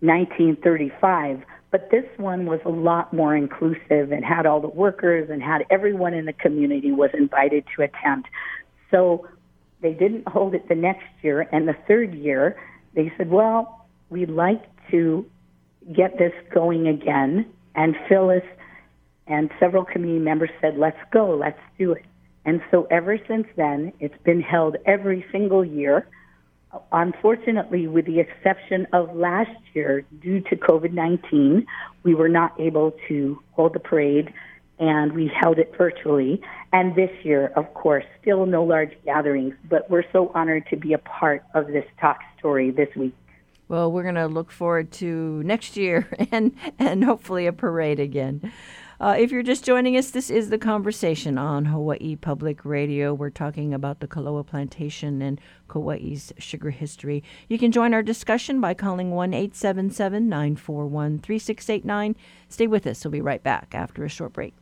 1935 0.00 1.42
but 1.70 1.90
this 1.90 2.04
one 2.16 2.46
was 2.46 2.60
a 2.64 2.70
lot 2.70 3.12
more 3.12 3.36
inclusive 3.36 4.10
and 4.10 4.24
had 4.24 4.46
all 4.46 4.60
the 4.60 4.68
workers 4.68 5.28
and 5.30 5.42
had 5.42 5.64
everyone 5.70 6.14
in 6.14 6.24
the 6.24 6.32
community 6.32 6.92
was 6.92 7.10
invited 7.12 7.64
to 7.76 7.82
attend. 7.82 8.24
So 8.90 9.26
they 9.82 9.92
didn't 9.92 10.26
hold 10.28 10.54
it 10.54 10.68
the 10.68 10.74
next 10.74 11.06
year. 11.22 11.46
And 11.52 11.68
the 11.68 11.76
third 11.86 12.14
year, 12.14 12.56
they 12.98 13.12
said, 13.16 13.30
well, 13.30 13.86
we'd 14.10 14.28
like 14.28 14.62
to 14.90 15.24
get 15.94 16.18
this 16.18 16.32
going 16.52 16.88
again. 16.88 17.46
And 17.76 17.94
Phyllis 18.08 18.42
and 19.28 19.50
several 19.60 19.84
community 19.84 20.18
members 20.18 20.50
said, 20.60 20.76
let's 20.76 20.98
go, 21.12 21.36
let's 21.36 21.60
do 21.78 21.92
it. 21.92 22.04
And 22.44 22.60
so 22.70 22.88
ever 22.90 23.18
since 23.28 23.46
then, 23.56 23.92
it's 24.00 24.20
been 24.24 24.40
held 24.40 24.76
every 24.84 25.24
single 25.30 25.64
year 25.64 26.08
unfortunately, 26.92 27.86
with 27.86 28.06
the 28.06 28.20
exception 28.20 28.86
of 28.92 29.14
last 29.16 29.58
year, 29.74 30.04
due 30.20 30.40
to 30.40 30.56
COVID 30.56 30.92
19, 30.92 31.66
we 32.02 32.14
were 32.14 32.28
not 32.28 32.58
able 32.60 32.92
to 33.08 33.42
hold 33.52 33.74
the 33.74 33.80
parade 33.80 34.32
and 34.78 35.12
we 35.12 35.30
held 35.40 35.58
it 35.58 35.74
virtually. 35.76 36.40
And 36.72 36.94
this 36.94 37.10
year, 37.22 37.52
of 37.56 37.72
course, 37.74 38.04
still 38.20 38.46
no 38.46 38.62
large 38.62 38.92
gatherings, 39.04 39.54
but 39.68 39.90
we're 39.90 40.04
so 40.12 40.30
honored 40.34 40.66
to 40.70 40.76
be 40.76 40.92
a 40.92 40.98
part 40.98 41.42
of 41.54 41.68
this 41.68 41.84
talk 42.00 42.20
story 42.38 42.70
this 42.70 42.88
week. 42.94 43.14
Well, 43.68 43.92
we're 43.92 44.02
going 44.02 44.14
to 44.14 44.26
look 44.26 44.50
forward 44.50 44.90
to 44.92 45.42
next 45.44 45.76
year 45.76 46.08
and, 46.32 46.54
and 46.78 47.04
hopefully 47.04 47.46
a 47.46 47.52
parade 47.52 48.00
again. 48.00 48.52
Uh, 49.00 49.14
if 49.16 49.30
you're 49.30 49.44
just 49.44 49.64
joining 49.64 49.96
us, 49.96 50.10
this 50.10 50.28
is 50.28 50.50
the 50.50 50.58
conversation 50.58 51.38
on 51.38 51.66
Hawaii 51.66 52.16
Public 52.16 52.64
Radio. 52.64 53.14
We're 53.14 53.30
talking 53.30 53.72
about 53.72 54.00
the 54.00 54.08
Koloa 54.08 54.44
Plantation 54.44 55.22
and 55.22 55.40
Kauai's 55.68 56.32
sugar 56.38 56.70
history. 56.70 57.22
You 57.48 57.58
can 57.58 57.70
join 57.70 57.94
our 57.94 58.02
discussion 58.02 58.60
by 58.60 58.74
calling 58.74 59.12
1 59.12 59.34
877 59.34 60.28
941 60.28 61.18
3689. 61.20 62.16
Stay 62.48 62.66
with 62.66 62.88
us. 62.88 63.04
We'll 63.04 63.12
be 63.12 63.20
right 63.20 63.42
back 63.42 63.72
after 63.72 64.04
a 64.04 64.08
short 64.08 64.32
break. 64.32 64.54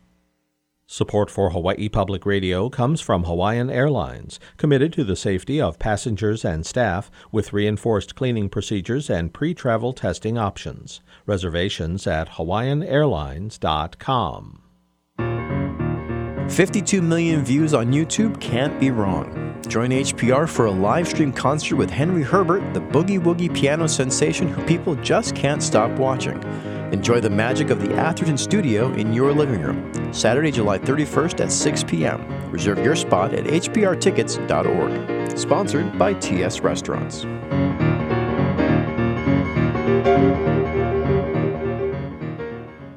Support 0.88 1.32
for 1.32 1.50
Hawaii 1.50 1.88
Public 1.88 2.24
Radio 2.24 2.70
comes 2.70 3.00
from 3.00 3.24
Hawaiian 3.24 3.68
Airlines, 3.68 4.38
committed 4.56 4.92
to 4.92 5.02
the 5.02 5.16
safety 5.16 5.60
of 5.60 5.80
passengers 5.80 6.44
and 6.44 6.64
staff 6.64 7.10
with 7.32 7.52
reinforced 7.52 8.14
cleaning 8.14 8.48
procedures 8.48 9.10
and 9.10 9.34
pre 9.34 9.52
travel 9.52 9.92
testing 9.92 10.38
options. 10.38 11.00
Reservations 11.26 12.06
at 12.06 12.34
hawaiianairlines.com. 12.34 14.62
52 16.48 17.02
million 17.02 17.44
views 17.44 17.74
on 17.74 17.92
YouTube 17.92 18.40
can't 18.40 18.78
be 18.78 18.92
wrong. 18.92 19.60
Join 19.66 19.90
HPR 19.90 20.48
for 20.48 20.66
a 20.66 20.70
live 20.70 21.08
stream 21.08 21.32
concert 21.32 21.74
with 21.74 21.90
Henry 21.90 22.22
Herbert, 22.22 22.74
the 22.74 22.80
boogie 22.80 23.20
woogie 23.20 23.52
piano 23.52 23.88
sensation 23.88 24.46
who 24.46 24.64
people 24.64 24.94
just 24.94 25.34
can't 25.34 25.60
stop 25.60 25.90
watching. 25.98 26.40
Enjoy 26.92 27.20
the 27.20 27.30
magic 27.30 27.70
of 27.70 27.80
the 27.80 27.94
Atherton 27.94 28.38
Studio 28.38 28.92
in 28.92 29.12
your 29.12 29.32
living 29.32 29.60
room. 29.60 29.92
Saturday, 30.12 30.50
July 30.50 30.78
31st 30.78 31.40
at 31.40 31.52
6 31.52 31.84
p.m. 31.84 32.50
Reserve 32.50 32.78
your 32.78 32.96
spot 32.96 33.34
at 33.34 33.44
hprtickets.org. 33.44 35.38
Sponsored 35.38 35.98
by 35.98 36.14
TS 36.14 36.60
Restaurants. 36.60 37.26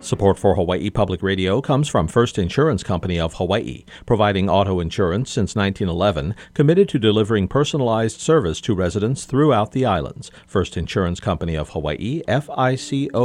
Support 0.09 0.39
for 0.39 0.55
Hawaii 0.55 0.89
Public 0.89 1.21
Radio 1.21 1.61
comes 1.61 1.87
from 1.87 2.07
First 2.07 2.39
Insurance 2.39 2.81
Company 2.81 3.19
of 3.19 3.35
Hawaii, 3.35 3.85
providing 4.07 4.49
auto 4.49 4.79
insurance 4.79 5.29
since 5.29 5.55
1911, 5.55 6.33
committed 6.55 6.89
to 6.89 6.97
delivering 6.97 7.47
personalized 7.47 8.19
service 8.19 8.59
to 8.61 8.73
residents 8.73 9.25
throughout 9.25 9.71
the 9.71 9.85
islands. 9.85 10.31
First 10.47 10.77
Insurance 10.77 11.19
Company 11.19 11.53
of 11.53 11.69
Hawaii, 11.69 12.23
FICOH.com. 12.27 13.19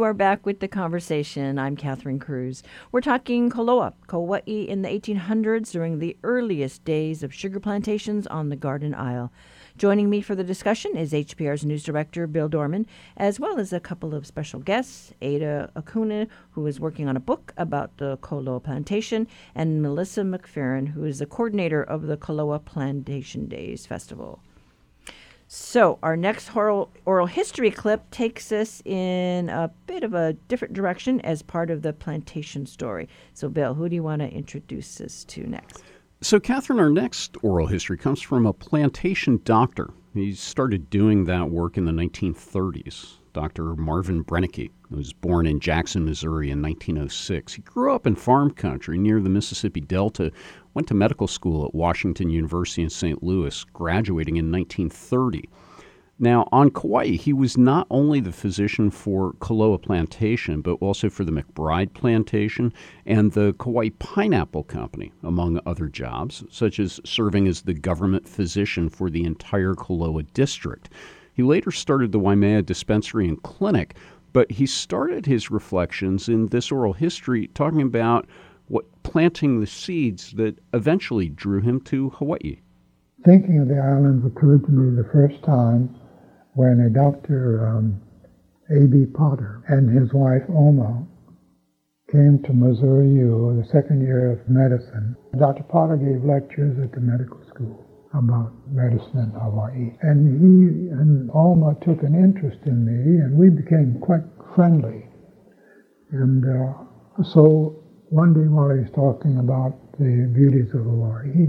You 0.00 0.04
are 0.04 0.14
back 0.14 0.46
with 0.46 0.60
the 0.60 0.66
conversation. 0.66 1.58
I'm 1.58 1.76
Catherine 1.76 2.18
Cruz. 2.18 2.62
We're 2.90 3.02
talking 3.02 3.50
Koloa, 3.50 3.92
Kauai 4.06 4.40
in 4.46 4.80
the 4.80 4.88
1800s 4.88 5.70
during 5.72 5.98
the 5.98 6.16
earliest 6.22 6.86
days 6.86 7.22
of 7.22 7.34
sugar 7.34 7.60
plantations 7.60 8.26
on 8.28 8.48
the 8.48 8.56
Garden 8.56 8.94
Isle. 8.94 9.30
Joining 9.76 10.08
me 10.08 10.22
for 10.22 10.34
the 10.34 10.42
discussion 10.42 10.96
is 10.96 11.12
HPR's 11.12 11.66
news 11.66 11.84
director, 11.84 12.26
Bill 12.26 12.48
Dorman, 12.48 12.86
as 13.18 13.38
well 13.38 13.58
as 13.60 13.74
a 13.74 13.78
couple 13.78 14.14
of 14.14 14.26
special 14.26 14.60
guests, 14.60 15.12
Ada 15.20 15.70
Koane, 15.76 16.28
who 16.52 16.66
is 16.66 16.80
working 16.80 17.06
on 17.06 17.18
a 17.18 17.20
book 17.20 17.52
about 17.58 17.98
the 17.98 18.16
Koloa 18.22 18.62
plantation, 18.62 19.28
and 19.54 19.82
Melissa 19.82 20.22
McFerrin, 20.22 20.88
who 20.88 21.04
is 21.04 21.18
the 21.18 21.26
coordinator 21.26 21.82
of 21.82 22.06
the 22.06 22.16
Koloa 22.16 22.64
Plantation 22.64 23.48
Days 23.48 23.84
Festival. 23.84 24.40
So, 25.52 25.98
our 26.04 26.16
next 26.16 26.54
oral, 26.54 26.92
oral 27.06 27.26
history 27.26 27.72
clip 27.72 28.08
takes 28.12 28.52
us 28.52 28.80
in 28.84 29.48
a 29.48 29.68
bit 29.88 30.04
of 30.04 30.14
a 30.14 30.34
different 30.46 30.74
direction 30.74 31.20
as 31.22 31.42
part 31.42 31.72
of 31.72 31.82
the 31.82 31.92
plantation 31.92 32.66
story. 32.66 33.08
So, 33.34 33.48
Bill, 33.48 33.74
who 33.74 33.88
do 33.88 33.96
you 33.96 34.02
want 34.04 34.22
to 34.22 34.28
introduce 34.28 35.00
us 35.00 35.24
to 35.24 35.44
next? 35.48 35.82
So, 36.20 36.38
Catherine, 36.38 36.78
our 36.78 36.88
next 36.88 37.36
oral 37.42 37.66
history 37.66 37.98
comes 37.98 38.22
from 38.22 38.46
a 38.46 38.52
plantation 38.52 39.40
doctor. 39.42 39.90
He 40.14 40.34
started 40.34 40.88
doing 40.88 41.24
that 41.24 41.50
work 41.50 41.76
in 41.76 41.84
the 41.84 41.90
1930s. 41.90 43.16
Dr. 43.32 43.74
Marvin 43.74 44.22
Brennecke 44.22 44.70
was 44.88 45.12
born 45.12 45.46
in 45.46 45.58
Jackson, 45.58 46.04
Missouri 46.04 46.50
in 46.50 46.62
1906. 46.62 47.54
He 47.54 47.62
grew 47.62 47.92
up 47.92 48.06
in 48.06 48.14
farm 48.14 48.52
country 48.52 48.98
near 48.98 49.20
the 49.20 49.28
Mississippi 49.28 49.80
Delta, 49.80 50.30
went 50.74 50.88
to 50.88 50.94
medical 50.94 51.26
school 51.26 51.64
at 51.64 51.74
Washington 51.74 52.30
University 52.30 52.82
in 52.82 52.90
St. 52.90 53.22
Louis, 53.22 53.64
graduating 53.72 54.36
in 54.36 54.50
1930. 54.50 55.48
Now, 56.22 56.46
on 56.52 56.70
Kauai, 56.70 57.16
he 57.16 57.32
was 57.32 57.56
not 57.56 57.86
only 57.88 58.20
the 58.20 58.30
physician 58.30 58.90
for 58.90 59.32
Koloa 59.40 59.80
Plantation, 59.80 60.60
but 60.60 60.74
also 60.74 61.08
for 61.08 61.24
the 61.24 61.32
McBride 61.32 61.94
Plantation 61.94 62.74
and 63.06 63.32
the 63.32 63.54
Kauai 63.58 63.88
Pineapple 63.98 64.64
Company, 64.64 65.12
among 65.22 65.58
other 65.64 65.88
jobs, 65.88 66.44
such 66.50 66.78
as 66.78 67.00
serving 67.06 67.48
as 67.48 67.62
the 67.62 67.72
government 67.72 68.28
physician 68.28 68.90
for 68.90 69.08
the 69.08 69.24
entire 69.24 69.74
Koloa 69.74 70.30
district. 70.34 70.90
He 71.32 71.42
later 71.42 71.70
started 71.70 72.12
the 72.12 72.18
Waimea 72.18 72.60
Dispensary 72.60 73.26
and 73.26 73.42
Clinic, 73.42 73.96
but 74.34 74.50
he 74.50 74.66
started 74.66 75.24
his 75.24 75.50
reflections 75.50 76.28
in 76.28 76.48
this 76.48 76.70
oral 76.70 76.92
history 76.92 77.46
talking 77.54 77.80
about 77.80 78.28
what 78.70 79.02
planting 79.02 79.58
the 79.58 79.66
seeds 79.66 80.32
that 80.32 80.56
eventually 80.72 81.28
drew 81.28 81.60
him 81.60 81.80
to 81.80 82.10
Hawaii. 82.10 82.60
Thinking 83.24 83.58
of 83.58 83.68
the 83.68 83.78
islands 83.78 84.24
occurred 84.24 84.64
to 84.64 84.70
me 84.70 84.96
the 84.96 85.08
first 85.10 85.42
time 85.42 85.94
when 86.54 86.78
a 86.80 86.88
Dr. 86.88 87.66
Um, 87.66 88.00
A.B. 88.70 89.06
Potter 89.12 89.62
and 89.66 89.90
his 89.90 90.12
wife 90.14 90.44
Oma 90.48 91.04
came 92.12 92.42
to 92.44 92.52
Missouri 92.52 93.10
U 93.10 93.60
the 93.60 93.68
second 93.68 94.02
year 94.02 94.30
of 94.32 94.48
medicine. 94.48 95.16
Dr. 95.36 95.64
Potter 95.64 95.96
gave 95.96 96.24
lectures 96.24 96.78
at 96.82 96.92
the 96.92 97.00
medical 97.00 97.42
school 97.52 97.84
about 98.14 98.52
medicine 98.70 99.18
in 99.18 99.30
Hawaii. 99.34 99.94
And 100.02 100.38
he 100.38 100.90
and 100.90 101.30
Alma 101.32 101.76
took 101.82 102.02
an 102.02 102.14
interest 102.14 102.58
in 102.66 102.84
me, 102.86 103.18
and 103.18 103.36
we 103.36 103.50
became 103.50 103.98
quite 104.00 104.24
friendly. 104.54 105.06
And 106.10 106.44
uh, 106.44 107.22
so 107.22 107.79
one 108.10 108.34
day 108.34 108.50
while 108.50 108.74
he 108.74 108.82
was 108.82 108.90
talking 108.90 109.38
about 109.38 109.78
the 109.94 110.26
beauties 110.34 110.74
of 110.74 110.82
Hawaii, 110.82 111.46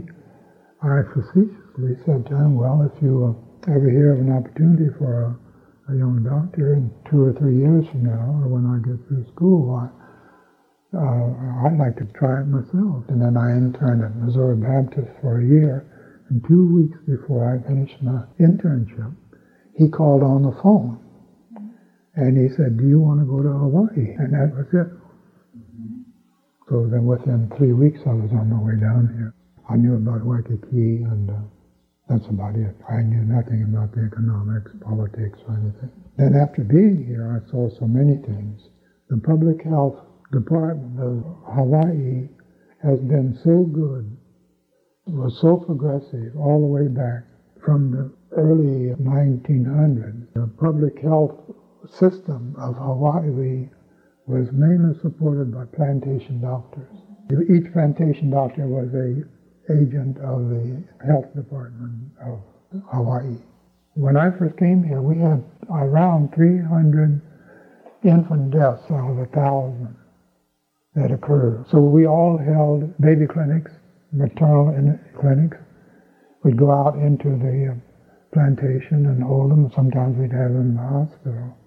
I 0.86 1.02
facetiously 1.10 1.98
said 2.06 2.30
to 2.30 2.38
him, 2.38 2.54
Well, 2.54 2.86
if 2.86 2.94
you 3.02 3.34
ever 3.66 3.90
hear 3.90 4.14
of 4.14 4.22
an 4.22 4.30
opportunity 4.30 4.94
for 4.98 5.26
a, 5.26 5.94
a, 5.94 5.98
young 5.98 6.22
doctor 6.22 6.78
in 6.78 6.94
two 7.10 7.22
or 7.22 7.34
three 7.34 7.58
years 7.58 7.90
from 7.90 8.06
now, 8.06 8.46
or 8.46 8.54
when 8.54 8.70
I 8.70 8.78
get 8.78 9.02
through 9.10 9.26
school, 9.34 9.74
I, 9.74 9.90
uh, 10.94 11.66
I'd 11.66 11.82
like 11.82 11.98
to 11.98 12.06
try 12.14 12.42
it 12.42 12.46
myself. 12.46 13.10
And 13.10 13.18
then 13.18 13.38
I 13.38 13.58
interned 13.58 14.06
at 14.06 14.16
Missouri 14.22 14.58
Baptist 14.58 15.10
for 15.22 15.42
a 15.42 15.46
year. 15.46 15.90
And 16.30 16.46
two 16.46 16.70
weeks 16.78 16.98
before 17.10 17.42
I 17.42 17.58
finished 17.68 17.98
my 18.06 18.22
internship, 18.40 19.16
he 19.74 19.90
called 19.90 20.22
on 20.22 20.44
the 20.44 20.54
phone. 20.62 21.02
And 22.14 22.38
he 22.38 22.54
said, 22.56 22.78
Do 22.78 22.86
you 22.86 23.02
want 23.02 23.20
to 23.20 23.26
go 23.26 23.42
to 23.42 23.50
Hawaii? 23.50 24.14
And 24.22 24.34
that 24.34 24.54
was 24.54 24.70
it. 24.74 25.01
So 26.72 26.88
then 26.88 27.06
within 27.06 27.52
three 27.58 27.74
weeks, 27.74 28.00
I 28.08 28.14
was 28.14 28.32
on 28.32 28.50
my 28.50 28.56
way 28.56 28.80
down 28.80 29.12
here. 29.12 29.36
I 29.68 29.76
knew 29.76 29.96
about 29.96 30.24
Waikiki 30.24 31.04
and 31.04 31.30
uh, 31.30 31.44
that's 32.08 32.26
about 32.28 32.56
it. 32.56 32.78
I 32.88 33.04
knew 33.04 33.28
nothing 33.28 33.68
about 33.68 33.92
the 33.92 34.08
economics, 34.08 34.72
politics, 34.80 35.38
or 35.50 35.60
anything. 35.60 35.92
Then 36.16 36.34
after 36.34 36.64
being 36.64 37.04
here, 37.04 37.28
I 37.28 37.52
saw 37.52 37.68
so 37.76 37.88
many 37.88 38.24
things. 38.24 38.70
The 39.10 39.18
public 39.18 39.64
health 39.64 40.00
department 40.32 40.96
of 40.96 41.28
Hawaii 41.44 42.30
has 42.82 43.02
been 43.02 43.38
so 43.44 43.68
good, 43.68 44.08
was 45.08 45.38
so 45.42 45.58
progressive 45.58 46.38
all 46.40 46.62
the 46.62 46.72
way 46.72 46.88
back 46.88 47.28
from 47.60 47.92
the 47.92 48.16
early 48.40 48.96
1900s. 48.96 50.24
The 50.36 50.48
public 50.56 51.02
health 51.04 51.36
system 52.00 52.56
of 52.58 52.76
Hawaii 52.78 53.68
was 54.28 54.52
mainly 54.52 54.98
supported 55.02 55.54
by 55.54 55.66
plantation 55.66 56.42
doctors. 56.42 56.90
Each 57.50 57.72
plantation 57.72 58.30
doctor 58.30 58.68
was 58.68 58.94
a 58.94 59.24
agent 59.72 60.18
of 60.20 60.50
the 60.50 60.84
health 61.06 61.34
department 61.36 62.12
of 62.26 62.42
Hawaii. 62.92 63.38
When 63.94 64.18
I 64.18 64.32
first 64.38 64.58
came 64.58 64.84
here, 64.84 65.02
we 65.02 65.20
had 65.20 65.44
around 65.70 66.34
300 66.34 67.22
infant 68.04 68.52
deaths 68.52 68.84
out 68.92 69.12
of 69.12 69.18
a 69.20 69.26
thousand 69.28 69.96
that 70.96 71.12
occurred. 71.12 71.66
So 71.70 71.80
we 71.80 72.06
all 72.08 72.38
held 72.38 72.98
baby 73.00 73.28
clinics, 73.28 73.72
maternal 74.12 74.74
clinics. 75.20 75.58
We'd 76.44 76.58
go 76.58 76.72
out 76.72 76.96
into 76.96 77.30
the 77.30 77.80
plantation 78.34 79.06
and 79.06 79.24
hold 79.24 79.52
them. 79.52 79.72
Sometimes 79.76 80.18
we'd 80.18 80.32
have 80.32 80.52
them 80.52 80.72
in 80.72 80.76
the 80.76 80.82
hospital. 80.82 81.58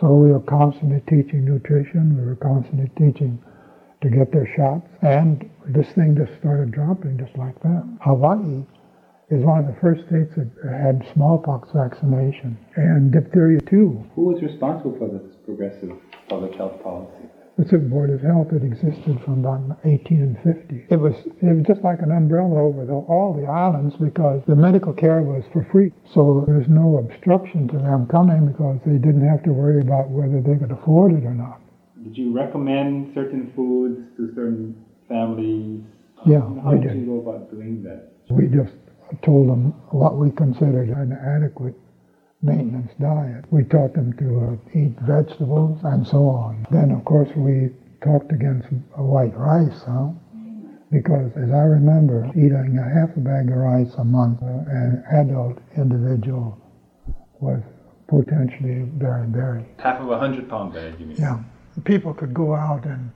So 0.00 0.14
we 0.14 0.30
were 0.30 0.40
constantly 0.40 1.00
teaching 1.08 1.44
nutrition. 1.44 2.16
We 2.18 2.26
were 2.26 2.36
constantly 2.36 2.90
teaching 2.98 3.42
to 4.02 4.10
get 4.10 4.30
their 4.30 4.46
shots. 4.56 4.86
And 5.02 5.48
this 5.66 5.88
thing 5.92 6.16
just 6.16 6.38
started 6.38 6.70
dropping 6.70 7.18
just 7.18 7.36
like 7.38 7.58
that. 7.62 7.82
Hawaii 8.02 8.62
is 9.30 9.42
one 9.44 9.58
of 9.58 9.66
the 9.66 9.80
first 9.80 10.06
states 10.06 10.34
that 10.36 10.50
had 10.70 11.06
smallpox 11.14 11.70
vaccination 11.74 12.58
and 12.76 13.10
diphtheria 13.10 13.60
too. 13.60 14.04
Who 14.14 14.22
was 14.22 14.42
responsible 14.42 14.96
for 14.98 15.08
this 15.08 15.34
progressive 15.44 15.96
public 16.28 16.54
health 16.54 16.82
policy? 16.82 17.24
A 17.58 17.78
board 17.78 18.10
of 18.10 18.20
health 18.20 18.48
that 18.52 18.62
existed 18.62 19.18
from 19.24 19.40
about 19.40 19.60
1850. 19.82 20.86
It 20.90 20.96
was 21.00 21.14
it 21.40 21.56
was 21.56 21.64
just 21.66 21.80
like 21.80 22.00
an 22.02 22.12
umbrella 22.12 22.60
over 22.62 22.84
the, 22.84 22.92
all 22.92 23.32
the 23.32 23.46
islands 23.46 23.96
because 23.96 24.42
the 24.46 24.54
medical 24.54 24.92
care 24.92 25.22
was 25.22 25.42
for 25.54 25.64
free. 25.72 25.90
So 26.12 26.44
there's 26.46 26.68
no 26.68 26.98
obstruction 26.98 27.66
to 27.68 27.78
them 27.78 28.06
coming 28.08 28.46
because 28.46 28.78
they 28.84 28.98
didn't 28.98 29.26
have 29.26 29.42
to 29.44 29.52
worry 29.54 29.80
about 29.80 30.10
whether 30.10 30.42
they 30.42 30.58
could 30.60 30.70
afford 30.70 31.12
it 31.12 31.24
or 31.24 31.32
not. 31.32 31.60
Did 32.04 32.18
you 32.18 32.36
recommend 32.36 33.14
certain 33.14 33.50
foods 33.56 34.04
to 34.18 34.28
certain 34.34 34.76
families? 35.08 35.80
Yeah, 36.26 36.40
How 36.62 36.72
we 36.72 36.80
did 36.80 36.88
did. 36.88 36.98
you 37.00 37.06
go 37.06 37.30
about 37.30 37.50
doing 37.50 37.82
that? 37.84 38.12
We 38.28 38.48
just 38.48 38.74
told 39.22 39.48
them 39.48 39.72
what 39.90 40.18
we 40.18 40.30
considered 40.30 40.90
an 40.90 41.12
adequate 41.12 41.74
maintenance 42.46 42.92
diet. 43.00 43.44
We 43.50 43.64
taught 43.64 43.94
them 43.94 44.12
to 44.14 44.28
uh, 44.74 44.78
eat 44.78 44.94
vegetables 45.00 45.80
and 45.84 46.06
so 46.06 46.28
on. 46.28 46.66
Then, 46.70 46.90
of 46.92 47.04
course, 47.04 47.28
we 47.36 47.70
talked 48.02 48.32
against 48.32 48.68
white 48.94 49.36
rice, 49.36 49.82
huh? 49.86 50.10
Because 50.92 51.32
as 51.36 51.50
I 51.50 51.64
remember, 51.64 52.26
eating 52.36 52.78
a 52.78 52.88
half 52.88 53.16
a 53.16 53.20
bag 53.20 53.50
of 53.50 53.56
rice 53.56 53.92
a 53.98 54.04
month, 54.04 54.40
uh, 54.42 54.46
an 54.46 55.04
adult 55.12 55.58
individual 55.76 56.56
was 57.40 57.60
potentially 58.06 58.88
very, 58.94 59.26
very 59.26 59.64
Half 59.78 60.00
of 60.00 60.10
a 60.10 60.18
hundred 60.18 60.48
pound 60.48 60.72
bag, 60.72 60.94
you 61.00 61.06
mean? 61.06 61.16
yeah. 61.18 61.40
People 61.84 62.14
could 62.14 62.32
go 62.32 62.54
out 62.54 62.84
and, 62.86 63.10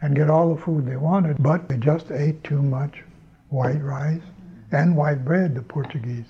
and 0.00 0.16
get 0.16 0.30
all 0.30 0.54
the 0.54 0.60
food 0.62 0.86
they 0.86 0.96
wanted, 0.96 1.40
but 1.42 1.68
they 1.68 1.76
just 1.76 2.10
ate 2.10 2.42
too 2.42 2.62
much 2.62 3.04
white 3.50 3.82
rice 3.82 4.22
and 4.72 4.96
white 4.96 5.24
bread, 5.24 5.54
the 5.54 5.62
Portuguese. 5.62 6.26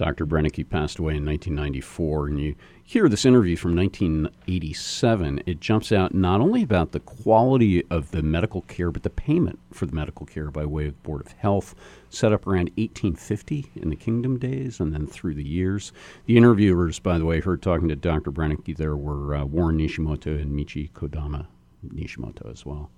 Dr. 0.00 0.24
Brennecke 0.24 0.66
passed 0.66 0.98
away 0.98 1.16
in 1.16 1.26
1994, 1.26 2.28
and 2.28 2.40
you 2.40 2.54
hear 2.82 3.06
this 3.06 3.26
interview 3.26 3.54
from 3.54 3.76
1987. 3.76 5.42
It 5.44 5.60
jumps 5.60 5.92
out 5.92 6.14
not 6.14 6.40
only 6.40 6.62
about 6.62 6.92
the 6.92 7.00
quality 7.00 7.84
of 7.90 8.10
the 8.10 8.22
medical 8.22 8.62
care, 8.62 8.90
but 8.90 9.02
the 9.02 9.10
payment 9.10 9.58
for 9.74 9.84
the 9.84 9.94
medical 9.94 10.24
care 10.24 10.50
by 10.50 10.64
way 10.64 10.86
of 10.86 10.94
the 10.94 11.00
Board 11.06 11.20
of 11.20 11.32
Health, 11.32 11.74
set 12.08 12.32
up 12.32 12.46
around 12.46 12.70
1850 12.78 13.72
in 13.76 13.90
the 13.90 13.94
Kingdom 13.94 14.38
days, 14.38 14.80
and 14.80 14.94
then 14.94 15.06
through 15.06 15.34
the 15.34 15.46
years. 15.46 15.92
The 16.24 16.38
interviewers, 16.38 16.98
by 16.98 17.18
the 17.18 17.26
way, 17.26 17.42
heard 17.42 17.60
talking 17.60 17.88
to 17.88 17.94
Dr. 17.94 18.32
Brennecke, 18.32 18.78
there 18.78 18.96
were 18.96 19.34
uh, 19.34 19.44
Warren 19.44 19.76
Nishimoto 19.76 20.40
and 20.40 20.58
Michi 20.58 20.90
Kodama 20.92 21.46
Nishimoto 21.86 22.50
as 22.50 22.64
well. 22.64 22.88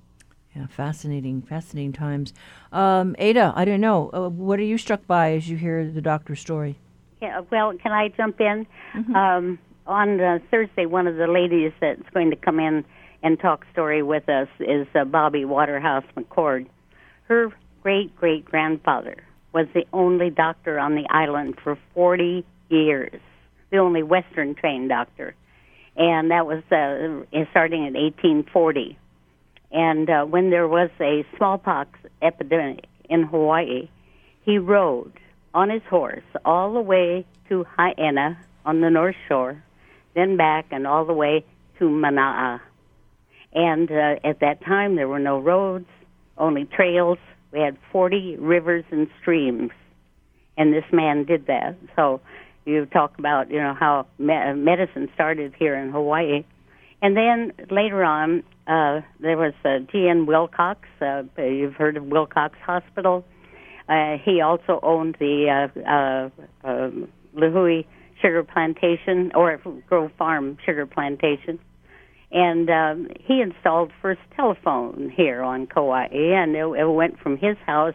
Yeah, 0.54 0.68
fascinating, 0.68 1.42
fascinating 1.42 1.94
times. 1.94 2.32
Um, 2.70 3.16
Ada, 3.18 3.54
I 3.56 3.64
don't 3.64 3.80
know. 3.80 4.08
Uh, 4.14 4.28
what 4.28 4.60
are 4.60 4.64
you 4.64 4.78
struck 4.78 5.04
by 5.08 5.32
as 5.32 5.48
you 5.48 5.56
hear 5.56 5.90
the 5.90 6.00
doctor's 6.00 6.38
story? 6.38 6.78
Yeah, 7.22 7.42
well, 7.52 7.72
can 7.80 7.92
I 7.92 8.08
jump 8.08 8.40
in? 8.40 8.66
Um, 9.14 9.58
on 9.86 10.20
uh, 10.20 10.38
Thursday, 10.50 10.86
one 10.86 11.06
of 11.06 11.16
the 11.16 11.28
ladies 11.28 11.72
that's 11.80 12.02
going 12.12 12.30
to 12.30 12.36
come 12.36 12.58
in 12.58 12.84
and 13.22 13.38
talk 13.38 13.64
story 13.72 14.02
with 14.02 14.28
us 14.28 14.48
is 14.58 14.88
uh, 14.94 15.04
Bobby 15.04 15.44
Waterhouse 15.44 16.04
McCord. 16.16 16.66
Her 17.28 17.52
great 17.80 18.14
great 18.16 18.44
grandfather 18.44 19.16
was 19.52 19.68
the 19.72 19.84
only 19.92 20.30
doctor 20.30 20.80
on 20.80 20.96
the 20.96 21.06
island 21.10 21.54
for 21.62 21.78
40 21.94 22.44
years, 22.68 23.20
the 23.70 23.78
only 23.78 24.02
Western 24.02 24.56
trained 24.56 24.88
doctor, 24.88 25.34
and 25.96 26.32
that 26.32 26.46
was 26.46 26.62
uh, 26.72 27.44
starting 27.50 27.86
in 27.86 27.94
1840. 27.94 28.98
And 29.70 30.10
uh, 30.10 30.24
when 30.24 30.50
there 30.50 30.66
was 30.66 30.90
a 31.00 31.24
smallpox 31.36 32.00
epidemic 32.20 32.86
in 33.08 33.22
Hawaii, 33.22 33.88
he 34.44 34.58
rode 34.58 35.12
on 35.54 35.70
his 35.70 35.82
horse 35.88 36.24
all 36.44 36.72
the 36.72 36.80
way 36.80 37.26
to 37.48 37.64
Haena 37.78 38.38
on 38.64 38.80
the 38.80 38.90
North 38.90 39.16
Shore, 39.28 39.62
then 40.14 40.36
back 40.36 40.66
and 40.70 40.86
all 40.86 41.04
the 41.04 41.12
way 41.12 41.44
to 41.78 41.84
Mana'a. 41.84 42.60
And 43.52 43.90
uh, 43.90 44.14
at 44.24 44.40
that 44.40 44.64
time, 44.64 44.96
there 44.96 45.08
were 45.08 45.18
no 45.18 45.38
roads, 45.38 45.88
only 46.38 46.64
trails. 46.64 47.18
We 47.52 47.60
had 47.60 47.76
40 47.90 48.36
rivers 48.36 48.84
and 48.90 49.08
streams, 49.20 49.70
and 50.56 50.72
this 50.72 50.84
man 50.90 51.24
did 51.24 51.46
that. 51.46 51.76
So 51.96 52.20
you 52.64 52.86
talk 52.86 53.18
about 53.18 53.50
you 53.50 53.58
know 53.58 53.74
how 53.78 54.06
me- 54.18 54.54
medicine 54.54 55.10
started 55.14 55.54
here 55.58 55.74
in 55.74 55.90
Hawaii, 55.90 56.44
and 57.02 57.16
then 57.16 57.52
later 57.70 58.02
on 58.04 58.42
uh, 58.66 59.02
there 59.20 59.36
was 59.36 59.52
uh, 59.64 59.80
G.N. 59.90 60.26
Wilcox. 60.26 60.88
Uh, 61.00 61.24
you've 61.36 61.74
heard 61.74 61.96
of 61.96 62.04
Wilcox 62.04 62.56
Hospital. 62.64 63.24
Uh, 63.92 64.16
he 64.24 64.40
also 64.40 64.80
owned 64.82 65.16
the 65.18 65.68
uh, 65.76 65.80
uh, 65.80 66.30
um, 66.68 67.08
Lihue 67.36 67.84
Sugar 68.20 68.42
Plantation 68.44 69.32
or 69.34 69.60
Grove 69.88 70.12
Farm 70.16 70.56
Sugar 70.64 70.86
Plantation 70.86 71.58
and 72.32 72.70
um, 72.70 73.08
he 73.20 73.42
installed 73.42 73.92
first 74.00 74.20
telephone 74.34 75.12
here 75.14 75.42
on 75.42 75.66
Kauai, 75.66 76.06
and 76.10 76.56
it, 76.56 76.64
it 76.64 76.90
went 76.90 77.18
from 77.20 77.36
his 77.36 77.56
house 77.66 77.94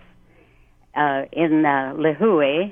uh, 0.95 1.23
in 1.31 1.65
uh, 1.65 1.93
Lihue, 1.95 2.71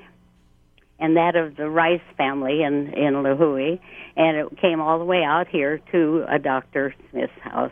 and 0.99 1.17
that 1.17 1.35
of 1.35 1.55
the 1.57 1.67
Rice 1.67 2.01
family 2.17 2.61
in 2.61 2.93
in 2.93 3.15
Lihue, 3.15 3.79
and 4.15 4.37
it 4.37 4.61
came 4.61 4.79
all 4.79 4.99
the 4.99 5.05
way 5.05 5.23
out 5.23 5.47
here 5.47 5.79
to 5.91 6.23
a 6.29 6.37
Dr. 6.37 6.93
Smith's 7.09 7.33
house. 7.41 7.71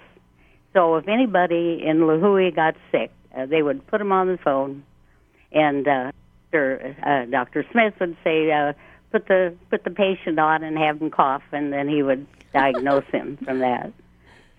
So 0.74 0.96
if 0.96 1.08
anybody 1.08 1.84
in 1.86 2.00
Lihue 2.00 2.56
got 2.56 2.76
sick, 2.92 3.12
uh, 3.38 3.46
they 3.46 3.62
would 3.62 3.86
put 3.86 4.02
him 4.02 4.12
on 4.12 4.28
the 4.28 4.40
phone, 4.44 4.84
and 5.54 5.88
uh, 5.88 6.12
Dr. 6.52 6.96
Uh, 7.04 7.26
Dr. 7.30 7.66
Smith 7.72 7.94
would 8.00 8.16
say, 8.24 8.52
uh, 8.52 8.74
"Put 9.12 9.28
the 9.28 9.56
put 9.70 9.84
the 9.84 9.92
patient 9.92 10.40
on 10.40 10.64
and 10.64 10.78
have 10.78 11.02
him 11.02 11.10
cough," 11.10 11.44
and 11.52 11.74
then 11.74 11.88
he 11.88 12.04
would 12.04 12.28
diagnose 12.54 13.06
him 13.12 13.38
from 13.46 13.60
that. 13.60 13.92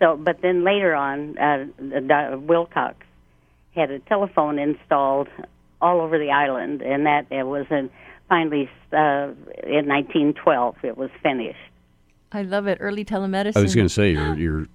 So, 0.00 0.16
but 0.16 0.40
then 0.42 0.64
later 0.64 0.94
on, 0.94 1.38
uh, 1.38 1.66
the, 1.78 2.42
Wilcox 2.44 2.96
had 3.74 3.90
a 3.90 4.00
telephone 4.00 4.59
installed 4.59 5.28
all 5.80 6.00
over 6.00 6.18
the 6.18 6.30
island, 6.30 6.83
and 6.83 7.07
that 7.07 7.26
it 7.30 7.44
was 7.44 7.66
in, 7.70 7.90
finally 8.28 8.68
uh, 8.92 9.30
in 9.62 9.87
1912 9.87 10.76
it 10.83 10.96
was 10.96 11.11
finished. 11.22 11.59
I 12.33 12.42
love 12.42 12.66
it. 12.66 12.78
Early 12.80 13.04
telemedicine. 13.04 13.57
I 13.57 13.62
was 13.62 13.74
going 13.76 13.87
to 13.87 13.94
say 13.94 14.11
your 14.11 14.35
your 14.37 14.66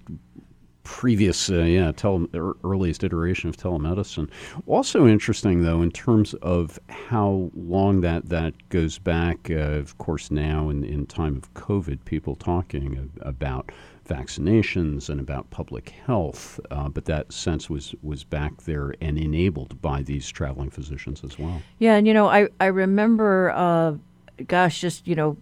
previous 0.82 1.50
uh, 1.50 1.62
yeah 1.62 1.92
tele, 1.92 2.26
earliest 2.64 3.04
iteration 3.04 3.48
of 3.48 3.56
telemedicine. 3.56 4.28
Also 4.66 5.06
interesting 5.06 5.62
though 5.62 5.82
in 5.82 5.90
terms 5.90 6.34
of 6.34 6.78
how 6.88 7.50
long 7.54 8.00
that 8.00 8.28
that 8.28 8.54
goes 8.68 8.98
back. 8.98 9.50
Uh, 9.50 9.78
of 9.80 9.98
course, 9.98 10.30
now 10.30 10.68
in 10.68 10.84
in 10.84 11.06
time 11.06 11.36
of 11.36 11.52
COVID, 11.54 12.04
people 12.04 12.34
talking 12.36 13.10
about 13.20 13.70
vaccinations 14.10 15.08
and 15.08 15.20
about 15.20 15.48
public 15.50 15.90
health, 16.04 16.58
uh, 16.72 16.88
but 16.88 17.04
that 17.04 17.32
sense 17.32 17.70
was 17.70 17.94
was 18.02 18.24
back 18.24 18.62
there 18.62 18.94
and 19.00 19.16
enabled 19.16 19.80
by 19.80 20.02
these 20.02 20.28
traveling 20.28 20.70
physicians 20.70 21.22
as 21.22 21.38
well. 21.38 21.62
Yeah, 21.78 21.94
and 21.94 22.06
you 22.06 22.12
know, 22.12 22.28
I 22.28 22.48
I 22.58 22.66
remember, 22.66 23.50
uh, 23.50 23.94
gosh, 24.48 24.80
just 24.80 25.06
you 25.06 25.14
know, 25.14 25.36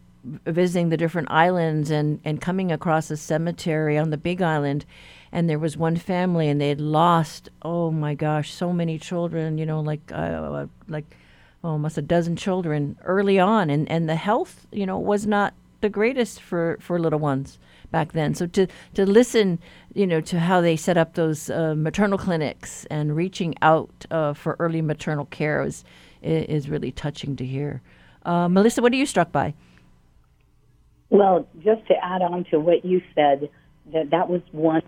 visiting 0.46 0.90
the 0.90 0.96
different 0.96 1.30
islands 1.30 1.90
and 1.90 2.20
and 2.24 2.40
coming 2.40 2.70
across 2.70 3.10
a 3.10 3.16
cemetery 3.16 3.96
on 3.96 4.10
the 4.10 4.18
Big 4.18 4.42
Island, 4.42 4.84
and 5.32 5.48
there 5.48 5.58
was 5.58 5.76
one 5.76 5.96
family 5.96 6.48
and 6.48 6.60
they 6.60 6.68
had 6.68 6.80
lost, 6.80 7.48
oh 7.62 7.90
my 7.90 8.14
gosh, 8.14 8.52
so 8.52 8.72
many 8.72 8.98
children. 8.98 9.58
You 9.58 9.66
know, 9.66 9.80
like 9.80 10.12
uh, 10.12 10.66
like 10.88 11.16
almost 11.62 11.98
a 11.98 12.02
dozen 12.02 12.36
children 12.36 12.96
early 13.04 13.38
on, 13.38 13.70
and 13.70 13.90
and 13.90 14.08
the 14.08 14.16
health, 14.16 14.66
you 14.72 14.86
know, 14.86 14.98
was 14.98 15.26
not 15.26 15.54
the 15.80 15.88
greatest 15.88 16.40
for 16.40 16.78
for 16.80 16.98
little 16.98 17.18
ones 17.18 17.58
back 17.90 18.12
then. 18.12 18.34
So 18.34 18.46
to 18.46 18.66
to 18.94 19.06
listen, 19.06 19.58
you 19.94 20.06
know, 20.06 20.20
to 20.22 20.40
how 20.40 20.60
they 20.60 20.76
set 20.76 20.96
up 20.96 21.14
those 21.14 21.50
uh, 21.50 21.74
maternal 21.76 22.18
clinics 22.18 22.86
and 22.86 23.14
reaching 23.14 23.54
out 23.62 24.06
uh, 24.10 24.32
for 24.34 24.56
early 24.58 24.82
maternal 24.82 25.26
care 25.26 25.62
is 25.62 25.84
is 26.22 26.68
really 26.68 26.92
touching 26.92 27.36
to 27.36 27.44
hear. 27.44 27.80
Uh, 28.24 28.48
Melissa, 28.48 28.82
what 28.82 28.92
are 28.92 28.96
you 28.96 29.06
struck 29.06 29.32
by? 29.32 29.54
Well, 31.10 31.48
just 31.64 31.86
to 31.86 31.94
add 32.02 32.22
on 32.22 32.44
to 32.50 32.60
what 32.60 32.84
you 32.84 33.00
said, 33.14 33.48
that 33.92 34.10
that 34.10 34.28
was 34.28 34.42
one 34.52 34.82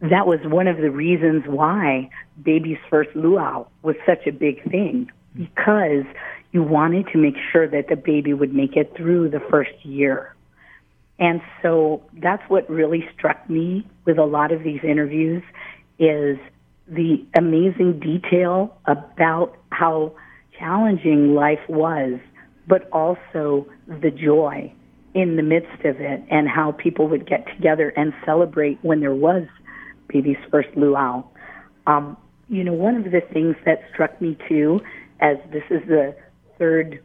that 0.00 0.26
was 0.26 0.40
one 0.44 0.66
of 0.66 0.76
the 0.76 0.90
reasons 0.90 1.44
why 1.46 2.10
baby's 2.42 2.78
first 2.90 3.10
luau 3.14 3.66
was 3.82 3.96
such 4.06 4.26
a 4.26 4.32
big 4.32 4.62
thing 4.70 5.10
because 5.34 6.04
you 6.52 6.62
wanted 6.62 7.06
to 7.12 7.18
make 7.18 7.34
sure 7.52 7.68
that 7.68 7.88
the 7.88 7.96
baby 7.96 8.32
would 8.32 8.54
make 8.54 8.76
it 8.76 8.94
through 8.96 9.28
the 9.28 9.40
first 9.50 9.72
year. 9.82 10.34
And 11.18 11.40
so 11.62 12.02
that's 12.14 12.42
what 12.48 12.68
really 12.68 13.08
struck 13.16 13.48
me 13.48 13.86
with 14.04 14.18
a 14.18 14.24
lot 14.24 14.52
of 14.52 14.62
these 14.62 14.80
interviews 14.82 15.42
is 15.98 16.38
the 16.86 17.24
amazing 17.36 17.98
detail 18.00 18.76
about 18.86 19.56
how 19.70 20.12
challenging 20.58 21.34
life 21.34 21.60
was, 21.68 22.20
but 22.68 22.88
also 22.90 23.66
the 23.86 24.10
joy 24.10 24.72
in 25.14 25.36
the 25.36 25.42
midst 25.42 25.84
of 25.84 26.00
it 26.00 26.22
and 26.30 26.48
how 26.48 26.72
people 26.72 27.08
would 27.08 27.26
get 27.26 27.46
together 27.46 27.90
and 27.96 28.12
celebrate 28.24 28.78
when 28.82 29.00
there 29.00 29.14
was 29.14 29.44
baby's 30.14 30.42
first 30.50 30.68
luau. 30.76 31.24
Um, 31.86 32.16
you 32.48 32.64
know, 32.64 32.72
one 32.72 32.96
of 32.96 33.04
the 33.04 33.20
things 33.20 33.56
that 33.66 33.82
struck 33.92 34.20
me 34.22 34.38
too, 34.48 34.80
as 35.20 35.36
this 35.52 35.64
is 35.70 35.86
the 35.86 36.16
third 36.58 37.00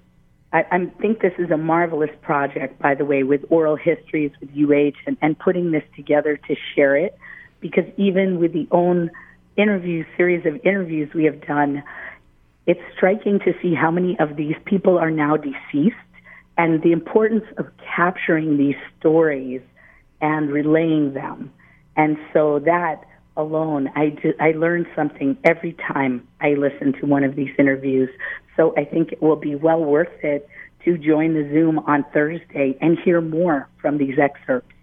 I, 0.51 0.63
I 0.71 0.85
think 0.99 1.21
this 1.21 1.33
is 1.37 1.51
a 1.51 1.57
marvelous 1.57 2.09
project, 2.21 2.79
by 2.81 2.95
the 2.95 3.05
way, 3.05 3.23
with 3.23 3.41
oral 3.49 3.75
histories 3.75 4.31
with 4.39 4.49
UH 4.51 4.97
and, 5.05 5.17
and 5.21 5.37
putting 5.37 5.71
this 5.71 5.83
together 5.95 6.37
to 6.47 6.55
share 6.75 6.95
it. 6.95 7.17
Because 7.59 7.85
even 7.97 8.39
with 8.39 8.53
the 8.53 8.67
own 8.71 9.11
interview 9.57 10.05
series 10.17 10.45
of 10.45 10.55
interviews 10.65 11.13
we 11.13 11.25
have 11.25 11.45
done, 11.45 11.83
it's 12.65 12.79
striking 12.95 13.39
to 13.39 13.53
see 13.61 13.75
how 13.75 13.91
many 13.91 14.17
of 14.19 14.37
these 14.37 14.55
people 14.65 14.97
are 14.97 15.11
now 15.11 15.35
deceased 15.35 15.95
and 16.57 16.81
the 16.81 16.91
importance 16.91 17.45
of 17.57 17.67
capturing 17.95 18.57
these 18.57 18.75
stories 18.99 19.61
and 20.21 20.49
relaying 20.49 21.13
them. 21.13 21.51
And 21.95 22.17
so 22.33 22.59
that 22.59 23.03
alone, 23.37 23.89
I, 23.95 24.09
do, 24.09 24.33
I 24.39 24.51
learn 24.51 24.85
something 24.95 25.37
every 25.43 25.73
time 25.73 26.27
I 26.41 26.55
listen 26.55 26.93
to 26.99 27.05
one 27.05 27.23
of 27.23 27.35
these 27.35 27.49
interviews. 27.57 28.09
So 28.55 28.73
I 28.77 28.85
think 28.85 29.11
it 29.11 29.21
will 29.21 29.37
be 29.37 29.55
well 29.55 29.83
worth 29.83 30.23
it 30.23 30.47
to 30.85 30.97
join 30.97 31.33
the 31.33 31.47
Zoom 31.49 31.79
on 31.79 32.05
Thursday 32.13 32.77
and 32.81 32.97
hear 32.99 33.21
more 33.21 33.67
from 33.81 33.97
these 33.97 34.17
excerpts. 34.19 34.73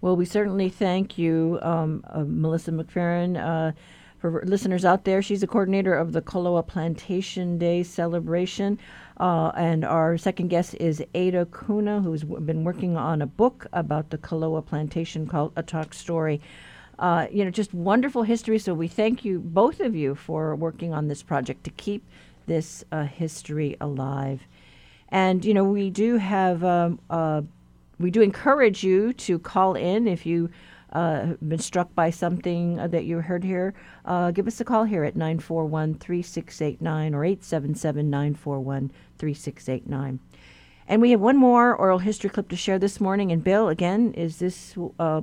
Well, 0.00 0.16
we 0.16 0.24
certainly 0.24 0.70
thank 0.70 1.18
you, 1.18 1.58
um, 1.60 2.02
uh, 2.08 2.24
Melissa 2.26 2.72
McFerrin. 2.72 3.36
Uh, 3.38 3.72
for 4.18 4.42
listeners 4.44 4.84
out 4.84 5.04
there, 5.04 5.22
she's 5.22 5.40
the 5.40 5.46
coordinator 5.46 5.94
of 5.94 6.12
the 6.12 6.22
Koloa 6.22 6.66
Plantation 6.66 7.58
Day 7.58 7.82
celebration. 7.82 8.78
Uh, 9.20 9.52
and 9.54 9.84
our 9.84 10.16
second 10.16 10.48
guest 10.48 10.74
is 10.80 11.04
Ada 11.14 11.44
Koane, 11.44 12.02
who's 12.02 12.22
w- 12.22 12.40
been 12.40 12.64
working 12.64 12.96
on 12.96 13.20
a 13.20 13.26
book 13.26 13.66
about 13.70 14.08
the 14.08 14.16
Koloa 14.16 14.64
Plantation 14.64 15.26
called 15.26 15.52
A 15.56 15.62
Talk 15.62 15.92
Story. 15.92 16.40
Uh, 16.98 17.26
you 17.30 17.44
know, 17.44 17.50
just 17.50 17.74
wonderful 17.74 18.22
history. 18.22 18.58
So 18.58 18.72
we 18.72 18.88
thank 18.88 19.22
you, 19.22 19.38
both 19.38 19.80
of 19.80 19.94
you, 19.94 20.14
for 20.14 20.56
working 20.56 20.94
on 20.94 21.08
this 21.08 21.22
project 21.22 21.64
to 21.64 21.70
keep 21.70 22.02
this 22.46 22.82
uh, 22.90 23.04
history 23.04 23.76
alive. 23.78 24.40
And, 25.10 25.44
you 25.44 25.52
know, 25.52 25.64
we 25.64 25.90
do 25.90 26.16
have, 26.16 26.64
um, 26.64 26.98
uh, 27.10 27.42
we 27.98 28.10
do 28.10 28.22
encourage 28.22 28.82
you 28.82 29.12
to 29.12 29.38
call 29.38 29.74
in 29.74 30.08
if 30.08 30.24
you 30.24 30.48
uh, 30.92 31.34
been 31.46 31.58
struck 31.58 31.94
by 31.94 32.10
something 32.10 32.78
uh, 32.78 32.86
that 32.88 33.04
you 33.04 33.18
heard 33.18 33.44
here. 33.44 33.74
Uh, 34.04 34.30
give 34.30 34.46
us 34.46 34.60
a 34.60 34.64
call 34.64 34.84
here 34.84 35.04
at 35.04 35.16
941 35.16 35.94
3689 35.94 37.14
or 37.14 37.24
877 37.24 38.10
941 38.10 38.90
3689. 39.18 40.20
And 40.88 41.00
we 41.00 41.12
have 41.12 41.20
one 41.20 41.36
more 41.36 41.76
oral 41.76 41.98
history 41.98 42.30
clip 42.30 42.48
to 42.48 42.56
share 42.56 42.78
this 42.78 43.00
morning. 43.00 43.30
And 43.30 43.44
Bill, 43.44 43.68
again, 43.68 44.12
is 44.14 44.40
this 44.40 44.74
uh, 44.98 45.20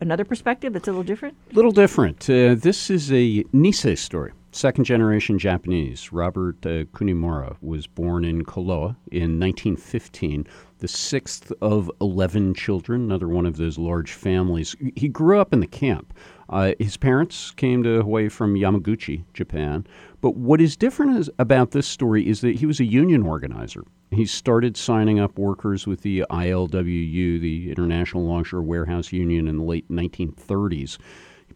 another 0.00 0.24
perspective 0.24 0.72
that's 0.72 0.88
a 0.88 0.92
little 0.92 1.02
different? 1.02 1.36
A 1.52 1.54
little 1.54 1.72
different. 1.72 2.28
Uh, 2.30 2.54
this 2.54 2.88
is 2.88 3.12
a 3.12 3.44
Nisei 3.52 3.98
story 3.98 4.32
second 4.52 4.84
generation 4.84 5.38
Japanese, 5.38 6.12
Robert 6.12 6.64
uh, 6.66 6.84
Kunimura, 6.92 7.56
was 7.60 7.86
born 7.86 8.24
in 8.24 8.44
Koloa 8.44 8.96
in 9.10 9.38
1915, 9.38 10.46
the 10.78 10.88
sixth 10.88 11.52
of 11.60 11.90
11 12.00 12.54
children, 12.54 13.02
another 13.02 13.28
one 13.28 13.46
of 13.46 13.56
those 13.56 13.78
large 13.78 14.12
families. 14.12 14.74
He 14.96 15.08
grew 15.08 15.40
up 15.40 15.52
in 15.52 15.60
the 15.60 15.66
camp. 15.66 16.14
Uh, 16.48 16.72
his 16.80 16.96
parents 16.96 17.52
came 17.52 17.82
to 17.84 18.02
Hawaii 18.02 18.28
from 18.28 18.54
Yamaguchi, 18.54 19.24
Japan. 19.34 19.86
But 20.20 20.36
what 20.36 20.60
is 20.60 20.76
different 20.76 21.16
is, 21.16 21.30
about 21.38 21.70
this 21.70 21.86
story 21.86 22.26
is 22.26 22.40
that 22.40 22.56
he 22.56 22.66
was 22.66 22.80
a 22.80 22.84
union 22.84 23.22
organizer. 23.22 23.84
He 24.10 24.26
started 24.26 24.76
signing 24.76 25.20
up 25.20 25.38
workers 25.38 25.86
with 25.86 26.02
the 26.02 26.24
ILWU, 26.30 27.40
the 27.40 27.70
International 27.70 28.24
Longshore 28.24 28.62
Warehouse 28.62 29.12
Union, 29.12 29.46
in 29.46 29.58
the 29.58 29.62
late 29.64 29.88
1930s 29.88 30.98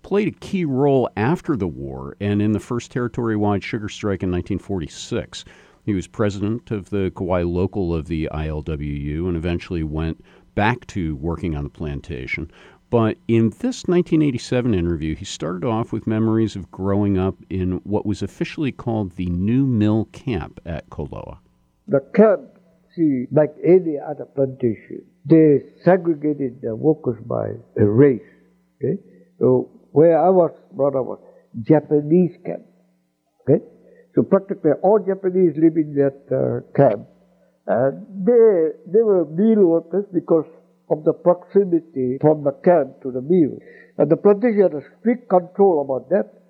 played 0.05 0.29
a 0.29 0.39
key 0.39 0.65
role 0.65 1.09
after 1.17 1.57
the 1.57 1.67
war 1.67 2.17
and 2.21 2.41
in 2.41 2.53
the 2.53 2.61
first 2.61 2.93
territory 2.93 3.37
wide 3.37 3.65
sugar 3.65 3.89
strike 3.89 4.23
in 4.23 4.31
1946. 4.31 5.45
He 5.85 5.95
was 5.95 6.07
president 6.07 6.71
of 6.71 6.91
the 6.91 7.11
Kauai 7.17 7.43
local 7.43 7.95
of 7.95 8.07
the 8.07 8.29
ILWU 8.33 9.27
and 9.27 9.37
eventually 9.37 9.83
went 9.83 10.23
back 10.55 10.87
to 10.89 11.17
working 11.17 11.57
on 11.57 11.65
the 11.65 11.71
plantation. 11.71 12.51
But 12.91 13.17
in 13.27 13.49
this 13.49 13.85
1987 13.87 14.73
interview, 14.75 15.17
he 15.17 15.25
started 15.25 15.67
off 15.67 15.91
with 15.91 16.07
memories 16.07 16.55
of 16.55 16.71
growing 16.71 17.19
up 17.19 17.37
in 17.51 17.81
what 17.85 18.07
was 18.07 18.23
officially 18.23 18.71
called 18.71 19.17
the 19.17 19.27
New 19.27 19.67
Mill 19.67 20.05
Camp 20.13 20.61
at 20.65 20.89
Koloa. 20.91 21.39
The 21.89 22.01
camp, 22.15 22.43
see, 22.95 23.27
like 23.33 23.55
any 23.65 23.99
other 23.99 24.27
plantation, 24.27 25.03
they 25.25 25.65
segregated 25.83 26.61
the 26.63 26.77
workers 26.77 27.21
by 27.25 27.55
race. 27.75 28.23
Okay? 28.77 29.01
So 29.39 29.71
where 29.95 30.19
I 30.19 30.29
was 30.29 30.51
brought 30.73 30.97
up 30.99 31.07
was 31.07 31.21
Japanese 31.63 32.35
camp. 32.45 32.67
Okay? 33.43 33.63
So 34.15 34.23
practically 34.25 34.73
all 34.83 34.99
Japanese 34.99 35.55
live 35.55 35.77
in 35.79 35.95
that 35.95 36.19
uh, 36.35 36.67
camp. 36.75 37.07
And 37.67 38.27
they, 38.27 38.75
they 38.91 39.03
were 39.03 39.25
meal 39.25 39.65
workers 39.65 40.05
because 40.13 40.51
of 40.91 41.05
the 41.05 41.13
proximity 41.13 42.19
from 42.21 42.43
the 42.43 42.53
camp 42.67 43.03
to 43.03 43.13
the 43.13 43.23
meal. 43.23 43.57
And 43.97 44.11
the 44.11 44.17
plantation 44.17 44.63
had 44.63 44.75
a 44.75 44.83
strict 44.99 45.31
control 45.31 45.87
about 45.87 46.11
that. 46.11 46.43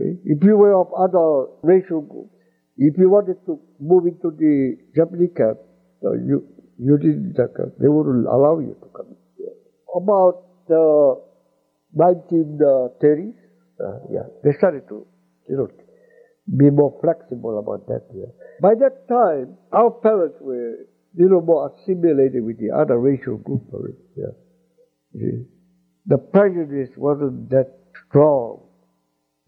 Okay? 0.00 0.16
If 0.24 0.42
you 0.42 0.56
were 0.56 0.74
of 0.74 0.88
other 0.96 1.52
racial 1.62 2.00
group, 2.00 2.30
if 2.78 2.96
you 2.96 3.10
wanted 3.10 3.36
to 3.44 3.60
move 3.78 4.06
into 4.06 4.32
the 4.32 4.76
Japanese 4.96 5.36
camp, 5.36 5.58
uh, 6.04 6.12
you 6.12 6.48
you 6.78 6.96
didn't 6.98 7.36
uh, 7.38 7.72
they 7.80 7.88
wouldn't 7.88 8.26
allow 8.26 8.58
you 8.58 8.76
to 8.80 8.88
come. 8.92 9.16
About 9.96 10.44
the 11.94 12.04
1930s, 12.04 13.34
uh, 13.80 13.98
yeah, 14.10 14.26
they 14.44 14.52
started 14.58 14.88
to 14.88 15.06
you 15.48 15.56
know 15.56 15.68
be 16.56 16.70
more 16.70 16.98
flexible 17.02 17.58
about 17.58 17.86
that. 17.88 18.06
Yeah. 18.14 18.30
By 18.60 18.74
that 18.74 19.08
time, 19.08 19.56
our 19.72 19.90
parents 19.90 20.36
were 20.40 20.86
you 21.14 21.28
know 21.28 21.40
more 21.40 21.72
assimilated 21.72 22.44
with 22.44 22.58
the 22.58 22.70
other 22.70 22.98
racial 22.98 23.36
group. 23.38 23.62
Yeah. 24.16 24.32
See? 25.12 25.44
The 26.06 26.18
prejudice 26.18 26.90
wasn't 26.96 27.50
that 27.50 27.74
strong 28.08 28.62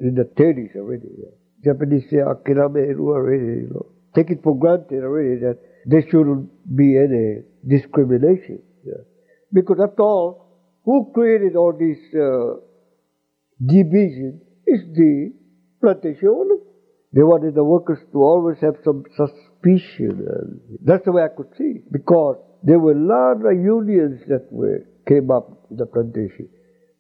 in 0.01 0.15
the 0.15 0.25
30s 0.25 0.77
already. 0.77 1.09
Yeah. 1.17 1.73
Japanese 1.73 2.09
say 2.11 2.17
akirame 2.17 2.99
already, 2.99 3.63
you 3.63 3.71
know, 3.73 3.87
take 4.15 4.31
it 4.31 4.43
for 4.43 4.59
granted 4.59 5.03
already 5.05 5.41
that 5.41 5.59
there 5.87 6.03
shouldn't 6.03 6.51
be 6.77 6.97
any 6.99 7.43
discrimination. 7.67 8.63
Yeah. 8.85 9.03
Because 9.53 9.79
after 9.83 10.03
all, 10.03 10.48
who 10.89 11.13
created 11.13 11.55
all 11.55 11.75
this 11.77 12.01
uh, 12.17 12.57
division 13.61 14.41
is 14.67 14.81
the 14.97 15.31
plantation 15.83 16.29
owners. 16.29 16.65
They 17.13 17.23
wanted 17.23 17.55
the 17.55 17.63
workers 17.63 17.99
to 18.13 18.19
always 18.23 18.57
have 18.63 18.77
some 18.85 19.05
suspicion. 19.15 20.25
That's 20.83 21.05
the 21.05 21.13
way 21.13 21.25
I 21.25 21.29
could 21.29 21.53
see. 21.59 21.83
Because 21.93 22.37
there 22.63 22.79
were 22.79 22.93
a 22.93 23.05
lot 23.15 23.45
of 23.45 23.53
unions 23.53 24.23
that 24.29 24.49
were 24.51 24.89
came 25.07 25.31
up 25.31 25.67
in 25.71 25.77
the 25.77 25.85
plantation, 25.85 26.49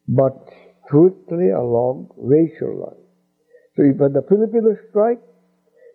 but 0.06 0.36
strictly 0.84 1.48
along 1.48 2.08
racial 2.18 2.76
lines. 2.84 3.08
So 3.76 3.84
when 3.84 4.12
the 4.12 4.24
Filipinos 4.28 4.76
strike, 4.90 5.22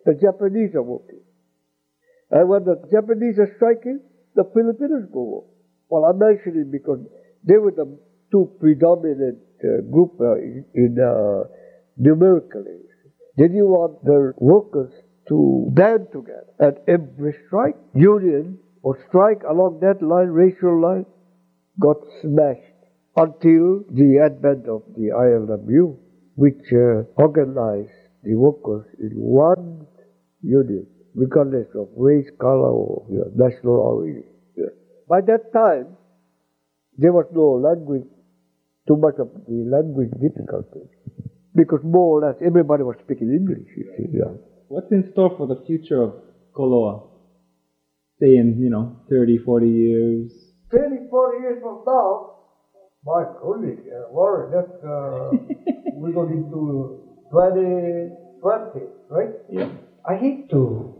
the 0.04 0.14
Japanese 0.14 0.74
are 0.74 0.82
working. 0.82 1.22
And 2.32 2.48
when 2.48 2.64
the 2.64 2.74
Japanese 2.90 3.38
are 3.38 3.52
striking, 3.54 4.00
the 4.34 4.50
Filipinos 4.52 5.06
go 5.12 5.22
work. 5.22 5.44
Well, 5.88 6.04
I 6.06 6.12
mention 6.12 6.58
it 6.60 6.72
because 6.72 6.98
they 7.46 7.56
were 7.56 7.72
the 7.72 7.98
two 8.32 8.50
predominant 8.60 9.38
uh, 9.62 9.80
group 9.90 10.12
uh, 10.20 10.36
in, 10.74 10.96
uh, 10.98 11.44
numerically. 11.96 12.80
Then 13.36 13.54
you 13.54 13.66
want 13.66 14.04
the 14.04 14.32
workers 14.38 14.92
to 15.28 15.66
band 15.72 16.08
together. 16.12 16.46
At 16.60 16.84
every 16.88 17.34
strike, 17.46 17.76
union 17.94 18.58
or 18.82 18.98
strike 19.08 19.42
along 19.48 19.80
that 19.80 20.02
line, 20.02 20.28
racial 20.28 20.80
line, 20.80 21.06
got 21.80 21.96
smashed 22.20 22.60
until 23.16 23.82
the 23.90 24.20
advent 24.24 24.68
of 24.68 24.82
the 24.96 25.10
ILWU, 25.14 25.96
which 26.36 26.62
uh, 26.72 27.02
organized 27.16 27.90
the 28.22 28.34
workers 28.34 28.86
in 29.00 29.10
one 29.14 29.86
union, 30.42 30.86
regardless 31.14 31.68
of 31.74 31.88
race, 31.96 32.28
color, 32.40 32.70
or 32.70 33.06
you 33.10 33.18
know, 33.18 33.30
national 33.34 33.76
origin. 33.76 34.24
Yeah. 34.56 34.66
By 35.08 35.20
that 35.22 35.52
time, 35.52 35.96
there 36.98 37.12
was 37.12 37.26
no 37.32 37.52
language, 37.68 38.04
too 38.86 38.96
much 38.96 39.14
of 39.18 39.28
the 39.48 39.64
language 39.70 40.10
difficulties, 40.20 40.88
because 41.54 41.80
more 41.84 42.18
or 42.18 42.26
less 42.28 42.36
everybody 42.44 42.82
was 42.82 42.96
speaking 43.04 43.30
English. 43.30 43.68
Yeah. 44.12 44.32
What's 44.68 44.90
in 44.92 45.10
store 45.12 45.34
for 45.36 45.46
the 45.46 45.62
future 45.66 46.02
of 46.02 46.14
Koloa? 46.54 47.08
Say 48.20 48.36
in, 48.36 48.58
you 48.60 48.70
know, 48.70 48.96
30, 49.10 49.38
40 49.38 49.66
years? 49.68 50.32
30, 50.70 51.08
40 51.10 51.38
years 51.42 51.58
from 51.62 51.82
now, 51.86 52.30
my 53.04 53.24
goodness, 53.42 53.80
uh, 53.86 54.12
Warren, 54.12 54.54
uh, 54.54 55.30
we're 55.94 56.12
going 56.12 56.32
into 56.32 57.02
2020, 57.30 58.86
right? 59.10 59.34
Yeah. 59.50 59.68
I 60.08 60.16
hate 60.16 60.50
to 60.50 60.94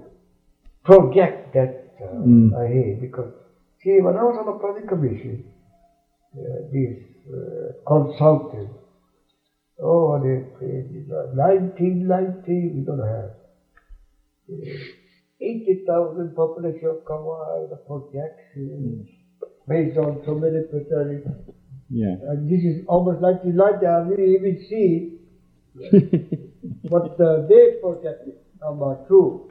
project 0.85 1.55
that, 1.55 1.95
uh, 2.03 2.25
Mm. 2.27 2.53
I 2.55 2.67
hate, 2.69 3.01
because, 3.01 3.33
see, 3.83 4.01
when 4.01 4.17
I 4.17 4.23
was 4.23 4.37
on 4.39 4.47
the 4.47 4.59
planning 4.61 4.87
commission, 4.87 5.45
uh, 6.37 6.67
these 6.73 6.99
uh, 7.31 7.73
consultants, 7.87 8.75
oh, 9.83 10.19
they 10.19 10.45
crazy, 10.59 11.05
1990, 11.09 12.73
we 12.75 12.81
don't 12.85 12.99
have 12.99 13.31
uh, 14.51 14.95
80,000 15.41 16.35
population 16.35 16.89
of 16.89 17.05
Kauai, 17.07 17.67
the 17.71 17.77
projection, 17.87 19.09
based 19.69 19.99
on 19.99 20.23
so 20.27 20.35
many 20.35 20.63
percentage. 20.71 21.25
Yeah. 21.91 22.17
And 22.29 22.51
this 22.51 22.65
is 22.65 22.85
almost 22.89 23.21
like 23.21 23.43
the 23.43 23.53
light 23.53 23.85
I 23.85 24.09
didn't 24.09 24.35
even 24.35 24.67
see 24.69 25.19
what 26.89 27.21
uh, 27.21 27.47
they 27.49 27.79
projected 27.83 28.35
number 28.61 29.05
true. 29.07 29.51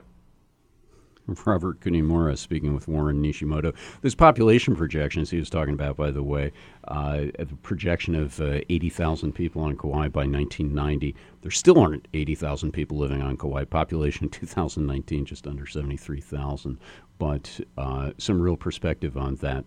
Robert 1.46 1.80
Kunimura 1.80 2.38
speaking 2.38 2.74
with 2.74 2.88
Warren 2.88 3.22
Nishimoto. 3.22 3.74
Those 4.02 4.16
population 4.16 4.76
projections 4.76 5.30
he 5.30 5.40
was 5.40 5.50
talking 5.50 5.74
about, 5.74 5.96
by 5.96 6.12
the 6.12 6.24
way, 6.24 6.52
uh, 6.88 7.26
a 7.40 7.46
projection 7.62 8.16
of 8.16 8.40
uh, 8.42 8.60
80,000 8.70 9.34
people 9.34 9.62
on 9.62 9.78
Kauai 9.78 10.08
by 10.10 10.26
1990. 10.26 11.16
There 11.42 11.52
still 11.52 11.80
aren't 11.80 12.08
80,000 12.14 12.72
people 12.72 12.98
living 12.98 13.22
on 13.22 13.38
Kauai. 13.38 13.66
Population 13.66 14.30
2019 14.30 15.26
just 15.26 15.48
under 15.48 15.66
73,000. 15.66 16.78
But 17.20 17.60
uh, 17.78 18.12
some 18.18 18.42
real 18.42 18.58
perspective 18.58 19.18
on 19.18 19.36
that, 19.36 19.66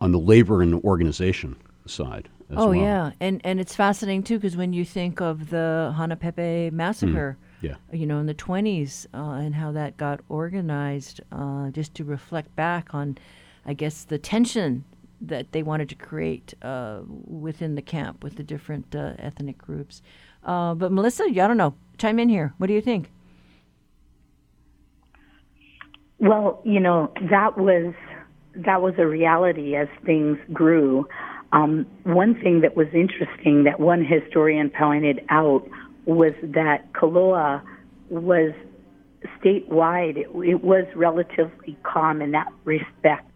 on 0.00 0.12
the 0.12 0.18
labor 0.18 0.62
and 0.62 0.82
organization 0.82 1.56
side. 1.86 2.28
As 2.48 2.58
oh 2.58 2.68
well. 2.68 2.74
yeah, 2.76 3.10
and 3.18 3.40
and 3.42 3.58
it's 3.58 3.74
fascinating 3.74 4.22
too 4.22 4.38
because 4.38 4.56
when 4.56 4.72
you 4.72 4.84
think 4.84 5.20
of 5.20 5.50
the 5.50 5.92
Hanapepe 5.96 6.70
massacre, 6.70 7.36
yeah. 7.60 7.76
you 7.92 8.06
know, 8.06 8.18
in 8.18 8.26
the 8.26 8.34
twenties, 8.34 9.06
uh, 9.14 9.32
and 9.32 9.54
how 9.54 9.72
that 9.72 9.96
got 9.96 10.20
organized, 10.28 11.20
uh, 11.32 11.70
just 11.70 11.94
to 11.94 12.04
reflect 12.04 12.54
back 12.56 12.94
on, 12.94 13.18
I 13.64 13.74
guess, 13.74 14.04
the 14.04 14.18
tension 14.18 14.84
that 15.20 15.52
they 15.52 15.62
wanted 15.62 15.88
to 15.88 15.94
create 15.94 16.54
uh, 16.62 17.00
within 17.06 17.74
the 17.74 17.82
camp 17.82 18.22
with 18.22 18.36
the 18.36 18.42
different 18.42 18.94
uh, 18.94 19.14
ethnic 19.18 19.58
groups. 19.58 20.02
Uh, 20.44 20.74
but 20.74 20.92
Melissa, 20.92 21.24
I 21.24 21.32
don't 21.32 21.56
know, 21.56 21.74
chime 21.98 22.18
in 22.18 22.28
here. 22.28 22.54
What 22.58 22.66
do 22.66 22.74
you 22.74 22.82
think? 22.82 23.10
Well, 26.18 26.60
you 26.64 26.80
know, 26.80 27.12
that 27.30 27.58
was 27.58 27.94
that 28.54 28.80
was 28.80 28.94
a 28.98 29.06
reality 29.06 29.76
as 29.76 29.88
things 30.04 30.38
grew. 30.52 31.06
Um, 31.52 31.86
one 32.04 32.34
thing 32.40 32.62
that 32.62 32.74
was 32.74 32.86
interesting 32.94 33.64
that 33.64 33.78
one 33.78 34.04
historian 34.04 34.70
pointed 34.70 35.20
out 35.28 35.68
was 36.06 36.32
that 36.42 36.92
Koloa 36.92 37.62
was 38.08 38.52
statewide. 39.40 40.16
It, 40.16 40.28
it 40.48 40.64
was 40.64 40.84
relatively 40.94 41.76
calm 41.82 42.22
in 42.22 42.32
that 42.32 42.48
respect. 42.64 43.30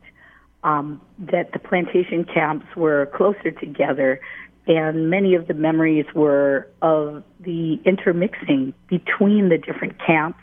Um, 0.63 1.01
that 1.19 1.53
the 1.55 1.59
plantation 1.59 2.25
camps 2.25 2.67
were 2.77 3.11
closer 3.17 3.51
together, 3.51 4.21
and 4.67 5.09
many 5.09 5.35
of 5.35 5.49
the 5.49 5.55
memories 5.55 6.05
were 6.15 6.69
of 6.83 7.25
the 7.41 7.81
intermixing 7.87 8.75
between 8.87 9.49
the 9.49 9.57
different 9.57 9.95
camps 10.07 10.41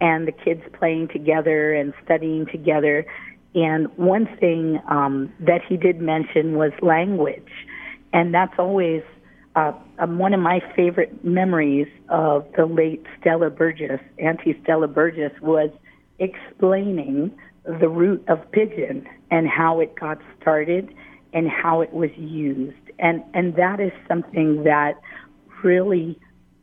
and 0.00 0.26
the 0.26 0.32
kids 0.32 0.62
playing 0.76 1.08
together 1.08 1.72
and 1.72 1.94
studying 2.04 2.44
together. 2.46 3.06
And 3.54 3.86
one 3.96 4.26
thing 4.40 4.80
um, 4.88 5.32
that 5.38 5.60
he 5.68 5.76
did 5.76 6.00
mention 6.00 6.56
was 6.56 6.72
language, 6.82 7.52
and 8.12 8.34
that's 8.34 8.54
always 8.58 9.02
uh, 9.54 9.72
um, 9.98 10.18
one 10.18 10.32
of 10.32 10.40
my 10.40 10.60
favorite 10.74 11.24
memories 11.24 11.88
of 12.08 12.46
the 12.56 12.64
late 12.66 13.04
Stella 13.20 13.50
Burgess, 13.50 14.00
Auntie 14.18 14.58
Stella 14.62 14.88
Burgess, 14.88 15.32
was 15.40 15.70
explaining 16.18 17.30
the 17.64 17.88
root 17.88 18.24
of 18.28 18.38
pidgin 18.52 19.06
and 19.30 19.46
how 19.48 19.80
it 19.80 19.94
got 19.94 20.18
started 20.40 20.94
and 21.32 21.48
how 21.48 21.80
it 21.80 21.92
was 21.92 22.10
used. 22.16 22.76
And 22.98 23.22
and 23.34 23.56
that 23.56 23.80
is 23.80 23.92
something 24.08 24.64
that 24.64 25.00
really 25.62 26.18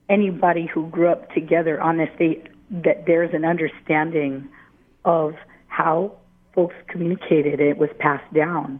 anybody 0.09 0.65
who 0.65 0.87
grew 0.89 1.09
up 1.09 1.31
together 1.33 1.79
on 1.79 1.97
this 1.97 2.09
state 2.15 2.47
that 2.71 3.05
there's 3.05 3.33
an 3.33 3.45
understanding 3.45 4.47
of 5.05 5.35
how 5.67 6.11
folks 6.53 6.75
communicated. 6.87 7.59
It 7.59 7.77
was 7.77 7.89
passed 7.99 8.31
down. 8.33 8.79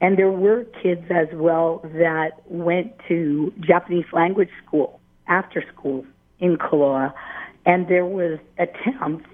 And 0.00 0.18
there 0.18 0.30
were 0.30 0.64
kids 0.82 1.04
as 1.10 1.28
well 1.32 1.80
that 1.94 2.42
went 2.46 2.92
to 3.08 3.52
Japanese 3.60 4.04
language 4.12 4.50
school 4.64 5.00
after 5.26 5.64
school 5.72 6.04
in 6.38 6.56
Koloa. 6.58 7.12
And 7.64 7.88
there 7.88 8.04
was 8.04 8.38
attempts 8.58 9.28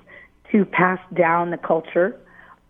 to 0.52 0.64
pass 0.64 1.00
down 1.14 1.50
the 1.50 1.56
culture, 1.56 2.18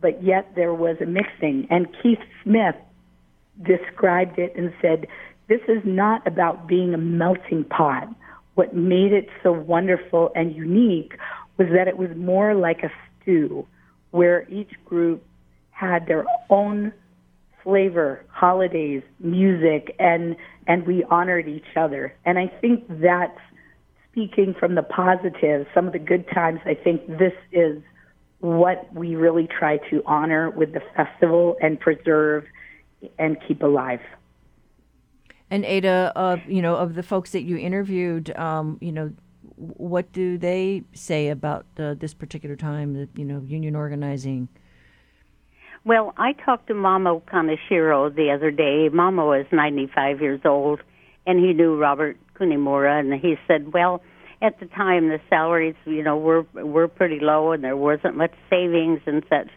but 0.01 0.23
yet 0.23 0.55
there 0.55 0.73
was 0.73 0.97
a 1.01 1.07
mixing. 1.07 1.67
And 1.71 1.87
Keith 2.03 2.19
Smith 2.43 2.77
described 3.63 4.39
it 4.39 4.55
and 4.57 4.73
said, 4.81 5.07
This 5.49 5.61
is 5.69 5.83
not 5.85 6.27
about 6.27 6.67
being 6.67 6.95
a 6.95 6.99
melting 6.99 7.65
pot. 7.65 8.09
What 8.55 8.75
made 8.75 9.13
it 9.13 9.29
so 9.43 9.53
wonderful 9.53 10.31
and 10.35 10.55
unique 10.55 11.13
was 11.59 11.69
that 11.75 11.89
it 11.89 11.99
was 11.99 12.11
more 12.17 12.55
like 12.55 12.83
a 12.83 12.91
stew 13.21 13.67
where 14.11 14.49
each 14.51 14.73
group 14.85 15.25
had 15.71 16.07
their 16.07 16.25
own 16.49 16.93
flavor, 17.63 18.25
holidays, 18.29 19.03
music, 19.21 19.95
and 19.99 20.37
and 20.67 20.87
we 20.87 21.05
honored 21.05 21.49
each 21.49 21.77
other. 21.77 22.15
And 22.25 22.39
I 22.39 22.47
think 22.61 22.85
that's 22.89 23.39
speaking 24.11 24.55
from 24.59 24.75
the 24.75 24.83
positive, 24.83 25.67
some 25.75 25.87
of 25.87 25.93
the 25.93 25.99
good 25.99 26.29
times. 26.29 26.61
I 26.65 26.75
think 26.75 27.07
this 27.07 27.33
is 27.51 27.83
what 28.41 28.93
we 28.93 29.15
really 29.15 29.47
try 29.47 29.79
to 29.91 30.03
honor 30.05 30.51
with 30.51 30.73
the 30.73 30.83
festival 30.97 31.57
and 31.61 31.79
preserve 31.79 32.45
and 33.19 33.37
keep 33.47 33.63
alive. 33.63 34.01
And 35.51 35.65
Ada, 35.65 36.13
uh, 36.17 36.37
you 36.49 36.63
know, 36.63 36.77
of 36.77 36.95
the 36.95 37.03
folks 37.03 37.31
that 37.31 37.43
you 37.43 37.57
interviewed, 37.57 38.37
um, 38.37 38.79
you 38.81 38.93
know, 38.93 39.13
what 39.57 40.11
do 40.13 40.39
they 40.39 40.83
say 40.95 41.29
about 41.29 41.67
uh, 41.79 41.95
this 41.95 42.15
particular 42.15 42.57
time, 42.57 43.09
you 43.17 43.25
know, 43.25 43.43
union 43.47 43.77
organizing? 43.77 44.49
Well, 45.85 46.15
I 46.17 46.33
talked 46.33 46.69
to 46.69 46.75
Mamo 46.75 47.23
Kaneshiro 47.23 48.15
the 48.15 48.31
other 48.31 48.53
day. 48.53 48.89
Mamo 48.89 49.41
is 49.41 49.47
95 49.51 50.21
years 50.21 50.41
old, 50.45 50.81
and 51.27 51.41
he 51.41 51.53
knew 51.53 51.77
Robert 51.77 52.17
Kunimura, 52.39 53.01
and 53.01 53.13
he 53.21 53.35
said, 53.49 53.73
well, 53.73 54.01
at 54.41 54.61
the 54.61 54.67
time 54.67 55.09
the 55.09 55.21
salaries, 55.29 55.75
you 55.85 56.05
know, 56.05 56.17
were 56.17 56.47
were 56.55 56.87
pretty 56.87 57.19
low, 57.21 57.51
and 57.51 57.65
there 57.65 57.77
wasn't 57.77 58.17
much 58.17 58.33
savings 58.49 59.01
and 59.07 59.25
such. 59.29 59.49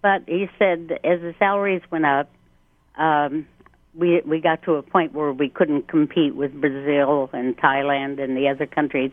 But 0.00 0.22
he 0.26 0.48
said 0.58 0.92
as 1.04 1.20
the 1.20 1.34
salaries 1.38 1.82
went 1.90 2.06
up, 2.06 2.30
um, 2.96 3.46
we 3.94 4.22
we 4.24 4.40
got 4.40 4.62
to 4.62 4.74
a 4.74 4.82
point 4.82 5.12
where 5.12 5.32
we 5.32 5.50
couldn't 5.50 5.88
compete 5.88 6.34
with 6.34 6.58
Brazil 6.58 7.28
and 7.34 7.54
Thailand 7.56 8.22
and 8.22 8.34
the 8.34 8.48
other 8.48 8.66
countries, 8.66 9.12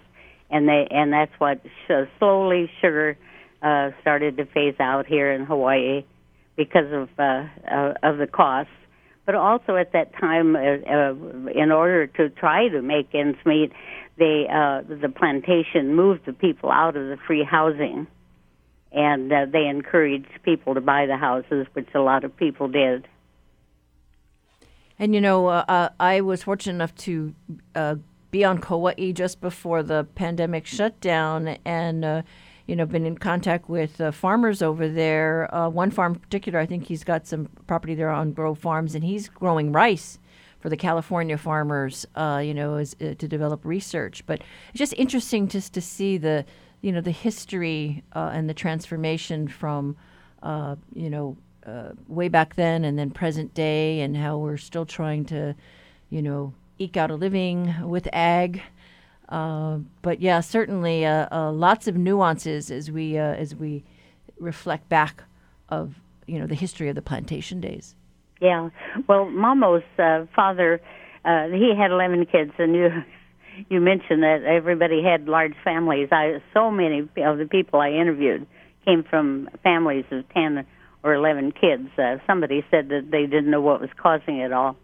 and 0.49 0.67
they 0.67 0.87
and 0.91 1.11
that's 1.11 1.33
what 1.39 1.61
sh- 1.87 2.07
slowly 2.19 2.69
sugar 2.79 3.17
uh, 3.61 3.91
started 4.01 4.37
to 4.37 4.45
phase 4.45 4.75
out 4.79 5.07
here 5.07 5.31
in 5.31 5.45
Hawaii 5.45 6.05
because 6.55 6.91
of 6.91 7.09
uh, 7.17 7.45
uh, 7.69 7.93
of 8.03 8.17
the 8.17 8.27
costs. 8.27 8.71
But 9.25 9.35
also 9.35 9.77
at 9.77 9.93
that 9.93 10.13
time, 10.19 10.55
uh, 10.55 10.59
uh, 10.59 11.13
in 11.55 11.71
order 11.71 12.07
to 12.07 12.29
try 12.29 12.67
to 12.67 12.81
make 12.81 13.15
ends 13.15 13.37
meet, 13.45 13.71
they 14.17 14.47
uh, 14.49 14.81
the 14.81 15.09
plantation 15.09 15.95
moved 15.95 16.25
the 16.25 16.33
people 16.33 16.69
out 16.71 16.97
of 16.97 17.07
the 17.07 17.17
free 17.25 17.43
housing, 17.43 18.07
and 18.91 19.31
uh, 19.31 19.45
they 19.51 19.67
encouraged 19.67 20.27
people 20.43 20.73
to 20.75 20.81
buy 20.81 21.05
the 21.05 21.17
houses, 21.17 21.67
which 21.73 21.87
a 21.95 21.99
lot 21.99 22.23
of 22.23 22.35
people 22.35 22.67
did. 22.67 23.07
And 24.99 25.15
you 25.15 25.21
know, 25.21 25.47
uh, 25.47 25.65
uh, 25.67 25.89
I 25.99 26.21
was 26.21 26.43
fortunate 26.43 26.75
enough 26.75 26.95
to 26.95 27.33
uh, 27.75 27.95
be 28.29 28.43
on 28.43 28.59
Kauai 28.59 29.11
just 29.13 29.41
before 29.41 29.83
the 29.83 30.05
pandemic 30.15 30.65
shut 30.65 30.99
down, 30.99 31.57
and 31.65 32.05
uh, 32.05 32.21
you 32.67 32.75
know, 32.75 32.85
been 32.85 33.05
in 33.05 33.17
contact 33.17 33.69
with 33.69 33.99
uh, 33.99 34.11
farmers 34.11 34.61
over 34.61 34.87
there. 34.87 35.53
Uh, 35.53 35.69
one 35.69 35.91
farm 35.91 36.13
in 36.13 36.19
particular, 36.19 36.59
I 36.59 36.65
think 36.65 36.87
he's 36.87 37.03
got 37.03 37.27
some 37.27 37.49
property 37.67 37.95
there 37.95 38.09
on 38.09 38.31
Grove 38.31 38.59
Farms, 38.59 38.95
and 38.95 39.03
he's 39.03 39.27
growing 39.29 39.71
rice 39.71 40.19
for 40.59 40.69
the 40.69 40.77
California 40.77 41.37
farmers. 41.37 42.05
you 42.15 42.53
know, 42.53 42.75
as, 42.75 42.95
to 42.95 43.15
develop 43.15 43.65
research. 43.65 44.25
But 44.25 44.41
it's 44.69 44.79
just 44.79 44.93
interesting 44.93 45.47
just 45.47 45.73
to 45.73 45.81
see 45.81 46.17
the, 46.17 46.45
you 46.81 46.91
know, 46.91 47.01
the 47.01 47.11
history 47.11 48.03
and 48.13 48.49
the 48.49 48.53
transformation 48.53 49.47
from, 49.47 49.97
you 50.93 51.09
know 51.09 51.37
uh, 51.65 51.91
way 52.07 52.27
back 52.27 52.55
then 52.55 52.83
and 52.83 52.97
then 52.97 53.09
present 53.09 53.53
day 53.53 54.01
and 54.01 54.17
how 54.17 54.37
we're 54.37 54.57
still 54.57 54.85
trying 54.85 55.25
to, 55.25 55.55
you 56.09 56.21
know, 56.21 56.53
eke 56.77 56.97
out 56.97 57.11
a 57.11 57.15
living 57.15 57.73
with 57.83 58.07
ag. 58.11 58.61
Uh, 59.29 59.79
but 60.01 60.21
yeah, 60.21 60.39
certainly 60.39 61.05
uh, 61.05 61.27
uh 61.31 61.51
lots 61.51 61.87
of 61.87 61.95
nuances 61.95 62.69
as 62.69 62.91
we 62.91 63.17
as 63.17 63.55
we 63.55 63.83
reflect 64.39 64.89
back 64.89 65.23
of 65.69 65.95
you 66.27 66.39
know 66.39 66.47
the 66.47 66.55
history 66.55 66.89
of 66.89 66.95
the 66.95 67.01
plantation 67.01 67.61
days. 67.61 67.95
Yeah, 68.41 68.69
well, 69.07 69.25
Mamo's 69.25 69.83
father, 70.35 70.81
he 71.23 71.73
had 71.77 71.91
eleven 71.91 72.25
kids, 72.25 72.51
and 72.57 72.75
you 72.75 72.89
you 73.69 73.79
mentioned 73.79 74.23
that 74.23 74.43
everybody 74.43 75.01
had 75.03 75.27
large 75.27 75.55
families. 75.63 76.09
I 76.11 76.41
so 76.53 76.69
many 76.69 77.07
of 77.17 77.37
the 77.37 77.47
people 77.49 77.79
I 77.79 77.91
interviewed 77.91 78.45
came 78.85 79.03
from 79.03 79.49
families 79.63 80.05
of 80.11 80.27
ten 80.29 80.65
or 81.03 81.13
11 81.13 81.51
kids. 81.51 81.89
Uh, 81.97 82.17
somebody 82.25 82.65
said 82.71 82.89
that 82.89 83.11
they 83.11 83.25
didn't 83.25 83.51
know 83.51 83.61
what 83.61 83.81
was 83.81 83.89
causing 83.97 84.39
it 84.39 84.53
all. 84.53 84.77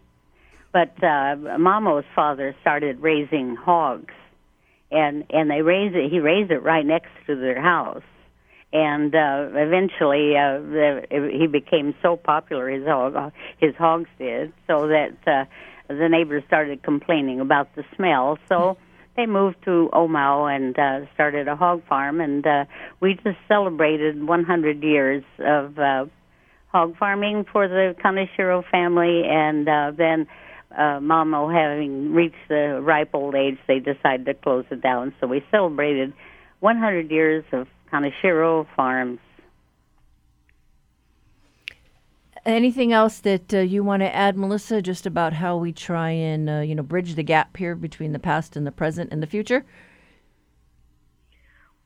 But 0.72 0.92
uh, 1.02 1.34
Mamo's 1.58 2.04
father 2.14 2.54
started 2.60 3.00
raising 3.00 3.56
hogs, 3.56 4.14
and 4.90 5.24
and 5.30 5.50
they 5.50 5.62
raised 5.62 5.94
it. 5.94 6.10
He 6.10 6.20
raised 6.20 6.50
it 6.50 6.62
right 6.62 6.84
next 6.84 7.10
to 7.26 7.36
their 7.36 7.60
house, 7.60 8.02
and 8.72 9.14
uh, 9.14 9.48
eventually 9.52 10.36
uh, 10.36 10.60
the, 10.60 11.30
he 11.32 11.46
became 11.46 11.94
so 12.02 12.16
popular. 12.16 12.68
His 12.68 12.86
hog, 12.86 13.32
his 13.58 13.74
hogs 13.76 14.08
did, 14.18 14.52
so 14.66 14.88
that 14.88 15.16
uh, 15.26 15.44
the 15.88 16.08
neighbors 16.08 16.42
started 16.46 16.82
complaining 16.82 17.40
about 17.40 17.74
the 17.74 17.84
smell. 17.96 18.38
So 18.48 18.76
they 19.16 19.26
moved 19.26 19.56
to 19.64 19.90
Omao 19.92 20.54
and 20.54 20.78
uh, 20.78 21.12
started 21.14 21.48
a 21.48 21.56
hog 21.56 21.86
farm, 21.86 22.20
and 22.20 22.46
uh, 22.46 22.64
we 23.00 23.14
just 23.14 23.38
celebrated 23.48 24.26
100 24.26 24.82
years 24.82 25.24
of 25.38 25.78
uh, 25.78 26.06
hog 26.68 26.96
farming 26.96 27.44
for 27.52 27.68
the 27.68 27.94
Kaneshiro 28.02 28.64
family, 28.70 29.24
and 29.26 29.68
uh, 29.68 29.92
then 29.96 30.26
uh, 30.72 31.00
Mamo 31.00 31.52
having 31.52 32.12
reached 32.12 32.48
the 32.48 32.80
ripe 32.82 33.10
old 33.14 33.34
age, 33.34 33.58
they 33.66 33.80
decided 33.80 34.26
to 34.26 34.34
close 34.34 34.64
it 34.70 34.80
down. 34.80 35.14
So 35.20 35.26
we 35.26 35.44
celebrated 35.50 36.12
100 36.60 37.10
years 37.10 37.44
of 37.52 37.66
Kaneshiro 37.92 38.66
Farms. 38.76 39.18
Anything 42.46 42.92
else 42.92 43.18
that 43.20 43.52
uh, 43.52 43.58
you 43.58 43.84
want 43.84 44.00
to 44.00 44.14
add, 44.14 44.36
Melissa, 44.36 44.80
just 44.80 45.04
about 45.04 45.34
how 45.34 45.58
we 45.58 45.72
try 45.72 46.10
and 46.10 46.48
uh, 46.48 46.60
you 46.60 46.74
know 46.74 46.82
bridge 46.82 47.14
the 47.14 47.22
gap 47.22 47.56
here 47.56 47.74
between 47.74 48.12
the 48.12 48.18
past 48.18 48.56
and 48.56 48.66
the 48.66 48.72
present 48.72 49.12
and 49.12 49.22
the 49.22 49.26
future? 49.26 49.66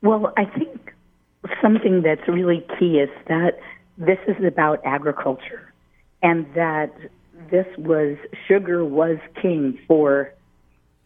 Well, 0.00 0.32
I 0.36 0.44
think 0.44 0.92
something 1.60 2.02
that's 2.02 2.28
really 2.28 2.64
key 2.78 2.98
is 2.98 3.10
that 3.26 3.58
this 3.98 4.18
is 4.28 4.44
about 4.44 4.80
agriculture, 4.84 5.72
and 6.22 6.46
that 6.54 6.92
this 7.50 7.66
was 7.78 8.16
sugar 8.48 8.84
was 8.84 9.18
king 9.40 9.78
for 9.86 10.32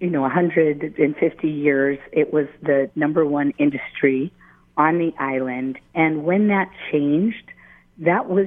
you 0.01 0.11
know 0.11 0.23
150 0.23 1.49
years. 1.49 1.99
It 2.13 2.33
was 2.33 2.47
the 2.63 2.91
number 2.95 3.25
one 3.25 3.53
industry 3.59 4.33
on 4.77 4.99
the 4.99 5.13
island, 5.19 5.79
and 5.95 6.25
when 6.25 6.49
that 6.49 6.71
changed, 6.91 7.51
that 7.99 8.29
was 8.29 8.47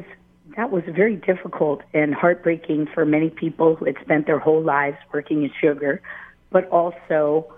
that 0.57 0.71
was 0.71 0.83
very 0.87 1.15
difficult 1.15 1.81
and 1.93 2.13
heartbreaking 2.13 2.87
for 2.93 3.05
many 3.05 3.29
people 3.29 3.75
who 3.75 3.85
had 3.85 3.95
spent 4.01 4.27
their 4.27 4.39
whole 4.39 4.61
lives 4.61 4.97
working 5.13 5.43
in 5.43 5.51
sugar, 5.61 6.01
but 6.49 6.67
also 6.69 7.53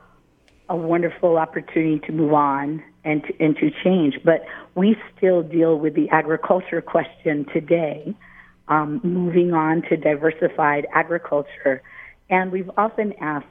a 0.69 0.75
wonderful 0.75 1.37
opportunity 1.37 1.99
to 2.05 2.11
move 2.11 2.33
on 2.33 2.83
and 3.03 3.23
to, 3.23 3.43
and 3.43 3.55
to 3.57 3.69
change. 3.83 4.19
But 4.23 4.45
we 4.75 4.95
still 5.15 5.43
deal 5.43 5.77
with 5.77 5.95
the 5.95 6.09
agriculture 6.09 6.81
question 6.81 7.45
today, 7.53 8.15
um, 8.67 9.01
moving 9.03 9.53
on 9.53 9.81
to 9.89 9.97
diversified 9.97 10.87
agriculture. 10.93 11.81
And 12.29 12.51
we've 12.51 12.69
often 12.77 13.13
asked, 13.19 13.45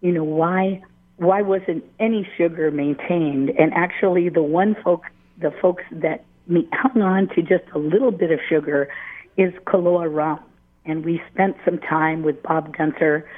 you 0.00 0.12
know, 0.12 0.24
why 0.24 0.82
why 1.16 1.42
wasn't 1.42 1.84
any 2.00 2.28
sugar 2.36 2.70
maintained? 2.70 3.50
And 3.50 3.72
actually, 3.74 4.28
the 4.28 4.42
one 4.42 4.76
folk, 4.82 5.02
the 5.40 5.52
folks 5.62 5.84
that 5.92 6.24
hung 6.72 7.02
on 7.02 7.28
to 7.36 7.42
just 7.42 7.64
a 7.74 7.78
little 7.78 8.10
bit 8.10 8.30
of 8.30 8.40
sugar 8.48 8.88
is 9.36 9.52
Koloa 9.66 10.12
rum. 10.12 10.40
And 10.84 11.04
we 11.04 11.22
spent 11.32 11.56
some 11.64 11.78
time 11.78 12.22
with 12.22 12.42
Bob 12.42 12.76
Gunter, 12.76 13.28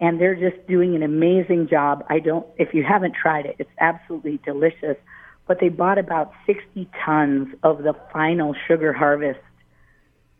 and 0.00 0.20
they're 0.20 0.36
just 0.36 0.66
doing 0.68 0.94
an 0.94 1.02
amazing 1.02 1.68
job. 1.68 2.04
I 2.08 2.18
don't, 2.18 2.46
if 2.58 2.74
you 2.74 2.84
haven't 2.84 3.14
tried 3.14 3.46
it, 3.46 3.56
it's 3.58 3.70
absolutely 3.80 4.38
delicious. 4.44 4.96
But 5.48 5.58
they 5.58 5.68
bought 5.68 5.98
about 5.98 6.32
60 6.46 6.88
tons 7.04 7.48
of 7.62 7.78
the 7.78 7.94
final 8.12 8.54
sugar 8.68 8.92
harvest 8.92 9.40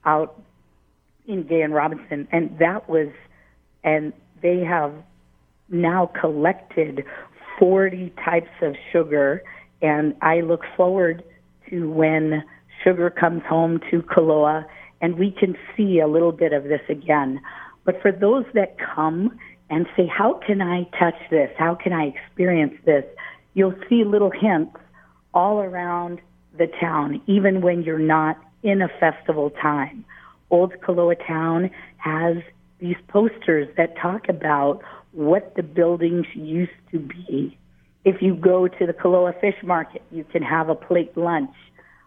out 0.05 0.41
in 1.27 1.47
Gay 1.47 1.63
and 1.63 1.75
Robinson, 1.75 2.27
and 2.33 2.59
that 2.59 2.89
was, 2.89 3.09
and 3.85 4.13
they 4.43 4.61
have 4.61 4.93
now 5.69 6.11
collected 6.21 7.05
40 7.59 8.13
types 8.25 8.51
of 8.61 8.75
sugar, 8.93 9.43
and 9.81 10.15
I 10.21 10.41
look 10.41 10.63
forward 10.77 11.23
to 11.71 11.91
when 11.91 12.43
sugar 12.83 13.11
comes 13.11 13.43
home 13.49 13.81
to 13.91 14.03
Koloa, 14.03 14.65
and 15.01 15.19
we 15.19 15.31
can 15.31 15.57
see 15.77 16.01
a 16.01 16.07
little 16.07 16.33
bit 16.33 16.53
of 16.53 16.65
this 16.65 16.83
again. 16.89 17.41
But 17.85 18.01
for 18.03 18.13
those 18.13 18.45
that 18.55 18.77
come 18.79 19.39
and 19.71 19.87
say, 19.97 20.07
How 20.07 20.41
can 20.47 20.61
I 20.61 20.85
touch 20.99 21.15
this? 21.31 21.51
How 21.59 21.75
can 21.75 21.93
I 21.93 22.05
experience 22.05 22.75
this? 22.85 23.05
You'll 23.55 23.75
see 23.89 24.05
little 24.05 24.31
hints 24.31 24.77
all 25.35 25.61
around 25.61 26.21
the 26.57 26.67
town, 26.81 27.21
even 27.27 27.63
when 27.63 27.83
you're 27.83 27.99
not 27.99 28.39
in 28.63 28.83
a 28.83 28.89
festival 29.01 29.51
time. 29.51 30.05
Old 30.51 30.75
Koloa 30.83 31.17
Town 31.27 31.71
has 31.97 32.37
these 32.79 32.97
posters 33.09 33.69
that 33.77 33.97
talk 33.97 34.29
about 34.29 34.83
what 35.13 35.55
the 35.57 35.63
buildings 35.63 36.27
used 36.35 36.73
to 36.91 36.99
be. 36.99 37.57
If 38.05 38.21
you 38.21 38.35
go 38.35 38.67
to 38.67 38.87
the 38.87 38.93
Koloa 38.93 39.39
Fish 39.41 39.63
Market, 39.63 40.03
you 40.11 40.25
can 40.25 40.43
have 40.43 40.69
a 40.69 40.75
plate 40.75 41.17
lunch. 41.17 41.55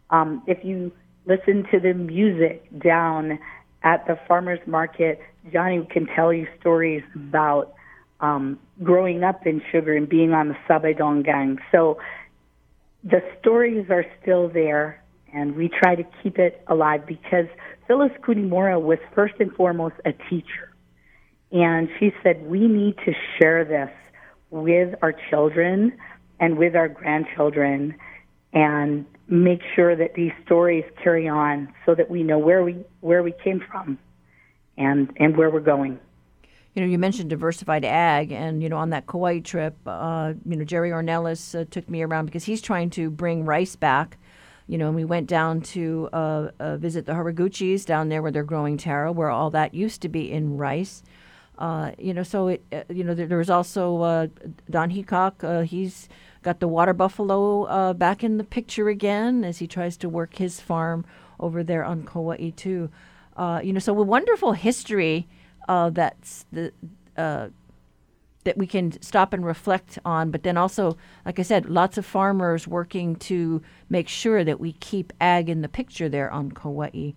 Um, 0.09 0.43
if 0.47 0.63
you 0.63 0.91
listen 1.25 1.65
to 1.71 1.79
the 1.79 1.93
music 1.93 2.67
down 2.79 3.39
at 3.83 4.05
the 4.07 4.19
farmers 4.27 4.59
market, 4.65 5.19
Johnny 5.51 5.87
can 5.89 6.07
tell 6.07 6.33
you 6.33 6.47
stories 6.59 7.03
about 7.15 7.73
um, 8.19 8.59
growing 8.83 9.23
up 9.23 9.45
in 9.45 9.61
sugar 9.71 9.95
and 9.95 10.09
being 10.09 10.33
on 10.33 10.49
the 10.49 10.57
Sabedong 10.67 11.23
gang. 11.23 11.59
So 11.71 11.99
the 13.03 13.21
stories 13.39 13.89
are 13.89 14.05
still 14.21 14.49
there, 14.49 15.01
and 15.35 15.55
we 15.55 15.67
try 15.67 15.95
to 15.95 16.03
keep 16.23 16.39
it 16.39 16.63
alive 16.67 17.05
because 17.05 17.45
Phyllis 17.87 18.11
Kunimura 18.23 18.81
was 18.81 18.99
first 19.13 19.35
and 19.39 19.51
foremost 19.53 19.95
a 20.05 20.13
teacher. 20.29 20.73
And 21.51 21.89
she 21.99 22.13
said, 22.23 22.45
we 22.45 22.67
need 22.67 22.95
to 23.05 23.13
share 23.37 23.65
this 23.65 23.91
with 24.49 24.95
our 25.01 25.13
children 25.29 25.97
and 26.39 26.57
with 26.57 26.75
our 26.75 26.87
grandchildren 26.87 27.95
and 28.53 29.05
make 29.27 29.59
sure 29.75 29.95
that 29.95 30.13
these 30.15 30.31
stories 30.45 30.85
carry 31.03 31.27
on 31.27 31.73
so 31.85 31.93
that 31.95 32.09
we 32.09 32.23
know 32.23 32.39
where 32.39 32.63
we 32.63 32.77
where 33.01 33.21
we 33.21 33.33
came 33.43 33.61
from 33.69 33.97
and 34.77 35.11
and 35.17 35.35
where 35.35 35.49
we're 35.49 35.59
going. 35.59 35.99
You 36.73 36.81
know, 36.81 36.87
you 36.87 36.97
mentioned 36.97 37.29
diversified 37.29 37.85
ag, 37.85 38.31
and 38.31 38.61
you 38.61 38.69
know, 38.69 38.77
on 38.77 38.89
that 38.91 39.07
Kauai 39.07 39.39
trip, 39.39 39.75
uh, 39.85 40.33
you 40.45 40.57
know, 40.57 40.65
Jerry 40.65 40.91
Ornelas 40.91 41.59
uh, 41.59 41.65
took 41.69 41.89
me 41.89 42.03
around 42.03 42.25
because 42.25 42.45
he's 42.45 42.61
trying 42.61 42.89
to 42.91 43.09
bring 43.09 43.45
rice 43.45 43.75
back. 43.75 44.17
You 44.67 44.77
know, 44.77 44.87
and 44.87 44.95
we 44.95 45.05
went 45.05 45.27
down 45.27 45.61
to 45.61 46.09
uh, 46.11 46.49
uh 46.59 46.77
visit 46.77 47.05
the 47.05 47.13
Haraguchis 47.13 47.85
down 47.85 48.09
there 48.09 48.21
where 48.21 48.31
they're 48.31 48.43
growing 48.43 48.77
taro, 48.77 49.11
where 49.11 49.29
all 49.29 49.49
that 49.51 49.73
used 49.73 50.01
to 50.01 50.09
be 50.09 50.31
in 50.31 50.57
rice. 50.57 51.03
Uh, 51.57 51.91
you 51.97 52.13
know, 52.13 52.23
so 52.23 52.49
it, 52.49 52.63
uh, 52.73 52.81
you 52.89 53.03
know, 53.03 53.13
there, 53.13 53.27
there 53.27 53.37
was 53.37 53.49
also 53.49 54.29
Don 54.69 54.91
Heacock. 54.91 55.65
he's 55.65 56.09
got 56.41 56.59
the 56.59 56.67
water 56.67 56.93
buffalo 56.93 57.93
back 57.93 58.23
in 58.23 58.37
the 58.37 58.43
picture 58.43 58.89
again 58.89 59.43
as 59.43 59.59
he 59.59 59.67
tries 59.67 59.97
to 59.97 60.09
work 60.09 60.35
his 60.35 60.59
farm 60.59 61.05
over 61.39 61.63
there 61.63 61.83
on 61.83 62.03
Kauai 62.03 62.49
too. 62.51 62.89
you 63.63 63.71
know, 63.71 63.79
so 63.79 63.97
a 63.97 64.03
wonderful 64.03 64.53
history 64.53 65.27
uh, 65.67 65.89
that's 65.89 66.45
the 66.51 66.71
uh, 67.17 67.49
that 68.45 68.57
we 68.57 68.65
can 68.65 68.99
stop 69.01 69.33
and 69.33 69.45
reflect 69.45 69.99
on. 70.05 70.31
But 70.31 70.43
then 70.43 70.55
also, 70.55 70.97
like 71.25 71.37
I 71.37 71.43
said, 71.43 71.65
lots 71.65 71.97
of 71.97 72.05
farmers 72.05 72.67
working 72.67 73.17
to 73.17 73.61
make 73.89 74.07
sure 74.07 74.43
that 74.43 74.59
we 74.59 74.73
keep 74.73 75.11
ag 75.19 75.49
in 75.49 75.61
the 75.61 75.67
picture 75.67 76.07
there 76.07 76.31
on 76.31 76.51
Kauai. 76.51 77.11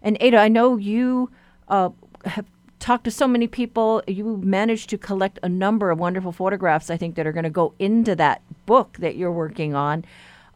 And 0.00 0.16
Ada, 0.20 0.38
I 0.38 0.48
know 0.48 0.76
you 0.76 1.30
uh, 1.68 1.90
have 2.26 2.46
talked 2.78 3.04
to 3.04 3.10
so 3.10 3.26
many 3.26 3.46
people. 3.46 4.02
You 4.06 4.36
managed 4.36 4.90
to 4.90 4.98
collect 4.98 5.38
a 5.42 5.48
number 5.48 5.90
of 5.90 5.98
wonderful 5.98 6.32
photographs. 6.32 6.90
I 6.90 6.96
think 6.96 7.16
that 7.16 7.26
are 7.26 7.32
going 7.32 7.44
to 7.44 7.50
go 7.50 7.74
into 7.78 8.14
that 8.16 8.42
book 8.66 8.98
that 9.00 9.16
you're 9.16 9.32
working 9.32 9.74
on. 9.74 10.04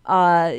Uh, 0.05 0.53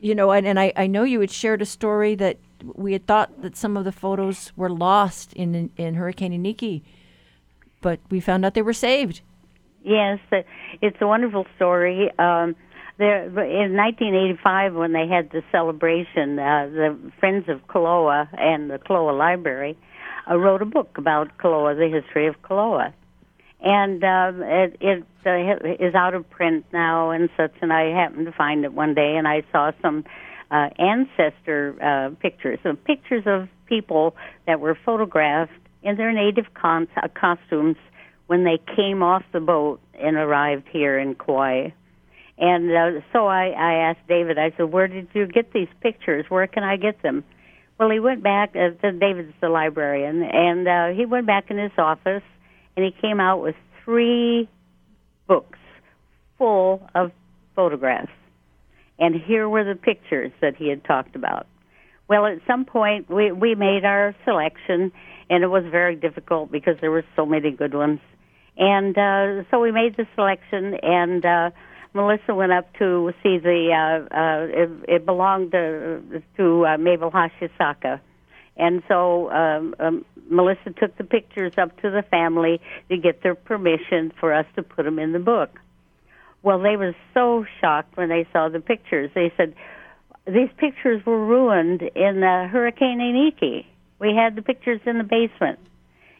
you 0.00 0.14
know, 0.14 0.30
and, 0.30 0.46
and 0.46 0.58
I, 0.58 0.72
I 0.76 0.86
know 0.86 1.02
you 1.02 1.20
had 1.20 1.30
shared 1.30 1.62
a 1.62 1.66
story 1.66 2.14
that 2.16 2.38
we 2.62 2.92
had 2.92 3.06
thought 3.06 3.42
that 3.42 3.56
some 3.56 3.76
of 3.76 3.84
the 3.84 3.92
photos 3.92 4.52
were 4.56 4.70
lost 4.70 5.32
in 5.32 5.70
in 5.76 5.94
Hurricane 5.94 6.32
Iniki, 6.32 6.82
but 7.82 8.00
we 8.10 8.20
found 8.20 8.44
out 8.44 8.54
they 8.54 8.62
were 8.62 8.72
saved. 8.72 9.20
Yes, 9.84 10.20
it's 10.80 10.96
a 11.00 11.06
wonderful 11.06 11.46
story. 11.56 12.10
Um, 12.18 12.54
there, 12.98 13.24
in 13.24 13.76
1985, 13.76 14.74
when 14.74 14.92
they 14.92 15.08
had 15.08 15.30
the 15.30 15.42
celebration, 15.50 16.38
uh, 16.38 16.68
the 16.72 16.98
Friends 17.18 17.48
of 17.48 17.66
Koloa 17.66 18.28
and 18.38 18.70
the 18.70 18.78
Koloa 18.78 19.16
Library 19.16 19.76
uh, 20.30 20.36
wrote 20.36 20.62
a 20.62 20.66
book 20.66 20.96
about 20.98 21.36
Koloa, 21.38 21.76
the 21.76 21.88
history 21.88 22.28
of 22.28 22.40
Koloa, 22.42 22.92
and 23.60 24.04
uh, 24.04 24.32
it, 24.44 24.76
it 24.80 25.04
uh, 25.26 25.84
is 25.84 25.94
out 25.94 26.14
of 26.14 26.28
print 26.30 26.64
now 26.72 27.10
and 27.10 27.28
such. 27.36 27.52
And 27.60 27.72
I 27.72 27.86
happened 27.86 28.26
to 28.26 28.32
find 28.32 28.64
it 28.64 28.72
one 28.72 28.94
day, 28.94 29.16
and 29.16 29.26
I 29.26 29.42
saw 29.50 29.72
some 29.80 30.04
uh, 30.50 30.68
ancestor 30.78 31.76
uh, 31.82 32.14
pictures, 32.20 32.58
some 32.62 32.76
pictures 32.76 33.24
of 33.26 33.48
people 33.66 34.14
that 34.46 34.60
were 34.60 34.76
photographed 34.84 35.52
in 35.82 35.96
their 35.96 36.12
native 36.12 36.46
con- 36.54 36.88
uh, 36.96 37.08
costumes 37.08 37.76
when 38.26 38.44
they 38.44 38.58
came 38.76 39.02
off 39.02 39.22
the 39.32 39.40
boat 39.40 39.80
and 39.94 40.16
arrived 40.16 40.68
here 40.72 40.98
in 40.98 41.14
Kauai. 41.14 41.70
And 42.38 42.70
uh, 42.70 43.00
so 43.12 43.26
I, 43.26 43.48
I 43.48 43.74
asked 43.90 44.06
David, 44.08 44.38
I 44.38 44.52
said, 44.56 44.72
Where 44.72 44.88
did 44.88 45.08
you 45.12 45.26
get 45.26 45.52
these 45.52 45.68
pictures? 45.80 46.24
Where 46.28 46.46
can 46.46 46.62
I 46.62 46.76
get 46.76 47.02
them? 47.02 47.24
Well, 47.78 47.90
he 47.90 48.00
went 48.00 48.22
back, 48.22 48.50
uh, 48.54 48.70
to, 48.80 48.92
David's 48.92 49.34
the 49.40 49.48
librarian, 49.48 50.22
and 50.22 50.68
uh, 50.68 50.88
he 50.96 51.04
went 51.04 51.26
back 51.26 51.50
in 51.50 51.58
his 51.58 51.72
office 51.78 52.22
and 52.76 52.84
he 52.84 52.92
came 53.00 53.20
out 53.20 53.42
with 53.42 53.54
three 53.84 54.48
books 55.26 55.58
full 56.38 56.88
of 56.94 57.12
photographs 57.54 58.10
and 59.02 59.16
here 59.16 59.48
were 59.48 59.64
the 59.64 59.74
pictures 59.74 60.30
that 60.40 60.56
he 60.56 60.68
had 60.68 60.84
talked 60.84 61.16
about. 61.16 61.46
Well, 62.08 62.26
at 62.26 62.38
some 62.46 62.64
point 62.64 63.10
we 63.10 63.32
we 63.32 63.54
made 63.54 63.84
our 63.84 64.14
selection, 64.24 64.92
and 65.32 65.42
it 65.42 65.46
was 65.46 65.64
very 65.70 65.96
difficult 65.96 66.52
because 66.52 66.76
there 66.82 66.90
were 66.90 67.04
so 67.16 67.24
many 67.24 67.50
good 67.50 67.72
ones. 67.72 68.00
And 68.58 68.96
uh, 68.98 69.44
so 69.50 69.60
we 69.60 69.72
made 69.72 69.96
the 69.96 70.06
selection, 70.14 70.74
and 70.82 71.24
uh, 71.24 71.50
Melissa 71.94 72.34
went 72.34 72.52
up 72.52 72.70
to 72.74 73.14
see 73.22 73.38
the. 73.38 73.70
Uh, 73.72 74.14
uh, 74.14 74.62
it, 74.62 74.70
it 74.96 75.06
belonged 75.06 75.52
to 75.52 76.22
to 76.36 76.66
uh, 76.66 76.76
Mabel 76.76 77.10
Hashisaka, 77.10 77.98
and 78.58 78.82
so 78.88 79.30
um, 79.30 79.74
um, 79.80 80.04
Melissa 80.28 80.70
took 80.78 80.98
the 80.98 81.04
pictures 81.04 81.54
up 81.56 81.80
to 81.80 81.90
the 81.90 82.02
family 82.10 82.60
to 82.90 82.98
get 82.98 83.22
their 83.22 83.34
permission 83.34 84.12
for 84.20 84.34
us 84.34 84.44
to 84.56 84.62
put 84.62 84.84
them 84.84 84.98
in 84.98 85.12
the 85.12 85.18
book. 85.18 85.58
Well, 86.42 86.60
they 86.60 86.76
were 86.76 86.94
so 87.14 87.46
shocked 87.60 87.96
when 87.96 88.10
they 88.10 88.26
saw 88.34 88.50
the 88.50 88.60
pictures. 88.60 89.10
They 89.14 89.32
said, 89.36 89.54
these 90.26 90.50
pictures 90.58 91.06
were 91.06 91.24
ruined 91.24 91.82
in 91.82 92.20
the 92.20 92.48
Hurricane 92.50 92.98
Iniki. 92.98 93.64
We 94.02 94.16
had 94.16 94.34
the 94.34 94.42
pictures 94.42 94.80
in 94.84 94.98
the 94.98 95.04
basement. 95.04 95.60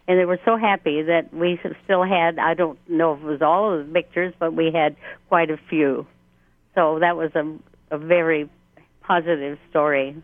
And 0.07 0.19
they 0.19 0.25
were 0.25 0.39
so 0.45 0.57
happy 0.57 1.03
that 1.03 1.35
we 1.35 1.61
still 1.85 2.05
had, 2.05 2.39
I 2.39 2.55
don't 2.55 2.79
know 2.89 3.15
if 3.15 3.21
it 3.21 3.25
was 3.25 3.43
all 3.43 3.73
of 3.73 3.87
the 3.87 3.93
pictures, 3.93 4.33
but 4.39 4.55
we 4.55 4.71
had 4.73 4.95
quite 5.29 5.51
a 5.51 5.59
few. 5.69 6.07
So 6.77 7.01
that 7.01 7.17
was 7.17 7.33
a, 7.35 7.57
a 7.91 7.99
very 7.99 8.49
positive 9.01 9.59
story. 9.69 10.17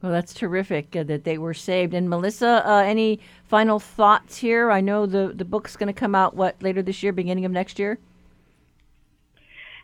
Well, 0.00 0.12
that's 0.12 0.32
terrific 0.32 0.94
uh, 0.94 1.02
that 1.04 1.24
they 1.24 1.38
were 1.38 1.54
saved. 1.54 1.92
And 1.92 2.08
Melissa, 2.08 2.62
uh, 2.64 2.82
any 2.84 3.18
final 3.44 3.80
thoughts 3.80 4.36
here? 4.36 4.70
I 4.70 4.80
know 4.80 5.06
the, 5.06 5.32
the 5.34 5.44
book's 5.44 5.76
going 5.76 5.92
to 5.92 5.98
come 5.98 6.14
out, 6.14 6.34
what, 6.34 6.62
later 6.62 6.82
this 6.82 7.02
year, 7.02 7.12
beginning 7.12 7.44
of 7.44 7.50
next 7.50 7.80
year? 7.80 7.98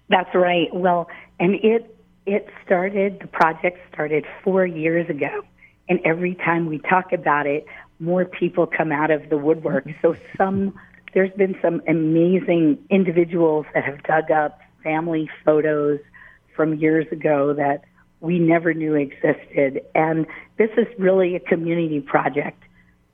That's 0.08 0.32
right. 0.34 0.68
Well, 0.72 1.08
and 1.40 1.54
it 1.56 1.96
it 2.26 2.46
started 2.64 3.18
the 3.20 3.26
project 3.26 3.78
started 3.92 4.24
4 4.44 4.66
years 4.66 5.10
ago. 5.10 5.42
And 5.92 6.00
every 6.06 6.34
time 6.36 6.70
we 6.70 6.78
talk 6.78 7.12
about 7.12 7.46
it, 7.46 7.66
more 8.00 8.24
people 8.24 8.66
come 8.66 8.92
out 8.92 9.10
of 9.10 9.28
the 9.28 9.36
woodwork. 9.36 9.86
So 10.00 10.16
some 10.38 10.72
there's 11.12 11.32
been 11.32 11.54
some 11.60 11.82
amazing 11.86 12.78
individuals 12.88 13.66
that 13.74 13.84
have 13.84 14.02
dug 14.04 14.30
up 14.30 14.58
family 14.82 15.28
photos 15.44 16.00
from 16.56 16.78
years 16.78 17.06
ago 17.12 17.52
that 17.52 17.84
we 18.20 18.38
never 18.38 18.72
knew 18.72 18.94
existed. 18.94 19.82
And 19.94 20.26
this 20.56 20.70
is 20.78 20.86
really 20.98 21.36
a 21.36 21.40
community 21.40 22.00
project. 22.00 22.62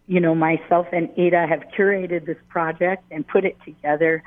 You 0.06 0.20
know, 0.20 0.36
myself 0.36 0.86
and 0.92 1.10
Ada 1.16 1.48
have 1.48 1.64
curated 1.76 2.26
this 2.26 2.38
project 2.48 3.02
and 3.10 3.26
put 3.26 3.44
it 3.44 3.56
together 3.64 4.22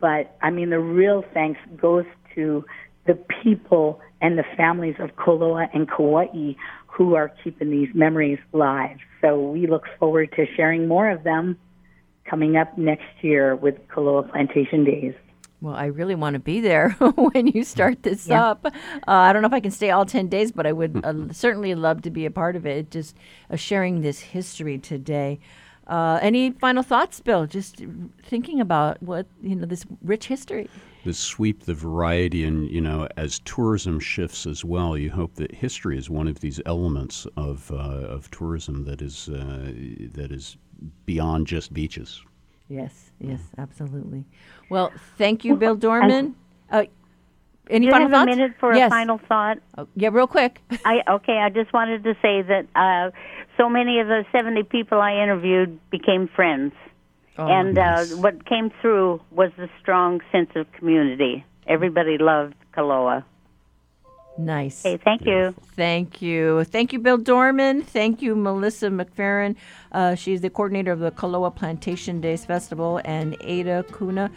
but 0.00 0.36
I 0.42 0.50
mean, 0.50 0.70
the 0.70 0.78
real 0.78 1.24
thanks 1.34 1.60
goes 1.76 2.04
to 2.34 2.64
the 3.06 3.18
people 3.42 4.00
and 4.20 4.38
the 4.38 4.44
families 4.56 4.96
of 4.98 5.16
Koloa 5.16 5.68
and 5.74 5.88
Kauai 5.88 6.54
who 6.86 7.14
are 7.14 7.32
keeping 7.42 7.70
these 7.70 7.88
memories 7.94 8.38
alive. 8.52 8.98
So 9.20 9.40
we 9.40 9.66
look 9.66 9.84
forward 9.98 10.32
to 10.36 10.46
sharing 10.56 10.86
more 10.86 11.10
of 11.10 11.24
them 11.24 11.58
coming 12.28 12.56
up 12.56 12.76
next 12.78 13.04
year 13.22 13.56
with 13.56 13.76
Koloa 13.88 14.30
Plantation 14.30 14.84
Days. 14.84 15.14
Well, 15.60 15.74
I 15.74 15.86
really 15.86 16.16
want 16.16 16.34
to 16.34 16.40
be 16.40 16.60
there 16.60 16.90
when 17.16 17.46
you 17.46 17.62
start 17.62 18.02
this 18.02 18.26
yeah. 18.26 18.50
up. 18.50 18.66
Uh, 18.66 18.70
I 19.06 19.32
don't 19.32 19.42
know 19.42 19.46
if 19.46 19.54
I 19.54 19.60
can 19.60 19.70
stay 19.70 19.90
all 19.90 20.04
10 20.04 20.28
days, 20.28 20.50
but 20.50 20.66
I 20.66 20.72
would 20.72 21.04
uh, 21.04 21.14
certainly 21.32 21.74
love 21.74 22.02
to 22.02 22.10
be 22.10 22.26
a 22.26 22.30
part 22.30 22.56
of 22.56 22.66
it, 22.66 22.90
just 22.90 23.16
uh, 23.48 23.56
sharing 23.56 24.02
this 24.02 24.18
history 24.18 24.76
today. 24.78 25.38
Uh, 25.92 26.18
any 26.22 26.50
final 26.52 26.82
thoughts, 26.82 27.20
Bill? 27.20 27.46
Just 27.46 27.82
thinking 28.24 28.62
about 28.62 29.02
what 29.02 29.26
you 29.42 29.54
know 29.54 29.66
this 29.66 29.84
rich 30.00 30.26
history. 30.26 30.70
the 31.04 31.12
sweep, 31.12 31.64
the 31.64 31.74
variety, 31.74 32.44
and 32.44 32.70
you 32.70 32.80
know, 32.80 33.06
as 33.18 33.40
tourism 33.40 34.00
shifts 34.00 34.46
as 34.46 34.64
well, 34.64 34.96
you 34.96 35.10
hope 35.10 35.34
that 35.34 35.54
history 35.54 35.98
is 35.98 36.08
one 36.08 36.28
of 36.28 36.40
these 36.40 36.62
elements 36.64 37.26
of 37.36 37.70
uh, 37.70 37.74
of 38.16 38.30
tourism 38.30 38.84
that 38.86 39.02
is 39.02 39.28
uh, 39.28 39.70
that 40.14 40.32
is 40.32 40.56
beyond 41.04 41.46
just 41.46 41.74
beaches. 41.74 42.22
Yes, 42.70 43.10
yes, 43.20 43.40
absolutely. 43.58 44.24
Well, 44.70 44.90
thank 45.18 45.44
you, 45.44 45.56
Bill 45.56 45.76
Dorman. 45.76 46.34
Any 47.72 47.80
Do 47.80 47.86
you 47.86 47.92
final 47.92 48.08
have 48.08 48.26
thoughts? 48.26 48.32
a 48.32 48.36
minute 48.36 48.52
for 48.60 48.74
yes. 48.74 48.86
a 48.88 48.90
final 48.90 49.18
thought? 49.28 49.58
Oh, 49.78 49.88
yeah, 49.96 50.10
real 50.12 50.26
quick. 50.26 50.60
I 50.84 51.02
okay. 51.08 51.38
I 51.38 51.48
just 51.48 51.72
wanted 51.72 52.04
to 52.04 52.14
say 52.22 52.42
that 52.42 52.66
uh, 52.76 53.10
so 53.56 53.68
many 53.68 53.98
of 53.98 54.06
the 54.08 54.24
seventy 54.30 54.62
people 54.62 55.00
I 55.00 55.14
interviewed 55.22 55.80
became 55.90 56.28
friends, 56.28 56.72
Oh, 57.38 57.46
and 57.48 57.74
nice. 57.74 58.12
uh, 58.12 58.16
what 58.18 58.44
came 58.46 58.70
through 58.80 59.20
was 59.30 59.50
the 59.56 59.68
strong 59.80 60.20
sense 60.30 60.50
of 60.54 60.70
community. 60.72 61.44
Everybody 61.66 62.18
loved 62.18 62.54
Koloa. 62.76 63.24
Nice. 64.38 64.82
Hey, 64.82 64.96
thank 64.96 65.26
you. 65.26 65.54
Thank 65.76 66.22
you. 66.22 66.64
Thank 66.64 66.92
you, 66.92 66.98
Bill 66.98 67.18
Dorman. 67.18 67.82
Thank 67.82 68.22
you, 68.22 68.34
Melissa 68.34 68.88
McFerrin. 68.88 69.56
Uh, 69.92 70.14
she's 70.14 70.40
the 70.40 70.48
coordinator 70.48 70.90
of 70.92 71.00
the 71.00 71.10
Koloa 71.10 71.54
Plantation 71.54 72.20
Days 72.20 72.44
Festival, 72.44 73.00
and 73.04 73.36
Ada 73.42 73.84
Koane. 73.90 74.30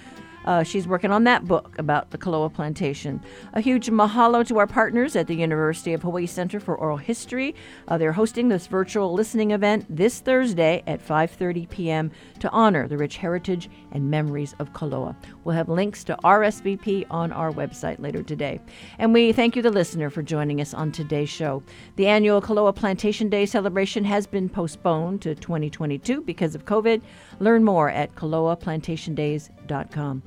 Uh, 0.46 0.64
she's 0.64 0.88
working 0.88 1.12
on 1.12 1.24
that 1.26 1.46
book 1.46 1.76
about 1.78 2.12
the 2.12 2.18
Koloa 2.18 2.54
Plantation. 2.54 3.22
A 3.54 3.62
huge 3.62 3.90
mahalo 3.90 4.46
to 4.48 4.58
our 4.58 4.68
partners 4.68 5.16
at 5.16 5.28
the 5.28 5.36
University 5.36 5.94
of 5.94 6.04
Hawaii 6.04 6.26
Center 6.26 6.60
for 6.60 6.76
Oral 6.76 6.98
History. 6.98 7.56
Uh, 7.88 7.98
they're 7.98 8.12
hosting 8.12 8.48
this 8.48 8.68
virtual 8.68 9.14
listening 9.14 9.52
event 9.52 9.86
this 9.90 10.20
Thursday 10.20 10.84
at 10.88 11.06
5:30 11.06 11.70
p.m. 11.70 12.12
to 12.40 12.50
honor 12.52 12.88
the 12.88 12.98
rich 12.98 13.18
heritage 13.18 13.70
and 13.92 14.10
memories 14.10 14.56
of 14.60 14.74
Koloa. 14.74 15.16
We'll 15.44 15.56
have 15.56 15.70
links 15.70 16.04
to 16.06 16.18
RSVP 16.24 17.06
on 17.10 17.32
our 17.32 17.52
website 17.52 18.00
later 18.00 18.24
today. 18.24 18.60
And 19.00 19.14
we 19.14 19.32
thank 19.32 19.56
you, 19.56 19.62
the 19.62 19.72
listener, 19.72 20.10
for 20.10 20.22
joining 20.22 20.62
us 20.62 20.74
on 20.74 20.92
today's 20.92 21.30
show. 21.30 21.64
The 21.96 22.08
annual 22.08 22.42
Koloa 22.42 22.76
Plantation 22.76 23.30
Day 23.30 23.46
celebration 23.46 24.04
has 24.06 24.28
been 24.28 24.50
postponed 24.50 25.22
to 25.24 25.36
2022 25.36 26.22
because 26.22 26.56
of 26.56 26.66
COVID. 26.66 27.02
Learn 27.40 27.64
more 27.64 27.90
at 27.90 28.16
koloaplantationdays.com. 28.16 30.24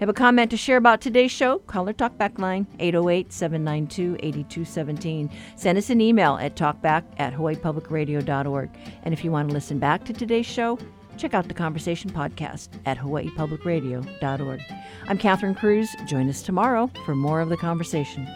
Have 0.00 0.08
a 0.08 0.12
comment 0.12 0.48
to 0.52 0.56
share 0.56 0.76
about 0.76 1.00
today's 1.00 1.32
show? 1.32 1.58
Call 1.60 1.88
our 1.88 1.92
talkback 1.92 2.38
line 2.38 2.68
808 2.78 3.32
792 3.32 4.16
8217. 4.20 5.28
Send 5.56 5.76
us 5.76 5.90
an 5.90 6.00
email 6.00 6.38
at 6.40 6.54
talkback 6.54 7.02
at 7.18 7.34
hawaiipublicradio.org. 7.34 8.70
And 9.02 9.12
if 9.12 9.24
you 9.24 9.32
want 9.32 9.48
to 9.48 9.54
listen 9.54 9.80
back 9.80 10.04
to 10.04 10.12
today's 10.12 10.46
show, 10.46 10.78
check 11.16 11.34
out 11.34 11.48
the 11.48 11.54
Conversation 11.54 12.10
podcast 12.10 12.68
at 12.86 12.96
hawaiipublicradio.org. 12.96 14.60
I'm 15.08 15.18
Catherine 15.18 15.56
Cruz. 15.56 15.88
Join 16.06 16.28
us 16.28 16.42
tomorrow 16.42 16.88
for 17.04 17.16
more 17.16 17.40
of 17.40 17.48
the 17.48 17.56
conversation. 17.56 18.28